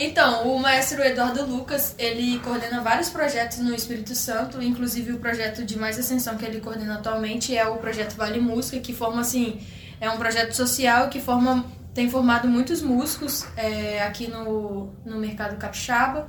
Então, 0.00 0.48
o 0.48 0.60
maestro 0.60 1.02
Eduardo 1.02 1.44
Lucas, 1.44 1.94
ele 1.98 2.38
coordena 2.38 2.80
vários 2.80 3.10
projetos 3.10 3.58
no 3.58 3.74
Espírito 3.74 4.14
Santo, 4.14 4.62
inclusive 4.62 5.12
o 5.12 5.18
projeto 5.18 5.64
de 5.64 5.76
mais 5.76 5.98
ascensão 5.98 6.36
que 6.36 6.44
ele 6.44 6.60
coordena 6.60 6.94
atualmente 6.94 7.56
é 7.56 7.66
o 7.66 7.78
projeto 7.78 8.14
Vale 8.14 8.38
Música, 8.38 8.78
que 8.78 8.92
forma 8.92 9.20
assim, 9.20 9.60
é 10.00 10.08
um 10.08 10.16
projeto 10.16 10.54
social 10.54 11.08
que 11.08 11.20
forma, 11.20 11.64
tem 11.92 12.08
formado 12.08 12.46
muitos 12.46 12.80
músicos 12.80 13.44
é, 13.56 14.00
aqui 14.02 14.28
no, 14.28 14.92
no 15.04 15.18
mercado 15.18 15.56
capixaba. 15.56 16.28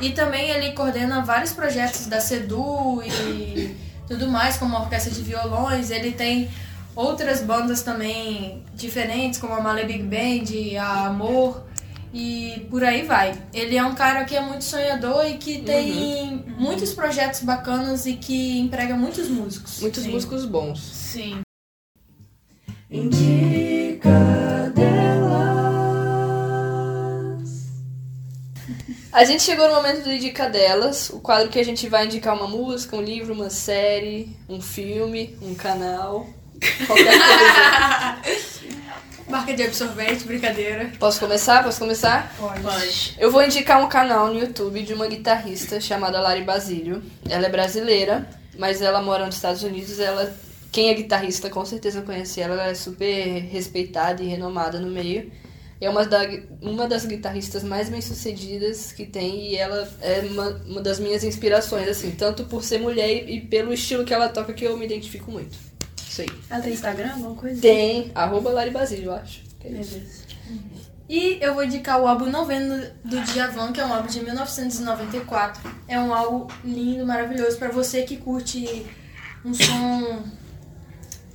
E 0.00 0.10
também 0.10 0.50
ele 0.50 0.72
coordena 0.74 1.24
vários 1.24 1.52
projetos 1.52 2.06
da 2.06 2.20
SEDU 2.20 3.02
e 3.02 3.76
tudo 4.06 4.28
mais, 4.28 4.56
como 4.56 4.76
a 4.76 4.82
orquestra 4.82 5.12
de 5.12 5.22
violões. 5.22 5.90
Ele 5.90 6.12
tem 6.12 6.48
outras 6.94 7.42
bandas 7.42 7.82
também 7.82 8.62
diferentes, 8.74 9.40
como 9.40 9.54
a 9.54 9.60
Malé 9.60 9.82
Big 9.82 10.04
Band, 10.04 10.80
a 10.80 11.06
Amor 11.06 11.67
e 12.12 12.66
por 12.70 12.82
aí 12.84 13.02
vai. 13.02 13.40
Ele 13.52 13.76
é 13.76 13.84
um 13.84 13.94
cara 13.94 14.24
que 14.24 14.36
é 14.36 14.40
muito 14.40 14.64
sonhador 14.64 15.26
e 15.26 15.38
que 15.38 15.62
tem 15.62 16.44
muitos 16.58 16.92
projetos 16.92 17.40
bacanas 17.40 18.06
e 18.06 18.14
que 18.14 18.58
emprega 18.58 18.94
muitos 18.94 19.28
músicos. 19.28 19.80
Muitos 19.80 20.02
Sim. 20.02 20.10
músicos 20.10 20.44
bons. 20.44 20.80
Sim. 20.80 21.40
A 29.12 29.24
gente 29.24 29.42
chegou 29.42 29.68
no 29.68 29.74
momento 29.74 30.04
do 30.04 30.12
Indica 30.12 30.48
Delas, 30.48 31.10
o 31.10 31.18
quadro 31.18 31.48
que 31.48 31.58
a 31.58 31.64
gente 31.64 31.88
vai 31.88 32.06
indicar 32.06 32.36
uma 32.36 32.46
música, 32.46 32.96
um 32.96 33.02
livro, 33.02 33.34
uma 33.34 33.50
série, 33.50 34.36
um 34.48 34.60
filme, 34.60 35.36
um 35.42 35.54
canal, 35.54 36.26
qualquer 36.86 37.18
coisa. 37.18 38.48
Marca 39.28 39.52
de 39.52 39.62
absorvente, 39.62 40.24
brincadeira. 40.24 40.90
Posso 40.98 41.20
começar? 41.20 41.62
Posso 41.62 41.78
começar? 41.78 42.34
Pode. 42.38 43.14
Eu 43.18 43.30
vou 43.30 43.44
indicar 43.44 43.84
um 43.84 43.88
canal 43.88 44.28
no 44.28 44.40
YouTube 44.40 44.82
de 44.82 44.94
uma 44.94 45.06
guitarrista 45.06 45.78
chamada 45.80 46.18
Lari 46.18 46.42
Basílio. 46.42 47.02
Ela 47.28 47.46
é 47.46 47.50
brasileira, 47.50 48.26
mas 48.58 48.80
ela 48.80 49.02
mora 49.02 49.26
nos 49.26 49.34
Estados 49.34 49.62
Unidos. 49.62 50.00
Ela, 50.00 50.34
quem 50.72 50.88
é 50.88 50.94
guitarrista 50.94 51.50
com 51.50 51.62
certeza 51.66 52.00
conhece 52.00 52.40
ela. 52.40 52.54
Ela 52.54 52.68
é 52.68 52.74
super 52.74 53.42
respeitada 53.50 54.22
e 54.22 54.26
renomada 54.26 54.80
no 54.80 54.88
meio. 54.88 55.30
É 55.78 55.90
uma, 55.90 56.06
da, 56.06 56.20
uma 56.62 56.88
das 56.88 57.04
guitarristas 57.04 57.62
mais 57.62 57.90
bem-sucedidas 57.90 58.92
que 58.92 59.04
tem 59.04 59.52
e 59.52 59.56
ela 59.56 59.88
é 60.00 60.20
uma, 60.20 60.48
uma 60.66 60.80
das 60.80 60.98
minhas 60.98 61.22
inspirações, 61.22 61.86
assim, 61.86 62.12
tanto 62.12 62.44
por 62.44 62.64
ser 62.64 62.78
mulher 62.78 63.28
e 63.28 63.42
pelo 63.42 63.72
estilo 63.74 64.04
que 64.04 64.12
ela 64.12 64.28
toca 64.28 64.54
que 64.54 64.64
eu 64.64 64.76
me 64.76 64.86
identifico 64.86 65.30
muito. 65.30 65.56
Isso 66.18 66.22
aí. 66.22 66.28
Ela 66.50 66.62
tem 66.62 66.72
Instagram, 66.72 67.12
alguma 67.12 67.34
coisa? 67.34 67.60
Tem, 67.60 68.10
arroba 68.14 68.50
Lari 68.50 68.70
Basílio, 68.70 69.06
eu 69.06 69.14
acho. 69.14 69.42
É. 69.60 69.68
Beleza. 69.68 70.28
E 71.08 71.38
eu 71.40 71.54
vou 71.54 71.64
indicar 71.64 72.00
o 72.00 72.06
álbum 72.06 72.26
Noveno 72.26 72.84
do 73.04 73.20
Djavan, 73.22 73.72
que 73.72 73.80
é 73.80 73.86
um 73.86 73.94
álbum 73.94 74.08
de 74.08 74.22
1994. 74.22 75.70
É 75.86 75.98
um 75.98 76.12
álbum 76.12 76.46
lindo, 76.64 77.06
maravilhoso 77.06 77.56
para 77.56 77.68
você 77.68 78.02
que 78.02 78.16
curte 78.16 78.86
um 79.44 79.54
som 79.54 80.22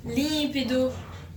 límpido, 0.06 0.94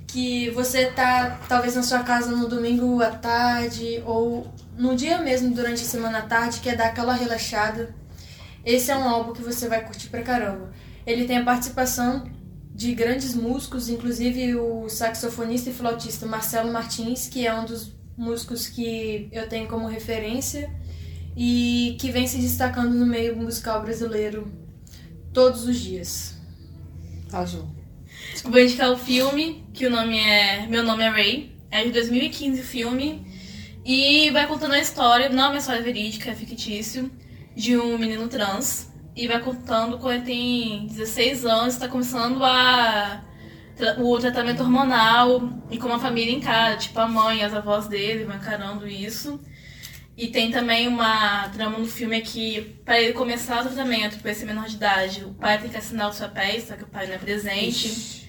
que 0.06 0.50
você 0.50 0.86
tá 0.86 1.40
talvez 1.48 1.74
na 1.76 1.82
sua 1.82 2.02
casa 2.02 2.30
no 2.30 2.46
domingo 2.46 3.00
à 3.02 3.10
tarde 3.10 4.02
ou 4.04 4.52
no 4.76 4.94
dia 4.94 5.18
mesmo 5.18 5.54
durante 5.54 5.82
a 5.82 5.86
semana 5.86 6.18
à 6.18 6.22
tarde, 6.22 6.60
quer 6.60 6.76
dar 6.76 6.88
aquela 6.88 7.14
relaxada. 7.14 7.94
Esse 8.64 8.90
é 8.90 8.96
um 8.96 9.08
álbum 9.08 9.32
que 9.32 9.42
você 9.42 9.68
vai 9.68 9.82
curtir 9.82 10.08
pra 10.08 10.22
caramba. 10.22 10.72
Ele 11.06 11.24
tem 11.24 11.38
a 11.38 11.44
participação 11.44 12.35
de 12.76 12.94
grandes 12.94 13.34
músicos, 13.34 13.88
inclusive 13.88 14.54
o 14.54 14.86
saxofonista 14.86 15.70
e 15.70 15.72
flautista 15.72 16.26
Marcelo 16.26 16.70
Martins, 16.70 17.26
que 17.26 17.46
é 17.46 17.54
um 17.58 17.64
dos 17.64 17.96
músicos 18.14 18.68
que 18.68 19.30
eu 19.32 19.48
tenho 19.48 19.66
como 19.66 19.88
referência 19.88 20.70
e 21.34 21.96
que 21.98 22.10
vem 22.10 22.26
se 22.26 22.36
destacando 22.36 22.94
no 22.94 23.06
meio 23.06 23.34
musical 23.34 23.80
brasileiro 23.80 24.52
todos 25.32 25.66
os 25.66 25.80
dias. 25.80 26.36
Azul. 27.32 27.66
Vou 28.44 28.60
indicar 28.60 28.92
o 28.92 28.98
filme, 28.98 29.64
que 29.72 29.86
o 29.86 29.90
nome 29.90 30.18
é 30.18 30.66
Meu 30.66 30.82
Nome 30.82 31.02
é 31.02 31.08
Ray. 31.08 31.56
É 31.70 31.82
de 31.82 31.92
2015 31.92 32.60
o 32.60 32.64
filme. 32.64 33.26
E 33.86 34.30
vai 34.32 34.46
contando 34.46 34.72
a 34.72 34.78
história, 34.78 35.30
não 35.30 35.44
é 35.44 35.48
uma 35.48 35.58
história 35.58 35.82
verídica, 35.82 36.30
é 36.30 36.34
fictício, 36.34 37.10
de 37.54 37.74
um 37.78 37.96
menino 37.96 38.28
trans. 38.28 38.92
E 39.16 39.26
vai 39.26 39.40
contando 39.40 39.98
quando 39.98 40.16
ele 40.16 40.24
tem 40.24 40.86
16 40.88 41.46
anos, 41.46 41.74
está 41.74 41.88
começando 41.88 42.44
a 42.44 43.22
o 43.98 44.18
tratamento 44.18 44.62
hormonal 44.62 45.50
e 45.70 45.76
como 45.76 45.94
a 45.94 45.98
família 45.98 46.32
encara, 46.32 46.76
tipo 46.76 46.98
a 46.98 47.06
mãe, 47.06 47.42
as 47.42 47.52
avós 47.52 47.86
dele 47.86 48.24
vão 48.24 48.36
encarando 48.36 48.86
isso. 48.88 49.40
E 50.16 50.28
tem 50.28 50.50
também 50.50 50.88
uma 50.88 51.48
trama 51.50 51.78
no 51.78 51.86
filme 51.86 52.16
é 52.16 52.20
que 52.22 52.80
para 52.84 52.98
ele 53.00 53.12
começar 53.12 53.60
o 53.60 53.68
tratamento, 53.68 54.18
para 54.20 54.30
esse 54.30 54.46
menor 54.46 54.66
de 54.66 54.76
idade, 54.76 55.24
o 55.24 55.34
pai 55.34 55.58
tem 55.60 55.68
que 55.68 55.76
assinar 55.76 56.08
os 56.08 56.18
papéis, 56.18 56.64
só 56.64 56.74
que 56.74 56.84
o 56.84 56.88
pai 56.88 57.06
não 57.06 57.14
é 57.14 57.18
presente. 57.18 58.26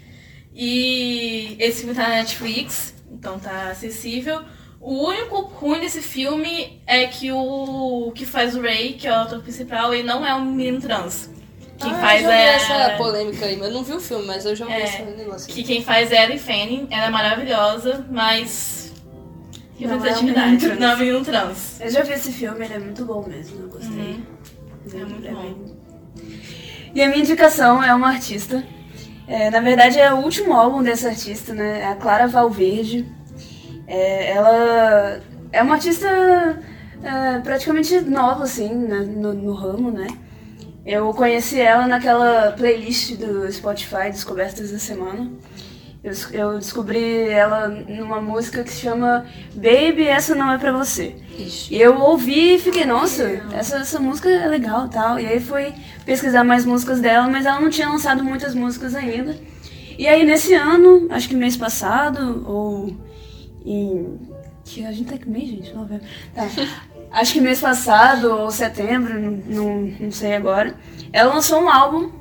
E 0.53 1.55
esse 1.59 1.81
filme 1.81 1.95
tá 1.95 2.03
na 2.03 2.15
Netflix, 2.15 2.93
então 3.09 3.39
tá 3.39 3.69
acessível. 3.69 4.43
O 4.89 5.05
único 5.05 5.41
ruim 5.41 5.81
desse 5.81 6.01
filme 6.01 6.79
é 6.87 7.07
que 7.07 7.29
o 7.29 8.09
que 8.15 8.25
faz 8.25 8.55
o 8.55 8.61
Ray, 8.61 8.93
que 8.93 9.05
é 9.05 9.11
o 9.11 9.15
ator 9.15 9.41
principal, 9.41 9.93
ele 9.93 10.03
não 10.07 10.25
é 10.25 10.33
um 10.33 10.45
menino 10.45 10.79
trans. 10.79 11.29
Quem 11.77 11.91
ah, 11.91 11.95
faz 11.95 12.23
eu 12.23 12.29
já 12.29 12.35
vi 12.37 12.41
é. 12.41 12.55
essa 12.55 12.97
polêmica 12.97 13.45
aí, 13.47 13.57
mas 13.57 13.67
eu 13.67 13.73
não 13.73 13.83
vi 13.83 13.91
o 13.91 13.99
filme, 13.99 14.25
mas 14.25 14.45
eu 14.45 14.55
já 14.55 14.65
vi 14.65 14.71
É, 14.71 14.83
esse 14.85 15.01
negócio. 15.03 15.53
Que 15.53 15.61
quem 15.61 15.83
faz 15.83 16.09
é 16.13 16.19
a 16.19 16.23
Ellie 16.23 16.39
Fanning, 16.39 16.87
ela 16.89 17.07
é 17.07 17.09
maravilhosa, 17.09 18.05
mas. 18.09 18.93
Não 19.77 19.91
é 19.91 19.93
um 19.93 19.99
Representatividade. 19.99 20.45
menino 20.51 20.59
trans. 20.61 20.79
Não 20.79 20.87
é 20.89 20.95
um 20.95 20.97
menino 20.99 21.25
trans. 21.25 21.81
Eu 21.81 21.91
já 21.91 22.03
vi 22.03 22.13
esse 22.13 22.31
filme, 22.31 22.63
ele 22.65 22.73
é 22.73 22.79
muito 22.79 23.03
bom 23.03 23.27
mesmo, 23.27 23.63
eu 23.63 23.67
gostei. 23.67 23.89
Uhum. 23.89 24.23
Ele 24.85 25.01
É 25.01 25.05
muito 25.05 25.31
bom. 25.33 25.41
bem- 25.41 25.77
E 26.95 27.01
a 27.01 27.07
minha 27.09 27.19
indicação 27.19 27.83
é 27.83 27.93
uma 27.93 28.07
artista. 28.07 28.63
É, 29.27 29.49
na 29.49 29.59
verdade, 29.59 29.99
é 29.99 30.13
o 30.13 30.19
último 30.19 30.53
álbum 30.53 30.81
dessa 30.81 31.09
artista, 31.09 31.53
né? 31.53 31.81
É 31.81 31.87
a 31.87 31.95
Clara 31.95 32.25
Valverde. 32.25 33.16
É, 33.87 34.31
ela 34.31 35.21
é 35.51 35.63
uma 35.63 35.75
artista 35.75 36.07
é, 37.03 37.39
praticamente 37.39 38.01
nova, 38.01 38.43
assim, 38.43 38.73
né, 38.73 38.99
no, 38.99 39.33
no 39.33 39.53
ramo, 39.53 39.89
né? 39.89 40.07
Eu 40.85 41.13
conheci 41.13 41.59
ela 41.59 41.87
naquela 41.87 42.51
playlist 42.51 43.15
do 43.15 43.51
Spotify, 43.51 44.09
Descobertas 44.09 44.71
da 44.71 44.79
Semana. 44.79 45.29
Eu, 46.01 46.13
eu 46.31 46.57
descobri 46.57 47.27
ela 47.27 47.67
numa 47.67 48.21
música 48.21 48.63
que 48.63 48.71
se 48.71 48.81
chama 48.81 49.25
Baby, 49.53 50.07
Essa 50.07 50.33
Não 50.33 50.49
É 50.51 50.57
Pra 50.57 50.71
Você. 50.71 51.15
Ixi. 51.37 51.73
E 51.75 51.81
eu 51.81 51.99
ouvi 51.99 52.55
e 52.55 52.59
fiquei, 52.59 52.85
nossa, 52.85 53.23
essa, 53.51 53.77
essa 53.79 53.99
música 53.99 54.29
é 54.29 54.47
legal 54.47 54.85
e 54.85 54.89
tal. 54.89 55.19
E 55.19 55.27
aí 55.27 55.41
fui 55.41 55.73
pesquisar 56.05 56.45
mais 56.45 56.63
músicas 56.65 57.01
dela, 57.01 57.27
mas 57.27 57.45
ela 57.45 57.59
não 57.59 57.69
tinha 57.69 57.89
lançado 57.89 58.23
muitas 58.23 58.55
músicas 58.55 58.95
ainda. 58.95 59.35
E 59.97 60.07
aí 60.07 60.25
nesse 60.25 60.53
ano, 60.53 61.07
acho 61.09 61.27
que 61.27 61.35
mês 61.35 61.57
passado, 61.57 62.45
ou 62.47 62.95
em. 63.71 64.19
Que 64.65 64.85
a 64.85 64.91
gente 64.91 65.09
tá 65.09 65.17
que 65.17 65.29
mês, 65.29 65.49
gente? 65.49 65.73
Novembro. 65.73 66.05
Tá. 66.33 66.47
Acho 67.11 67.33
que 67.33 67.41
mês 67.41 67.61
passado 67.61 68.29
ou 68.29 68.51
setembro, 68.51 69.19
não, 69.19 69.31
não, 69.31 69.81
não 69.99 70.11
sei 70.11 70.35
agora. 70.35 70.75
Ela 71.13 71.33
lançou 71.33 71.61
um 71.61 71.69
álbum 71.69 72.11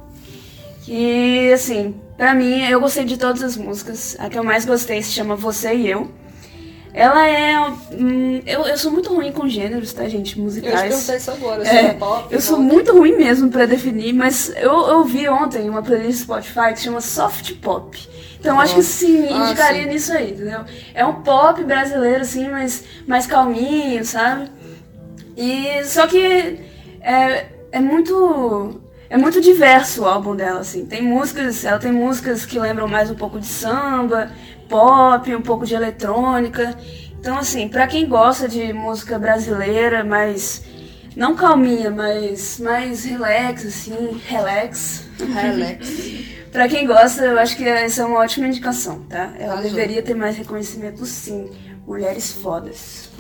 que, 0.83 1.53
assim, 1.53 1.97
pra 2.17 2.35
mim, 2.35 2.63
eu 2.63 2.81
gostei 2.81 3.05
de 3.05 3.17
todas 3.17 3.43
as 3.43 3.57
músicas. 3.57 4.17
A 4.21 4.29
que 4.29 4.39
eu 4.39 4.45
mais 4.45 4.65
gostei 4.65 5.03
se 5.03 5.13
chama 5.13 5.35
Você 5.35 5.75
e 5.75 5.89
Eu. 5.89 6.11
Ela 6.97 7.29
é. 7.29 7.61
hum, 7.93 8.41
eu, 8.47 8.63
eu 8.67 8.79
sou 8.79 8.91
muito 8.91 9.15
ruim 9.15 9.31
com 9.31 9.47
gêneros, 9.47 9.93
tá, 9.93 10.09
gente? 10.09 10.31
Eu 10.31 10.35
te 10.37 10.41
Musicais. 10.41 10.81
perguntar 10.81 11.17
isso 11.17 11.31
agora, 11.31 11.63
se 11.63 11.71
É, 11.71 11.85
é 11.89 11.93
pop, 11.93 12.35
eu 12.35 12.41
sou 12.41 12.57
rock. 12.57 12.73
muito 12.73 12.93
ruim 12.97 13.15
mesmo 13.17 13.51
pra 13.51 13.67
definir, 13.67 14.15
mas 14.15 14.51
eu, 14.57 14.73
eu 14.89 15.05
vi 15.05 15.29
ontem 15.29 15.69
uma 15.69 15.83
playlist 15.83 16.23
Spotify 16.23 16.73
que 16.73 16.81
chama 16.81 17.03
Soft 17.03 17.53
Pop. 17.57 17.97
Então 18.41 18.59
acho 18.59 18.77
que 18.77 18.83
sim, 18.83 19.27
Ah, 19.31 19.51
indicaria 19.51 19.83
sim. 19.83 19.89
nisso 19.91 20.13
aí, 20.13 20.31
entendeu? 20.31 20.61
É 20.95 21.05
um 21.05 21.21
pop 21.23 21.63
brasileiro, 21.65 22.23
assim, 22.23 22.49
mas 22.49 22.83
mais 23.07 23.27
calminho, 23.27 24.03
sabe? 24.03 24.51
E 25.37 25.85
só 25.85 26.07
que 26.07 26.59
é, 27.03 27.47
é 27.73 27.81
muito. 27.81 28.81
É 29.09 29.17
muito 29.17 29.41
diverso 29.41 30.03
o 30.03 30.05
álbum 30.07 30.35
dela, 30.35 30.61
assim. 30.61 30.85
Tem 30.87 31.01
músicas, 31.01 31.65
ela 31.65 31.79
tem 31.79 31.93
músicas 31.93 32.45
que 32.45 32.59
lembram 32.59 32.89
mais 32.89 33.09
um 33.09 33.15
pouco 33.15 33.39
de 33.39 33.47
samba, 33.47 34.33
pop, 34.69 35.35
um 35.35 35.43
pouco 35.43 35.65
de 35.67 35.75
eletrônica. 35.75 36.77
Então, 37.19 37.39
assim, 37.39 37.69
pra 37.69 37.87
quem 37.87 38.07
gosta 38.09 38.49
de 38.49 38.73
música 38.73 39.19
brasileira, 39.19 40.05
mais. 40.05 40.63
Não 41.17 41.35
calminha, 41.35 41.91
mas 41.91 42.61
mais 42.61 43.05
relax, 43.05 43.65
assim, 43.65 44.21
relax. 44.27 45.05
Relax. 45.19 46.37
Pra 46.53 46.69
quem 46.69 46.87
gosta, 46.87 47.23
eu 47.23 47.39
acho 47.39 47.55
que 47.55 47.65
essa 47.69 48.01
é 48.01 48.05
uma 48.07 48.21
ótima 48.21 48.47
indicação, 48.47 49.01
tá? 49.01 49.31
Ela 49.39 49.55
Arrasou. 49.55 49.71
deveria 49.73 50.03
ter 50.03 50.15
mais 50.15 50.37
reconhecimento, 50.39 51.05
sim. 51.05 51.51
Mulheres 51.87 52.33
fodas. 52.33 53.11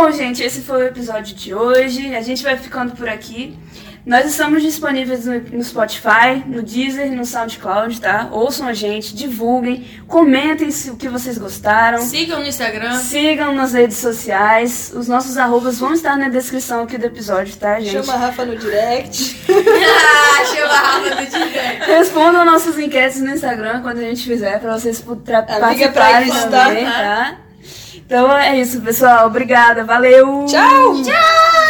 Bom, 0.00 0.12
gente, 0.12 0.44
esse 0.44 0.60
foi 0.60 0.84
o 0.84 0.86
episódio 0.86 1.34
de 1.34 1.52
hoje. 1.52 2.14
A 2.14 2.20
gente 2.20 2.40
vai 2.44 2.56
ficando 2.56 2.92
por 2.92 3.08
aqui. 3.08 3.58
Nós 4.06 4.26
estamos 4.26 4.62
disponíveis 4.62 5.26
no, 5.26 5.40
no 5.40 5.64
Spotify, 5.64 6.40
no 6.46 6.62
Deezer 6.62 7.08
e 7.08 7.16
no 7.16 7.24
SoundCloud, 7.24 8.00
tá? 8.00 8.28
Ouçam 8.30 8.68
a 8.68 8.72
gente, 8.72 9.12
divulguem, 9.12 9.84
comentem 10.06 10.70
se 10.70 10.88
o 10.88 10.96
que 10.96 11.08
vocês 11.08 11.36
gostaram. 11.36 11.98
Sigam 11.98 12.38
no 12.38 12.46
Instagram. 12.46 12.96
Sigam 13.00 13.52
nas 13.52 13.72
redes 13.72 13.96
sociais. 13.96 14.92
Os 14.94 15.08
nossos 15.08 15.36
arrobas 15.36 15.80
vão 15.80 15.92
estar 15.92 16.16
na 16.16 16.28
descrição 16.28 16.84
aqui 16.84 16.96
do 16.96 17.06
episódio, 17.06 17.56
tá, 17.56 17.80
gente? 17.80 17.90
Chama 17.90 18.12
a 18.12 18.18
Rafa 18.18 18.44
no 18.44 18.56
direct. 18.56 19.36
ah, 19.50 20.44
chama 20.44 20.74
a 20.74 20.78
Rafa 20.78 21.10
do 21.10 21.26
direct. 21.26 21.90
Respondam 21.90 22.44
nossas 22.44 22.78
enquetes 22.78 23.20
no 23.20 23.32
Instagram 23.32 23.82
quando 23.82 23.98
a 23.98 24.02
gente 24.02 24.22
fizer, 24.22 24.60
pra 24.60 24.78
vocês 24.78 25.00
pra 25.24 25.42
participarem 25.42 26.28
isso, 26.28 26.48
também, 26.48 26.84
tá? 26.84 27.47
Então 28.08 28.34
é 28.38 28.58
isso, 28.58 28.80
pessoal. 28.80 29.26
Obrigada. 29.26 29.84
Valeu! 29.84 30.46
Tchau! 30.46 31.02
Tchau! 31.02 31.67